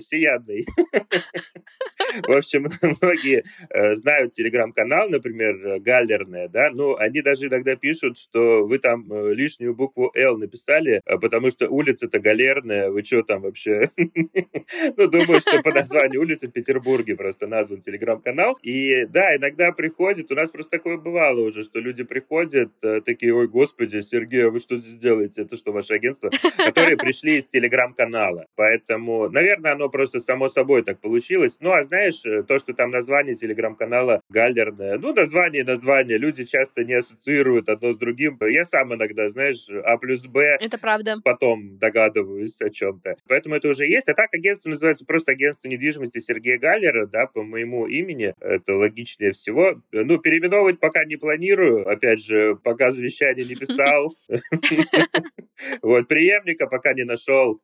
всеядный. 0.00 0.64
В 2.22 2.32
общем, 2.32 2.66
многие 3.02 3.44
э, 3.70 3.94
знают 3.94 4.32
телеграм-канал, 4.32 5.08
например, 5.08 5.80
Галлерная, 5.80 6.48
да, 6.48 6.70
ну, 6.72 6.96
они 6.96 7.22
даже 7.22 7.46
иногда 7.46 7.76
пишут, 7.76 8.18
что 8.18 8.66
вы 8.66 8.78
там 8.78 9.10
э, 9.12 9.34
лишнюю 9.34 9.74
букву 9.74 10.10
«Л» 10.14 10.38
написали, 10.38 11.00
э, 11.04 11.18
потому 11.18 11.50
что 11.50 11.68
улица-то 11.68 12.18
Галерная, 12.18 12.90
вы 12.90 13.04
что 13.04 13.22
там 13.22 13.42
вообще? 13.42 13.90
Ну, 14.96 15.06
думаю, 15.08 15.40
что 15.40 15.60
по 15.62 15.72
названию 15.72 16.20
улицы 16.20 16.48
в 16.48 16.52
Петербурге 16.52 17.16
просто 17.16 17.46
назван 17.46 17.80
телеграм-канал. 17.80 18.58
И 18.62 19.04
да, 19.06 19.36
иногда 19.36 19.72
приходят, 19.72 20.30
у 20.30 20.34
нас 20.34 20.50
просто 20.50 20.72
такое 20.72 20.96
бывало 20.96 21.40
уже, 21.40 21.62
что 21.62 21.80
люди 21.80 22.02
приходят, 22.04 22.72
такие, 23.04 23.34
ой, 23.34 23.48
господи, 23.48 24.00
Сергей, 24.00 24.46
а 24.46 24.50
вы 24.50 24.60
что 24.60 24.78
здесь 24.78 24.98
делаете? 24.98 25.42
Это 25.42 25.56
что, 25.56 25.72
ваше 25.72 25.94
агентство? 25.94 26.30
Которые 26.56 26.96
пришли 26.96 27.36
из 27.36 27.46
телеграм-канала. 27.46 28.46
Поэтому, 28.54 29.28
наверное, 29.28 29.65
наверное, 29.66 29.72
оно 29.72 29.90
просто 29.90 30.18
само 30.18 30.48
собой 30.48 30.82
так 30.82 31.00
получилось. 31.00 31.58
Ну, 31.60 31.72
а 31.72 31.82
знаешь, 31.82 32.24
э, 32.24 32.42
то, 32.42 32.58
что 32.58 32.72
там 32.72 32.90
название 32.90 33.34
телеграм-канала 33.34 34.20
галерное, 34.28 34.98
ну, 34.98 35.12
название 35.12 35.64
название, 35.64 36.18
люди 36.18 36.44
часто 36.44 36.84
не 36.84 36.94
ассоциируют 36.94 37.68
одно 37.68 37.92
с 37.92 37.98
другим. 37.98 38.38
Я 38.40 38.64
сам 38.64 38.94
иногда, 38.94 39.28
знаешь, 39.28 39.68
А 39.84 39.96
плюс 39.98 40.26
Б. 40.26 40.56
Это 40.60 40.78
правда. 40.78 41.16
Потом 41.24 41.78
догадываюсь 41.78 42.60
о 42.60 42.70
чем-то. 42.70 43.16
Поэтому 43.28 43.56
это 43.56 43.68
уже 43.68 43.86
есть. 43.86 44.08
А 44.08 44.14
так 44.14 44.32
агентство 44.32 44.68
называется 44.68 45.04
просто 45.04 45.32
агентство 45.32 45.68
недвижимости 45.68 46.18
Сергея 46.18 46.58
Галлера, 46.58 47.06
да, 47.06 47.26
по 47.26 47.42
моему 47.42 47.86
имени. 47.86 48.34
Это 48.40 48.76
логичнее 48.76 49.32
всего. 49.32 49.82
Ну, 49.92 50.18
переименовывать 50.18 50.80
пока 50.80 51.04
не 51.04 51.16
планирую. 51.16 51.88
Опять 51.88 52.24
же, 52.24 52.56
пока 52.62 52.90
завещание 52.90 53.46
не 53.46 53.54
писал. 53.54 54.14
Вот, 55.82 56.06
преемника 56.08 56.66
пока 56.66 56.92
не 56.92 57.04
нашел. 57.04 57.60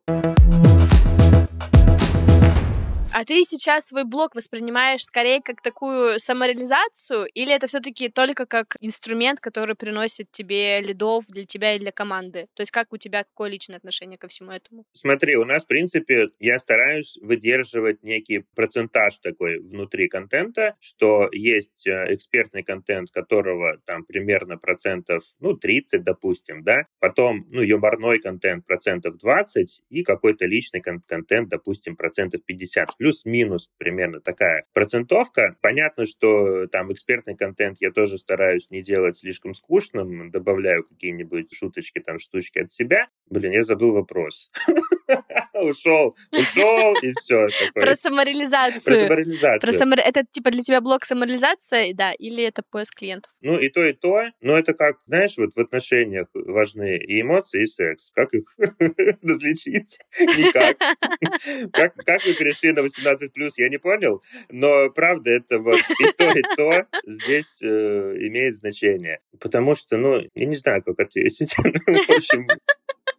А 3.15 3.25
ты 3.25 3.43
сейчас 3.43 3.89
свой 3.89 4.05
блог 4.05 4.33
воспринимаешь 4.33 5.05
скорее 5.05 5.39
как 5.39 5.61
такую 5.61 6.17
самореализацию, 6.17 7.27
или 7.27 7.53
это 7.53 7.67
все-таки 7.67 8.09
только 8.09 8.47
как 8.47 8.75
инструмент, 8.81 9.39
который 9.39 9.75
приносит 9.75 10.31
тебе 10.31 10.81
лидов 10.81 11.25
для 11.29 11.45
тебя 11.45 11.75
и 11.75 11.79
для 11.79 11.91
команды? 11.91 12.47
То 12.55 12.61
есть 12.63 12.71
как 12.71 12.91
у 12.91 12.97
тебя 12.97 13.23
какое 13.23 13.51
личное 13.51 13.77
отношение 13.77 14.17
ко 14.17 14.27
всему 14.27 14.51
этому? 14.51 14.85
Смотри, 14.93 15.35
у 15.35 15.45
нас, 15.45 15.63
в 15.63 15.67
принципе, 15.67 16.29
я 16.39 16.57
стараюсь 16.57 17.19
выдерживать 17.21 18.01
некий 18.01 18.45
процентаж 18.55 19.19
такой 19.19 19.59
внутри 19.59 20.07
контента, 20.07 20.75
что 20.79 21.29
есть 21.31 21.85
э, 21.85 22.15
экспертный 22.15 22.63
контент, 22.63 23.11
которого 23.11 23.77
там 23.85 24.05
примерно 24.05 24.57
процентов, 24.57 25.23
ну, 25.39 25.53
30, 25.53 26.03
допустим, 26.03 26.63
да, 26.63 26.87
потом, 26.99 27.45
ну, 27.51 27.61
юморной 27.61 28.19
контент 28.19 28.65
процентов 28.65 29.17
20 29.17 29.83
и 29.91 30.01
какой-то 30.01 30.47
личный 30.47 30.81
контент, 30.81 31.49
допустим, 31.49 31.95
процентов 31.95 32.41
50 32.43 32.89
плюс-минус 33.03 33.69
примерно 33.77 34.21
такая 34.21 34.63
процентовка. 34.71 35.57
Понятно, 35.61 36.05
что 36.05 36.67
там 36.67 36.89
экспертный 36.93 37.35
контент 37.35 37.79
я 37.81 37.91
тоже 37.91 38.17
стараюсь 38.17 38.69
не 38.69 38.81
делать 38.81 39.17
слишком 39.17 39.53
скучным, 39.53 40.31
добавляю 40.31 40.85
какие-нибудь 40.85 41.53
шуточки, 41.53 41.99
там, 41.99 42.17
штучки 42.17 42.59
от 42.59 42.71
себя. 42.71 43.07
Блин, 43.29 43.51
я 43.51 43.63
забыл 43.63 43.91
вопрос. 43.91 44.49
Ушел, 45.53 46.15
ушел, 46.31 46.95
и 47.01 47.13
все. 47.13 47.47
Про 47.75 47.95
самореализацию. 47.95 48.81
Про 48.83 48.95
самореализацию. 48.95 49.59
Про 49.59 49.71
самор... 49.71 49.99
Это 49.99 50.23
типа 50.31 50.49
для 50.49 50.61
тебя 50.63 50.81
блок 50.81 51.05
самореализация, 51.05 51.93
да, 51.93 52.11
или 52.13 52.43
это 52.43 52.63
поиск 52.63 52.95
клиентов? 52.95 53.31
Ну, 53.41 53.59
и 53.59 53.69
то, 53.69 53.83
и 53.83 53.93
то. 53.93 54.23
Но 54.41 54.57
это 54.57 54.73
как, 54.73 54.97
знаешь, 55.05 55.37
вот 55.37 55.51
в 55.55 55.59
отношениях 55.59 56.27
важны 56.33 56.97
и 56.97 57.21
эмоции, 57.21 57.63
и 57.63 57.67
секс. 57.67 58.09
Как 58.15 58.33
их 58.33 58.55
различить? 59.21 59.99
Никак. 60.19 60.77
Как, 61.71 61.95
как 61.95 62.25
вы 62.25 62.33
перешли 62.33 62.71
на 62.71 62.81
18 62.81 63.33
плюс, 63.33 63.57
я 63.57 63.69
не 63.69 63.77
понял, 63.77 64.21
но 64.49 64.89
правда 64.89 65.31
это 65.31 65.59
вот 65.59 65.79
и 65.99 66.11
то, 66.17 66.31
и 66.31 66.41
то 66.55 66.87
здесь 67.05 67.59
э, 67.61 67.67
имеет 67.67 68.55
значение. 68.55 69.19
Потому 69.39 69.75
что, 69.75 69.97
ну, 69.97 70.21
я 70.33 70.45
не 70.45 70.55
знаю, 70.55 70.83
как 70.83 70.99
ответить. 70.99 71.53
В 71.57 72.09
общем, 72.09 72.47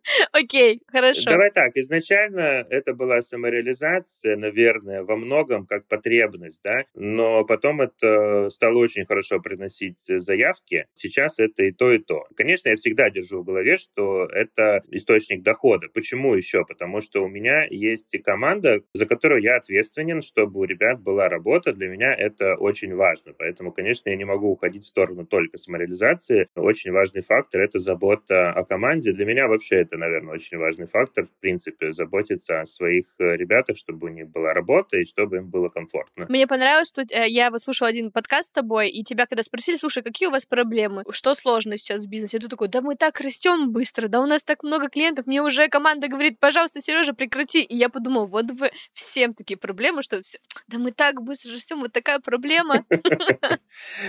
Окей, 0.32 0.80
хорошо. 0.86 1.30
Давай 1.30 1.50
так, 1.50 1.76
изначально 1.76 2.66
это 2.68 2.94
была 2.94 3.22
самореализация, 3.22 4.36
наверное, 4.36 5.02
во 5.02 5.16
многом 5.16 5.66
как 5.66 5.86
потребность, 5.86 6.60
да, 6.62 6.84
но 6.94 7.44
потом 7.44 7.80
это 7.80 8.50
стало 8.50 8.78
очень 8.78 9.06
хорошо 9.06 9.40
приносить 9.40 10.00
заявки. 10.00 10.86
Сейчас 10.92 11.38
это 11.38 11.64
и 11.64 11.72
то, 11.72 11.92
и 11.92 11.98
то. 11.98 12.24
Конечно, 12.36 12.68
я 12.68 12.76
всегда 12.76 13.10
держу 13.10 13.40
в 13.40 13.44
голове, 13.44 13.76
что 13.76 14.26
это 14.26 14.82
источник 14.90 15.42
дохода. 15.42 15.88
Почему 15.92 16.34
еще? 16.34 16.64
Потому 16.66 17.00
что 17.00 17.24
у 17.24 17.28
меня 17.28 17.66
есть 17.70 18.16
команда, 18.22 18.80
за 18.92 19.06
которую 19.06 19.42
я 19.42 19.56
ответственен, 19.56 20.22
чтобы 20.22 20.60
у 20.60 20.64
ребят 20.64 21.00
была 21.00 21.28
работа. 21.28 21.72
Для 21.72 21.88
меня 21.88 22.14
это 22.14 22.56
очень 22.56 22.94
важно. 22.94 23.32
Поэтому, 23.38 23.72
конечно, 23.72 24.10
я 24.10 24.16
не 24.16 24.24
могу 24.24 24.50
уходить 24.50 24.82
в 24.82 24.88
сторону 24.88 25.26
только 25.26 25.58
самореализации. 25.58 26.48
Очень 26.54 26.92
важный 26.92 27.22
фактор— 27.22 27.60
это 27.62 27.78
забота 27.78 28.50
о 28.50 28.64
команде. 28.64 29.12
Для 29.12 29.24
меня 29.24 29.48
вообще 29.48 29.76
это 29.76 29.93
наверное, 29.96 30.34
очень 30.34 30.58
важный 30.58 30.86
фактор, 30.86 31.26
в 31.26 31.40
принципе, 31.40 31.92
заботиться 31.92 32.60
о 32.60 32.66
своих 32.66 33.06
э, 33.18 33.36
ребятах, 33.36 33.76
чтобы 33.76 34.08
у 34.08 34.10
них 34.10 34.28
была 34.28 34.52
работа 34.52 34.96
и 34.98 35.04
чтобы 35.04 35.38
им 35.38 35.50
было 35.50 35.68
комфортно. 35.68 36.26
Мне 36.28 36.46
понравилось, 36.46 36.88
что 36.88 37.02
э, 37.02 37.28
я 37.28 37.50
выслушала 37.50 37.88
один 37.90 38.10
подкаст 38.10 38.48
с 38.48 38.52
тобой, 38.52 38.90
и 38.90 39.04
тебя 39.04 39.26
когда 39.26 39.42
спросили, 39.42 39.76
слушай, 39.76 40.02
какие 40.02 40.28
у 40.28 40.32
вас 40.32 40.46
проблемы, 40.46 41.04
что 41.10 41.34
сложно 41.34 41.76
сейчас 41.76 42.04
в 42.04 42.08
бизнесе, 42.08 42.38
ты 42.38 42.48
такой, 42.48 42.68
да 42.68 42.80
мы 42.80 42.96
так 42.96 43.20
растем 43.20 43.72
быстро, 43.72 44.08
да 44.08 44.20
у 44.20 44.26
нас 44.26 44.44
так 44.44 44.62
много 44.62 44.88
клиентов, 44.88 45.26
мне 45.26 45.42
уже 45.42 45.68
команда 45.68 46.08
говорит, 46.08 46.38
пожалуйста, 46.38 46.80
Сережа, 46.80 47.14
прекрати. 47.14 47.62
И 47.62 47.76
я 47.76 47.88
подумала, 47.88 48.26
вот 48.26 48.50
вы 48.52 48.70
всем 48.92 49.34
такие 49.34 49.56
проблемы, 49.56 50.02
что 50.02 50.20
все, 50.22 50.38
да 50.68 50.78
мы 50.78 50.92
так 50.92 51.22
быстро 51.22 51.52
растем, 51.52 51.80
вот 51.80 51.92
такая 51.92 52.18
проблема. 52.20 52.84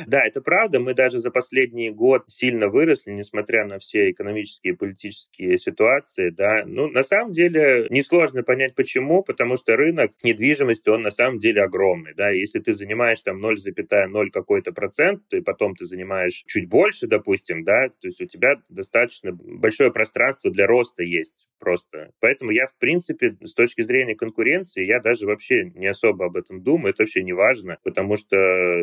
Да, 0.05 0.23
это 0.23 0.41
правда. 0.41 0.79
Мы 0.79 0.93
даже 0.93 1.19
за 1.19 1.31
последний 1.31 1.89
год 1.89 2.25
сильно 2.27 2.67
выросли, 2.67 3.11
несмотря 3.11 3.65
на 3.65 3.79
все 3.79 4.11
экономические 4.11 4.73
и 4.73 4.75
политические 4.75 5.57
ситуации 5.57 5.74
ситуации, 5.75 6.29
да. 6.29 6.63
Ну, 6.65 6.87
на 6.87 7.03
самом 7.03 7.31
деле, 7.31 7.87
несложно 7.89 8.43
понять, 8.43 8.75
почему, 8.75 9.23
потому 9.23 9.57
что 9.57 9.75
рынок 9.75 10.11
недвижимости, 10.23 10.89
он 10.89 11.01
на 11.01 11.09
самом 11.09 11.37
деле 11.39 11.63
огромный, 11.63 12.13
да. 12.15 12.29
Если 12.29 12.59
ты 12.59 12.73
занимаешь 12.73 13.21
там 13.21 13.39
0,0 13.39 14.29
какой-то 14.31 14.71
процент, 14.71 15.21
и 15.33 15.41
потом 15.41 15.75
ты 15.75 15.85
занимаешь 15.85 16.43
чуть 16.47 16.67
больше, 16.69 17.07
допустим, 17.07 17.63
да, 17.63 17.89
то 17.89 18.07
есть 18.07 18.21
у 18.21 18.25
тебя 18.25 18.55
достаточно 18.69 19.31
большое 19.33 19.91
пространство 19.91 20.51
для 20.51 20.67
роста 20.67 21.03
есть 21.03 21.47
просто. 21.59 22.11
Поэтому 22.19 22.51
я, 22.51 22.67
в 22.67 22.77
принципе, 22.77 23.35
с 23.43 23.53
точки 23.53 23.81
зрения 23.81 24.15
конкуренции, 24.15 24.85
я 24.85 24.99
даже 24.99 25.25
вообще 25.25 25.65
не 25.75 25.87
особо 25.87 26.25
об 26.25 26.37
этом 26.37 26.61
думаю, 26.63 26.91
это 26.93 27.03
вообще 27.03 27.23
не 27.23 27.33
важно, 27.33 27.77
потому 27.83 28.15
что, 28.15 28.35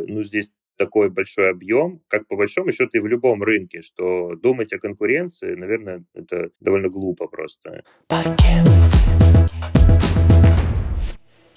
ну, 0.07 0.23
здесь 0.23 0.51
такой 0.85 1.11
большой 1.11 1.51
объем, 1.51 2.01
как 2.09 2.27
по 2.27 2.37
большому 2.37 2.73
счету 2.73 2.99
и 2.99 3.01
в 3.01 3.07
любом 3.07 3.43
рынке, 3.43 3.83
что 3.83 4.35
думать 4.35 4.73
о 4.73 4.81
конкуренции, 4.81 5.55
наверное, 5.55 6.05
это 6.15 6.51
довольно 6.61 6.89
глупо 6.89 7.29
просто. 7.29 7.85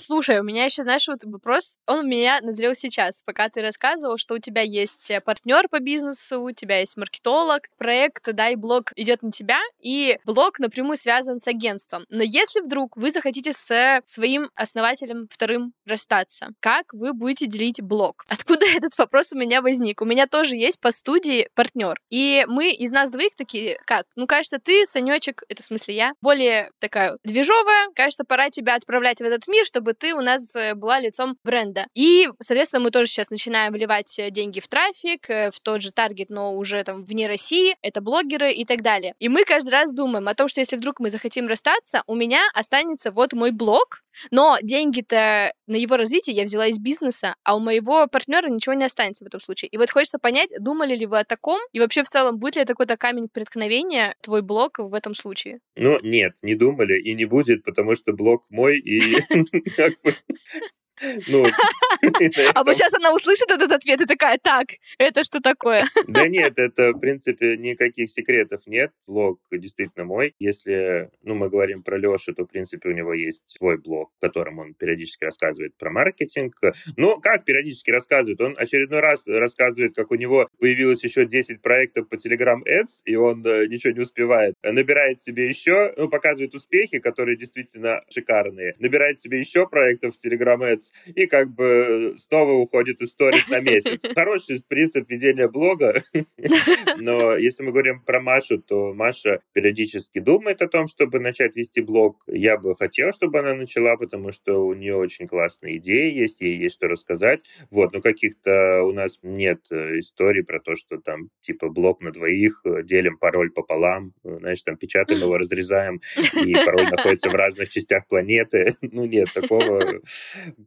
Слушай, 0.05 0.39
у 0.39 0.43
меня 0.43 0.65
еще, 0.65 0.83
знаешь, 0.83 1.07
вот 1.07 1.23
вопрос, 1.23 1.77
он 1.87 2.05
у 2.05 2.07
меня 2.07 2.39
назрел 2.39 2.75
сейчас, 2.75 3.23
пока 3.25 3.49
ты 3.49 3.63
рассказывал, 3.63 4.19
что 4.19 4.35
у 4.35 4.37
тебя 4.37 4.61
есть 4.61 5.09
э, 5.09 5.19
партнер 5.19 5.67
по 5.67 5.79
бизнесу, 5.79 6.43
у 6.43 6.51
тебя 6.51 6.77
есть 6.77 6.95
маркетолог, 6.95 7.63
проект, 7.79 8.31
да, 8.31 8.49
и 8.49 8.55
блог 8.55 8.91
идет 8.95 9.23
на 9.23 9.31
тебя, 9.31 9.57
и 9.81 10.19
блог 10.23 10.59
напрямую 10.59 10.97
связан 10.97 11.39
с 11.39 11.47
агентством. 11.47 12.05
Но 12.09 12.21
если 12.21 12.61
вдруг 12.61 12.95
вы 12.95 13.09
захотите 13.09 13.51
с 13.51 14.03
своим 14.05 14.51
основателем 14.53 15.27
вторым 15.27 15.73
расстаться, 15.87 16.49
как 16.59 16.93
вы 16.93 17.13
будете 17.13 17.47
делить 17.47 17.81
блог? 17.81 18.25
Откуда 18.29 18.65
этот 18.69 18.95
вопрос 18.99 19.33
у 19.33 19.39
меня 19.39 19.63
возник? 19.63 20.03
У 20.03 20.05
меня 20.05 20.27
тоже 20.27 20.55
есть 20.55 20.79
по 20.79 20.91
студии 20.91 21.49
партнер, 21.55 21.99
и 22.11 22.45
мы 22.47 22.69
из 22.69 22.91
нас 22.91 23.09
двоих 23.09 23.33
такие, 23.35 23.79
как? 23.85 24.05
Ну, 24.15 24.27
кажется, 24.27 24.59
ты, 24.59 24.85
Санечек, 24.85 25.41
это 25.49 25.63
в 25.63 25.65
смысле 25.65 25.95
я, 25.95 26.13
более 26.21 26.69
такая 26.77 27.17
движовая, 27.23 27.87
кажется, 27.95 28.23
пора 28.23 28.51
тебя 28.51 28.75
отправлять 28.75 29.17
в 29.17 29.23
этот 29.23 29.47
мир, 29.47 29.65
чтобы 29.65 29.94
ты 29.97 30.13
у 30.13 30.21
нас 30.21 30.55
э, 30.55 30.75
была 30.75 30.99
лицом 30.99 31.37
бренда. 31.43 31.87
И, 31.93 32.29
соответственно, 32.41 32.83
мы 32.83 32.91
тоже 32.91 33.07
сейчас 33.07 33.29
начинаем 33.29 33.73
вливать 33.73 34.17
э, 34.19 34.29
деньги 34.29 34.59
в 34.59 34.67
трафик, 34.67 35.29
э, 35.29 35.51
в 35.51 35.59
тот 35.59 35.81
же 35.81 35.91
таргет, 35.91 36.29
но 36.29 36.55
уже 36.55 36.83
там 36.83 37.03
вне 37.03 37.27
России, 37.27 37.75
это 37.81 38.01
блогеры 38.01 38.51
и 38.51 38.65
так 38.65 38.81
далее. 38.81 39.13
И 39.19 39.29
мы 39.29 39.43
каждый 39.43 39.69
раз 39.69 39.93
думаем 39.93 40.27
о 40.27 40.35
том, 40.35 40.47
что 40.47 40.61
если 40.61 40.77
вдруг 40.77 40.99
мы 40.99 41.09
захотим 41.09 41.47
расстаться, 41.47 42.03
у 42.07 42.15
меня 42.15 42.41
останется 42.53 43.11
вот 43.11 43.33
мой 43.33 43.51
блог, 43.51 44.01
но 44.31 44.57
деньги-то 44.61 45.53
на 45.67 45.75
его 45.75 45.97
развитие 45.97 46.35
я 46.35 46.43
взяла 46.43 46.67
из 46.67 46.77
бизнеса, 46.79 47.35
а 47.43 47.55
у 47.55 47.59
моего 47.59 48.07
партнера 48.07 48.47
ничего 48.47 48.73
не 48.73 48.85
останется 48.85 49.23
в 49.23 49.27
этом 49.27 49.41
случае. 49.41 49.69
И 49.69 49.77
вот 49.77 49.89
хочется 49.89 50.19
понять, 50.19 50.49
думали 50.59 50.95
ли 50.95 51.05
вы 51.05 51.19
о 51.19 51.23
таком, 51.23 51.59
и 51.71 51.79
вообще 51.79 52.03
в 52.03 52.07
целом 52.07 52.37
будет 52.37 52.55
ли 52.57 52.65
такой-то 52.65 52.97
камень 52.97 53.27
преткновения 53.31 54.15
твой 54.21 54.41
блог 54.41 54.79
в 54.79 54.93
этом 54.93 55.13
случае? 55.15 55.59
Ну, 55.75 55.99
нет, 56.01 56.37
не 56.41 56.55
думали 56.55 56.99
и 57.01 57.13
не 57.13 57.25
будет, 57.25 57.63
потому 57.63 57.95
что 57.95 58.13
блог 58.13 58.43
мой, 58.49 58.79
и 58.79 59.17
ну, 61.27 61.45
а 62.53 62.63
вот 62.63 62.75
сейчас 62.75 62.93
она 62.93 63.13
услышит 63.13 63.49
этот 63.51 63.71
ответ 63.71 64.01
и 64.01 64.05
такая, 64.05 64.37
так, 64.41 64.67
это 64.97 65.23
что 65.23 65.41
такое? 65.41 65.85
Да 66.07 66.27
нет, 66.27 66.57
это, 66.57 66.91
в 66.91 66.99
принципе, 66.99 67.57
никаких 67.57 68.09
секретов 68.09 68.61
нет. 68.67 68.91
Блог 69.07 69.39
действительно 69.51 70.05
мой. 70.05 70.33
Если, 70.39 71.09
ну, 71.23 71.35
мы 71.35 71.49
говорим 71.49 71.83
про 71.83 71.97
Лешу, 71.97 72.33
то, 72.33 72.43
в 72.43 72.47
принципе, 72.47 72.89
у 72.89 72.91
него 72.93 73.13
есть 73.13 73.43
свой 73.47 73.77
блог, 73.77 74.11
в 74.17 74.21
котором 74.21 74.59
он 74.59 74.73
периодически 74.73 75.25
рассказывает 75.25 75.75
про 75.77 75.91
маркетинг. 75.91 76.55
Ну, 76.95 77.19
как 77.19 77.43
периодически 77.43 77.91
рассказывает? 77.91 78.39
Он 78.39 78.55
очередной 78.57 78.99
раз 78.99 79.27
рассказывает, 79.27 79.95
как 79.95 80.11
у 80.11 80.15
него 80.15 80.47
появилось 80.59 81.03
еще 81.03 81.25
10 81.25 81.61
проектов 81.61 82.07
по 82.07 82.15
Telegram 82.15 82.61
Ads, 82.63 83.01
и 83.05 83.15
он 83.15 83.45
э, 83.45 83.65
ничего 83.67 83.93
не 83.93 84.01
успевает. 84.01 84.55
Набирает 84.63 85.21
себе 85.21 85.47
еще, 85.47 85.93
ну, 85.97 86.07
показывает 86.09 86.53
успехи, 86.53 86.99
которые 86.99 87.35
действительно 87.35 88.01
шикарные. 88.09 88.75
Набирает 88.79 89.19
себе 89.19 89.39
еще 89.39 89.67
проектов 89.67 90.15
в 90.15 90.25
Telegram 90.25 90.59
Ads, 90.59 90.84
месяц 90.85 90.93
и 91.15 91.25
как 91.27 91.53
бы 91.53 92.13
снова 92.17 92.51
уходит 92.51 93.01
из 93.01 93.11
сторис 93.11 93.47
на 93.47 93.59
месяц. 93.59 94.01
Хороший 94.15 94.61
принцип 94.67 95.09
ведения 95.09 95.47
блога, 95.47 96.03
но 96.99 97.35
если 97.35 97.63
мы 97.63 97.71
говорим 97.71 98.01
про 98.01 98.21
Машу, 98.21 98.59
то 98.59 98.93
Маша 98.93 99.41
периодически 99.53 100.19
думает 100.19 100.61
о 100.61 100.67
том, 100.67 100.87
чтобы 100.87 101.19
начать 101.19 101.55
вести 101.55 101.81
блог. 101.81 102.23
Я 102.27 102.57
бы 102.57 102.75
хотел, 102.75 103.11
чтобы 103.11 103.39
она 103.39 103.53
начала, 103.53 103.95
потому 103.97 104.31
что 104.31 104.65
у 104.65 104.73
нее 104.73 104.95
очень 104.95 105.27
классные 105.27 105.77
идеи 105.77 106.11
есть, 106.11 106.41
ей 106.41 106.57
есть 106.57 106.75
что 106.75 106.87
рассказать. 106.87 107.41
Вот, 107.69 107.93
но 107.93 108.01
каких-то 108.01 108.83
у 108.83 108.91
нас 108.91 109.19
нет 109.23 109.65
э, 109.71 109.99
историй 109.99 110.43
про 110.43 110.59
то, 110.59 110.75
что 110.75 110.97
там 110.97 111.29
типа 111.39 111.69
блог 111.69 112.01
на 112.01 112.11
двоих, 112.11 112.61
э, 112.65 112.83
делим 112.83 113.17
пароль 113.17 113.51
пополам, 113.51 114.13
э, 114.23 114.37
знаешь, 114.39 114.61
там 114.61 114.77
печатаем 114.77 115.21
его, 115.21 115.37
разрезаем, 115.37 115.99
и 116.43 116.53
пароль 116.53 116.89
находится 116.89 117.29
в 117.29 117.35
разных 117.35 117.69
частях 117.69 118.07
планеты. 118.07 118.75
Ну 118.81 119.05
нет, 119.05 119.29
такого, 119.33 119.81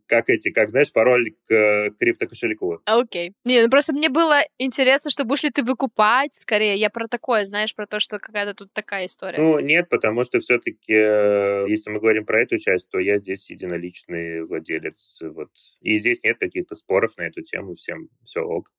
как 0.09 0.29
эти, 0.31 0.51
как, 0.51 0.71
знаешь, 0.71 0.93
пароль 0.93 1.33
к 1.47 1.91
криптокошельку. 1.99 2.81
Окей. 2.85 3.35
Не, 3.45 3.63
ну 3.63 3.71
просто 3.71 3.93
мне 3.93 4.09
было 4.09 4.41
интересно, 4.59 5.11
что 5.11 5.25
будешь 5.25 5.43
ли 5.43 5.51
ты 5.51 5.63
выкупать 5.63 6.35
скорее. 6.35 6.77
Я 6.77 6.91
про 6.91 7.07
такое, 7.07 7.45
знаешь, 7.45 7.75
про 7.75 7.87
то, 7.87 8.01
что 8.01 8.19
какая-то 8.19 8.55
тут 8.55 8.73
такая 8.73 9.07
история. 9.07 9.39
Ну, 9.39 9.59
нет, 9.61 9.89
потому 9.89 10.25
что 10.25 10.41
все-таки, 10.41 10.93
если 10.93 11.91
мы 11.91 12.01
говорим 12.01 12.25
про 12.25 12.43
эту 12.43 12.59
часть, 12.59 12.89
то 12.89 12.99
я 12.99 13.19
здесь 13.19 13.51
единоличный 13.51 14.45
владелец. 14.45 15.19
Вот. 15.21 15.51
И 15.81 15.99
здесь 15.99 16.23
нет 16.25 16.39
каких-то 16.39 16.75
споров 16.75 17.17
на 17.17 17.23
эту 17.23 17.43
тему, 17.43 17.75
всем 17.75 18.09
все 18.25 18.41
ок 18.41 18.71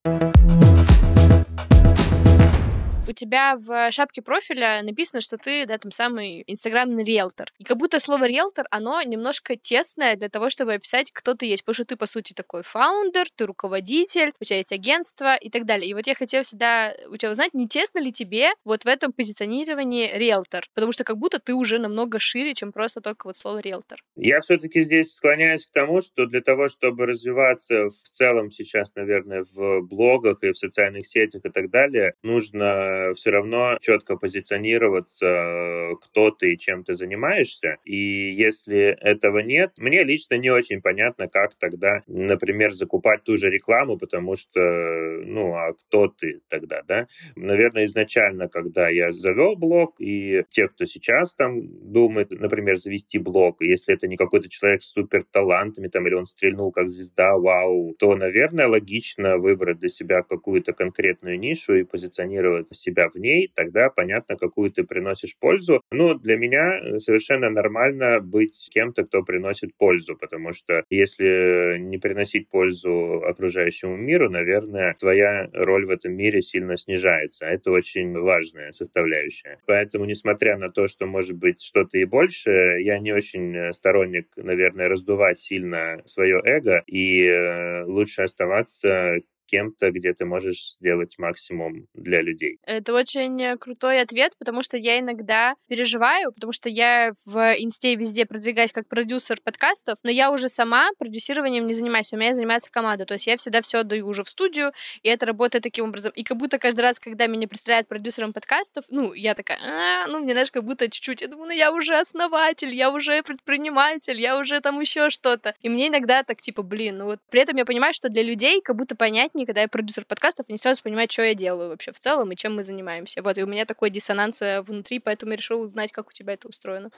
у 3.10 3.14
тебя 3.14 3.57
в 3.57 3.91
шапке 3.91 4.22
профиля 4.22 4.82
написано, 4.84 5.22
что 5.22 5.38
ты, 5.38 5.66
да, 5.66 5.78
там 5.78 5.91
самый 5.91 6.43
инстаграмный 6.47 7.03
риэлтор. 7.03 7.51
И 7.57 7.64
как 7.64 7.78
будто 7.78 7.99
слово 7.99 8.26
риэлтор, 8.26 8.66
оно 8.72 9.01
немножко 9.01 9.55
тесное 9.55 10.16
для 10.16 10.30
того, 10.30 10.49
чтобы 10.49 10.76
описать, 10.76 11.12
кто 11.12 11.34
ты 11.34 11.47
есть. 11.47 11.64
Потому 11.64 11.74
что 11.74 11.86
ты, 11.86 11.95
по 11.95 12.05
сути, 12.05 12.34
такой 12.34 12.64
фаундер, 12.64 13.28
ты 13.36 13.45
руководитель, 13.45 14.32
у 14.39 14.43
тебя 14.43 14.57
есть 14.57 14.72
агентство 14.72 15.36
и 15.36 15.49
так 15.49 15.66
далее. 15.66 15.89
И 15.89 15.93
вот 15.93 16.05
я 16.07 16.16
хотела 16.16 16.43
всегда 16.43 16.93
у 17.10 17.18
тебя 17.18 17.32
узнать, 17.32 17.53
не 17.53 17.68
тесно 17.68 17.99
ли 17.99 18.12
тебе 18.12 18.51
вот 18.64 18.84
в 18.84 18.88
этом 18.88 19.12
позиционировании 19.12 20.10
риэлтор? 20.14 20.66
Потому 20.76 20.91
что 20.91 21.03
как 21.03 21.18
будто 21.18 21.39
ты 21.39 21.53
уже 21.53 21.80
намного 21.80 22.20
шире, 22.20 22.53
чем 22.53 22.72
просто 22.72 23.01
только 23.01 23.28
вот 23.28 23.36
слово 23.36 23.60
риэлтор. 23.60 23.99
Я 24.16 24.39
все-таки 24.41 24.82
здесь 24.82 25.14
склоняюсь 25.14 25.66
к 25.66 25.72
тому, 25.72 26.01
что 26.01 26.26
для 26.26 26.41
того, 26.41 26.68
чтобы 26.68 27.05
развиваться 27.05 27.89
в 27.89 28.10
целом 28.10 28.51
сейчас, 28.51 28.93
наверное, 28.95 29.45
в 29.51 29.82
блогах 29.82 30.43
и 30.43 30.51
в 30.51 30.57
социальных 30.57 31.07
сетях 31.07 31.41
и 31.43 31.49
так 31.49 31.70
далее, 31.70 32.14
нужно 32.22 32.99
все 33.16 33.32
равно 33.32 33.78
четко 33.82 34.16
позиционироваться, 34.18 35.95
кто 36.02 36.32
ты 36.32 36.54
и 36.54 36.58
чем 36.58 36.84
ты 36.84 36.95
занимаешься. 36.95 37.78
И 37.86 38.34
если 38.34 38.97
этого 39.02 39.39
нет, 39.39 39.74
мне 39.78 40.04
лично 40.04 40.36
не 40.36 40.50
очень 40.50 40.82
понятно, 40.82 41.28
как 41.28 41.56
тогда, 41.56 42.02
например, 42.08 42.72
закупать 42.72 43.24
ту 43.24 43.38
же 43.38 43.50
рекламу, 43.50 43.97
потому 43.97 44.36
что, 44.36 44.60
ну, 44.60 45.54
а 45.56 45.74
кто 45.74 46.08
ты 46.08 46.41
тогда, 46.50 46.82
да? 46.88 47.08
Наверное, 47.36 47.86
изначально, 47.86 48.47
когда 48.47 48.89
я 48.89 49.12
завел 49.12 49.56
блог, 49.56 49.95
и 50.00 50.43
те, 50.50 50.68
кто 50.68 50.86
сейчас 50.86 51.36
там 51.36 51.91
думает, 51.91 52.32
например, 52.32 52.76
завести 52.76 53.20
блог, 53.20 53.62
если 53.62 53.93
это 53.93 54.08
не 54.08 54.18
какой-то 54.18 54.50
человек 54.50 54.84
с 54.84 54.91
супер 54.91 55.24
талантами, 55.32 55.88
там, 55.88 56.08
или 56.08 56.14
он 56.16 56.26
стрельнул 56.26 56.72
как 56.72 56.89
звезда, 56.89 57.38
вау, 57.38 57.95
то, 57.97 58.16
наверное, 58.16 58.68
логично 58.68 59.38
выбрать 59.38 59.80
для 59.80 59.89
себя 59.89 60.24
какую-то 60.24 60.74
конкретную 60.74 61.39
нишу 61.39 61.76
и 61.76 61.84
позиционировать 61.84 62.70
себя 62.76 62.89
себя 62.90 63.10
в 63.10 63.16
ней, 63.16 63.52
тогда 63.54 63.90
понятно, 63.90 64.36
какую 64.36 64.72
ты 64.72 64.84
приносишь 64.84 65.38
пользу. 65.40 65.82
Ну, 65.92 66.16
для 66.16 66.38
меня 66.38 66.80
э, 66.80 67.00
совершенно 67.00 67.50
нормально 67.50 68.20
быть 68.20 68.70
кем-то, 68.74 69.06
кто 69.06 69.24
приносит 69.24 69.76
пользу, 69.78 70.16
потому 70.16 70.54
что 70.54 70.84
если 70.90 71.78
не 71.80 71.98
приносить 71.98 72.50
пользу 72.50 73.24
окружающему 73.24 73.96
миру, 73.96 74.30
наверное, 74.30 74.96
твоя 75.00 75.50
роль 75.54 75.86
в 75.86 75.90
этом 75.90 76.14
мире 76.14 76.42
сильно 76.42 76.78
снижается. 76.78 77.46
Это 77.46 77.72
очень 77.72 78.18
важная 78.18 78.72
составляющая. 78.72 79.60
Поэтому, 79.66 80.06
несмотря 80.06 80.58
на 80.58 80.70
то, 80.70 80.88
что 80.88 81.06
может 81.06 81.38
быть 81.38 81.62
что-то 81.62 81.98
и 81.98 82.06
больше, 82.06 82.52
я 82.82 83.00
не 83.00 83.14
очень 83.14 83.56
э, 83.56 83.74
сторонник, 83.74 84.28
наверное, 84.36 84.90
раздувать 84.90 85.40
сильно 85.40 86.02
свое 86.06 86.42
эго, 86.44 86.84
и 86.88 87.26
э, 87.26 87.84
лучше 87.84 88.24
оставаться 88.24 89.20
кем-то, 89.50 89.91
где 89.91 90.14
ты 90.14 90.26
можешь 90.26 90.76
сделать 90.76 91.18
максимум 91.18 91.88
для 91.93 92.22
людей. 92.22 92.60
Это 92.64 92.93
очень 92.93 93.58
крутой 93.58 94.02
ответ, 94.02 94.34
потому 94.38 94.62
что 94.62 94.78
я 94.78 95.00
иногда 95.00 95.56
переживаю, 95.68 96.32
потому 96.32 96.54
что 96.54 96.70
я 96.70 97.14
в 97.26 97.56
инсте 97.58 97.95
везде 97.95 98.26
продвигаюсь 98.26 98.72
как 98.72 98.88
продюсер 98.88 99.39
подкастов, 99.43 99.97
но 100.04 100.12
я 100.12 100.32
уже 100.32 100.50
сама 100.50 100.89
продюсированием 100.97 101.66
не 101.68 101.74
занимаюсь, 101.74 102.14
у 102.14 102.18
меня 102.18 102.34
занимается 102.34 102.72
команда, 102.72 103.06
то 103.06 103.14
есть 103.16 103.28
я 103.28 103.38
всегда 103.38 103.62
все 103.62 103.80
отдаю 103.80 104.08
уже 104.08 104.24
в 104.24 104.30
студию, 104.30 104.72
и 105.02 105.10
это 105.10 105.26
работает 105.26 105.64
таким 105.64 105.86
образом. 105.86 106.12
И 106.16 106.24
как 106.24 106.38
будто 106.38 106.58
каждый 106.60 106.82
раз, 106.82 107.00
когда 107.00 107.28
меня 107.28 107.47
представляют 107.47 107.88
продюсером 107.88 108.34
подкастов, 108.34 108.86
ну, 108.89 109.14
я 109.14 109.34
такая, 109.36 109.60
а, 109.62 110.08
ну, 110.08 110.20
мне, 110.20 110.34
знаешь, 110.34 110.52
как 110.52 110.64
будто 110.64 110.89
чуть-чуть, 110.89 111.22
я 111.22 111.28
думаю, 111.28 111.47
ну, 111.47 111.54
я 111.54 111.72
уже 111.72 111.97
основатель, 111.97 112.74
я 112.74 112.91
уже 112.91 113.24
предприниматель, 113.24 114.20
я 114.20 114.38
уже 114.38 114.62
там 114.62 114.80
еще 114.80 115.10
что-то. 115.10 115.56
И 115.62 115.70
мне 115.70 115.88
иногда 115.88 116.24
так, 116.24 116.39
типа, 116.41 116.62
блин, 116.62 116.97
ну 117.00 117.06
вот 117.06 117.20
при 117.30 117.41
этом 117.41 117.58
я 117.58 117.66
понимаю, 117.66 117.93
что 117.93 118.10
для 118.10 118.24
людей 118.24 118.62
как 118.62 118.76
будто 118.76 118.95
понятнее 118.95 119.39
понятнее, 119.40 119.46
когда 119.46 119.62
я 119.62 119.68
продюсер 119.68 120.06
подкастов, 120.06 120.46
они 120.50 120.58
сразу 120.58 120.82
понимают, 120.84 121.12
что 121.12 121.24
я 121.24 121.34
делаю 121.34 121.70
вообще 121.70 121.92
в 121.92 122.00
целом 122.00 122.32
и 122.32 122.36
чем 122.36 122.56
мы 122.56 122.64
занимаемся. 122.64 123.22
Вот, 123.22 123.38
и 123.38 123.44
у 123.44 123.48
меня 123.48 123.66
такой 123.66 123.90
диссонанс 123.90 124.42
э, 124.42 124.62
внутри, 124.62 125.00
поэтому 125.00 125.32
я 125.32 125.38
решила 125.38 125.64
узнать, 125.64 125.92
как 125.92 126.10
у 126.10 126.12
тебя 126.12 126.34
это 126.34 126.48
устроено. 126.48 126.90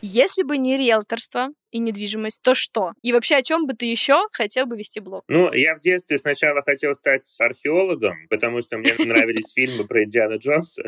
Если 0.00 0.44
бы 0.44 0.56
не 0.56 0.76
риэлторство, 0.76 1.48
и 1.76 1.78
недвижимость, 1.78 2.42
то 2.42 2.54
что? 2.54 2.92
И 3.02 3.12
вообще, 3.12 3.36
о 3.36 3.42
чем 3.42 3.66
бы 3.66 3.74
ты 3.74 3.86
еще 3.86 4.22
хотел 4.32 4.66
бы 4.66 4.76
вести 4.76 5.00
блог? 5.00 5.24
Ну, 5.28 5.52
я 5.52 5.74
в 5.74 5.80
детстве 5.80 6.16
сначала 6.16 6.62
хотел 6.62 6.94
стать 6.94 7.28
археологом, 7.38 8.16
потому 8.30 8.62
что 8.62 8.78
мне 8.78 8.94
нравились 8.98 9.52
фильмы 9.54 9.86
про 9.86 10.04
Индиана 10.04 10.36
Джонса. 10.36 10.82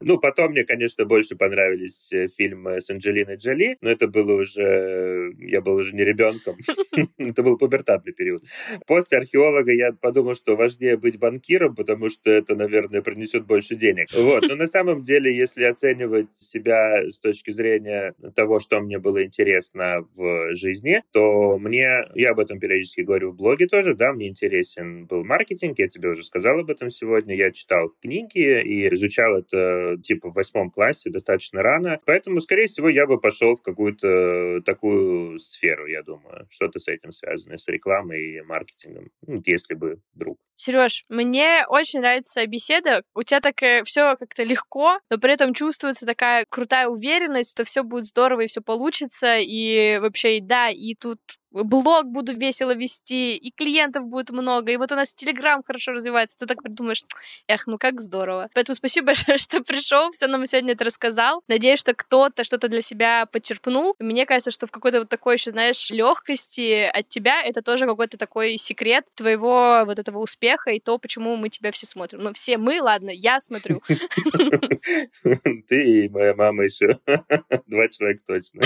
Ну, 0.00 0.18
потом 0.18 0.50
мне, 0.50 0.64
конечно, 0.64 1.04
больше 1.04 1.36
понравились 1.36 2.12
э, 2.12 2.28
фильмы 2.36 2.80
с 2.80 2.90
Анджелиной 2.90 3.36
Джоли, 3.36 3.78
но 3.80 3.90
это 3.90 4.08
было 4.08 4.32
уже... 4.34 5.32
Я 5.38 5.60
был 5.62 5.76
уже 5.76 5.94
не 5.94 6.04
ребенком. 6.04 6.56
Это 7.18 7.42
был 7.42 7.56
пубертатный 7.56 8.12
период. 8.12 8.42
После 8.86 9.18
археолога 9.18 9.72
я 9.72 9.92
подумал, 9.92 10.34
что 10.34 10.54
важнее 10.54 10.96
быть 10.96 11.18
банкиром, 11.18 11.74
потому 11.74 12.10
что 12.10 12.30
это, 12.30 12.54
наверное, 12.54 13.02
принесет 13.02 13.46
больше 13.46 13.74
денег. 13.74 14.08
Вот. 14.14 14.44
Но 14.48 14.54
на 14.54 14.66
самом 14.66 15.02
деле, 15.02 15.34
если 15.34 15.64
оценивать 15.64 16.36
себя 16.36 17.02
с 17.10 17.18
точки 17.20 17.50
зрения 17.50 18.14
того, 18.34 18.58
что 18.58 18.80
мне 18.80 18.98
было 18.98 19.24
интересно 19.24 20.06
в 20.14 20.25
жизни, 20.54 21.02
то 21.12 21.58
мне, 21.58 22.04
я 22.14 22.30
об 22.30 22.40
этом 22.40 22.58
периодически 22.58 23.02
говорю 23.02 23.32
в 23.32 23.36
блоге 23.36 23.66
тоже, 23.66 23.94
да, 23.94 24.12
мне 24.12 24.28
интересен 24.28 25.06
был 25.06 25.24
маркетинг, 25.24 25.78
я 25.78 25.88
тебе 25.88 26.10
уже 26.10 26.22
сказал 26.22 26.60
об 26.60 26.70
этом 26.70 26.90
сегодня, 26.90 27.36
я 27.36 27.50
читал 27.52 27.90
книги 28.00 28.62
и 28.62 28.88
изучал 28.94 29.36
это 29.36 29.96
типа 30.02 30.30
в 30.30 30.34
восьмом 30.34 30.70
классе 30.70 31.10
достаточно 31.10 31.62
рано, 31.62 32.00
поэтому, 32.04 32.40
скорее 32.40 32.66
всего, 32.66 32.88
я 32.88 33.06
бы 33.06 33.20
пошел 33.20 33.56
в 33.56 33.62
какую-то 33.62 34.60
такую 34.62 35.38
сферу, 35.38 35.86
я 35.86 36.02
думаю, 36.02 36.46
что-то 36.50 36.78
с 36.78 36.88
этим 36.88 37.12
связанное, 37.12 37.58
с 37.58 37.68
рекламой 37.68 38.36
и 38.36 38.40
маркетингом, 38.42 39.10
ну, 39.26 39.42
если 39.44 39.74
бы 39.74 40.00
вдруг. 40.14 40.38
Сереж, 40.56 41.04
мне 41.10 41.66
очень 41.68 42.00
нравится 42.00 42.46
беседа. 42.46 43.02
У 43.14 43.22
тебя 43.22 43.40
так 43.40 43.56
все 43.84 44.16
как-то 44.16 44.42
легко, 44.42 44.98
но 45.10 45.18
при 45.18 45.34
этом 45.34 45.52
чувствуется 45.52 46.06
такая 46.06 46.46
крутая 46.48 46.88
уверенность, 46.88 47.52
что 47.52 47.64
все 47.64 47.82
будет 47.82 48.06
здорово 48.06 48.40
и 48.40 48.46
все 48.46 48.62
получится. 48.62 49.36
И 49.38 49.98
вообще, 49.98 50.40
да, 50.40 50.70
и 50.70 50.94
тут 50.94 51.20
блог 51.64 52.06
буду 52.06 52.34
весело 52.34 52.74
вести, 52.74 53.36
и 53.36 53.50
клиентов 53.50 54.08
будет 54.08 54.30
много, 54.30 54.72
и 54.72 54.76
вот 54.76 54.92
у 54.92 54.94
нас 54.94 55.14
Телеграм 55.14 55.62
хорошо 55.64 55.92
развивается. 55.92 56.38
Ты 56.38 56.46
так 56.46 56.62
придумаешь, 56.62 57.02
эх, 57.48 57.66
ну 57.66 57.78
как 57.78 58.00
здорово. 58.00 58.48
Поэтому 58.54 58.76
спасибо 58.76 59.06
большое, 59.06 59.38
что 59.38 59.62
пришел, 59.62 60.10
все 60.12 60.26
нам 60.26 60.46
сегодня 60.46 60.74
это 60.74 60.84
рассказал. 60.84 61.42
Надеюсь, 61.48 61.80
что 61.80 61.94
кто-то 61.94 62.44
что-то 62.44 62.68
для 62.68 62.80
себя 62.80 63.26
подчерпнул. 63.26 63.94
Мне 63.98 64.26
кажется, 64.26 64.50
что 64.50 64.66
в 64.66 64.70
какой-то 64.70 65.00
вот 65.00 65.08
такой 65.08 65.36
еще, 65.36 65.50
знаешь, 65.50 65.90
легкости 65.90 66.90
от 66.92 67.08
тебя 67.08 67.42
это 67.42 67.62
тоже 67.62 67.86
какой-то 67.86 68.16
такой 68.18 68.56
секрет 68.56 69.06
твоего 69.14 69.82
вот 69.86 69.98
этого 69.98 70.18
успеха 70.18 70.70
и 70.70 70.80
то, 70.80 70.98
почему 70.98 71.36
мы 71.36 71.48
тебя 71.48 71.70
все 71.70 71.86
смотрим. 71.86 72.20
Ну, 72.20 72.32
все 72.32 72.58
мы, 72.58 72.80
ладно, 72.80 73.10
я 73.10 73.40
смотрю. 73.40 73.80
Ты 75.68 76.04
и 76.04 76.08
моя 76.08 76.34
мама 76.34 76.64
еще. 76.64 76.98
Два 77.66 77.88
человека 77.88 78.22
точно. 78.26 78.62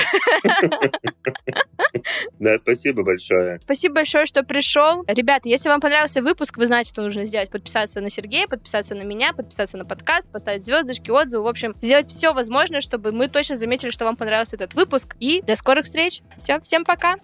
Да, 2.38 2.56
спасибо 2.80 3.02
большое. 3.02 3.60
Спасибо 3.62 3.94
большое, 3.96 4.26
что 4.26 4.42
пришел. 4.42 5.04
Ребята, 5.06 5.48
если 5.48 5.68
вам 5.68 5.80
понравился 5.80 6.22
выпуск, 6.22 6.56
вы 6.56 6.66
знаете, 6.66 6.90
что 6.90 7.02
нужно 7.02 7.24
сделать. 7.24 7.50
Подписаться 7.50 8.00
на 8.00 8.08
Сергея, 8.08 8.46
подписаться 8.46 8.94
на 8.94 9.02
меня, 9.02 9.32
подписаться 9.32 9.76
на 9.76 9.84
подкаст, 9.84 10.32
поставить 10.32 10.64
звездочки, 10.64 11.10
отзывы. 11.10 11.44
В 11.44 11.48
общем, 11.48 11.74
сделать 11.80 12.06
все 12.06 12.32
возможное, 12.32 12.80
чтобы 12.80 13.12
мы 13.12 13.28
точно 13.28 13.56
заметили, 13.56 13.90
что 13.90 14.04
вам 14.04 14.16
понравился 14.16 14.56
этот 14.56 14.74
выпуск. 14.74 15.14
И 15.20 15.42
до 15.42 15.54
скорых 15.56 15.84
встреч. 15.84 16.22
Все, 16.36 16.58
всем 16.60 16.84
пока. 16.84 17.16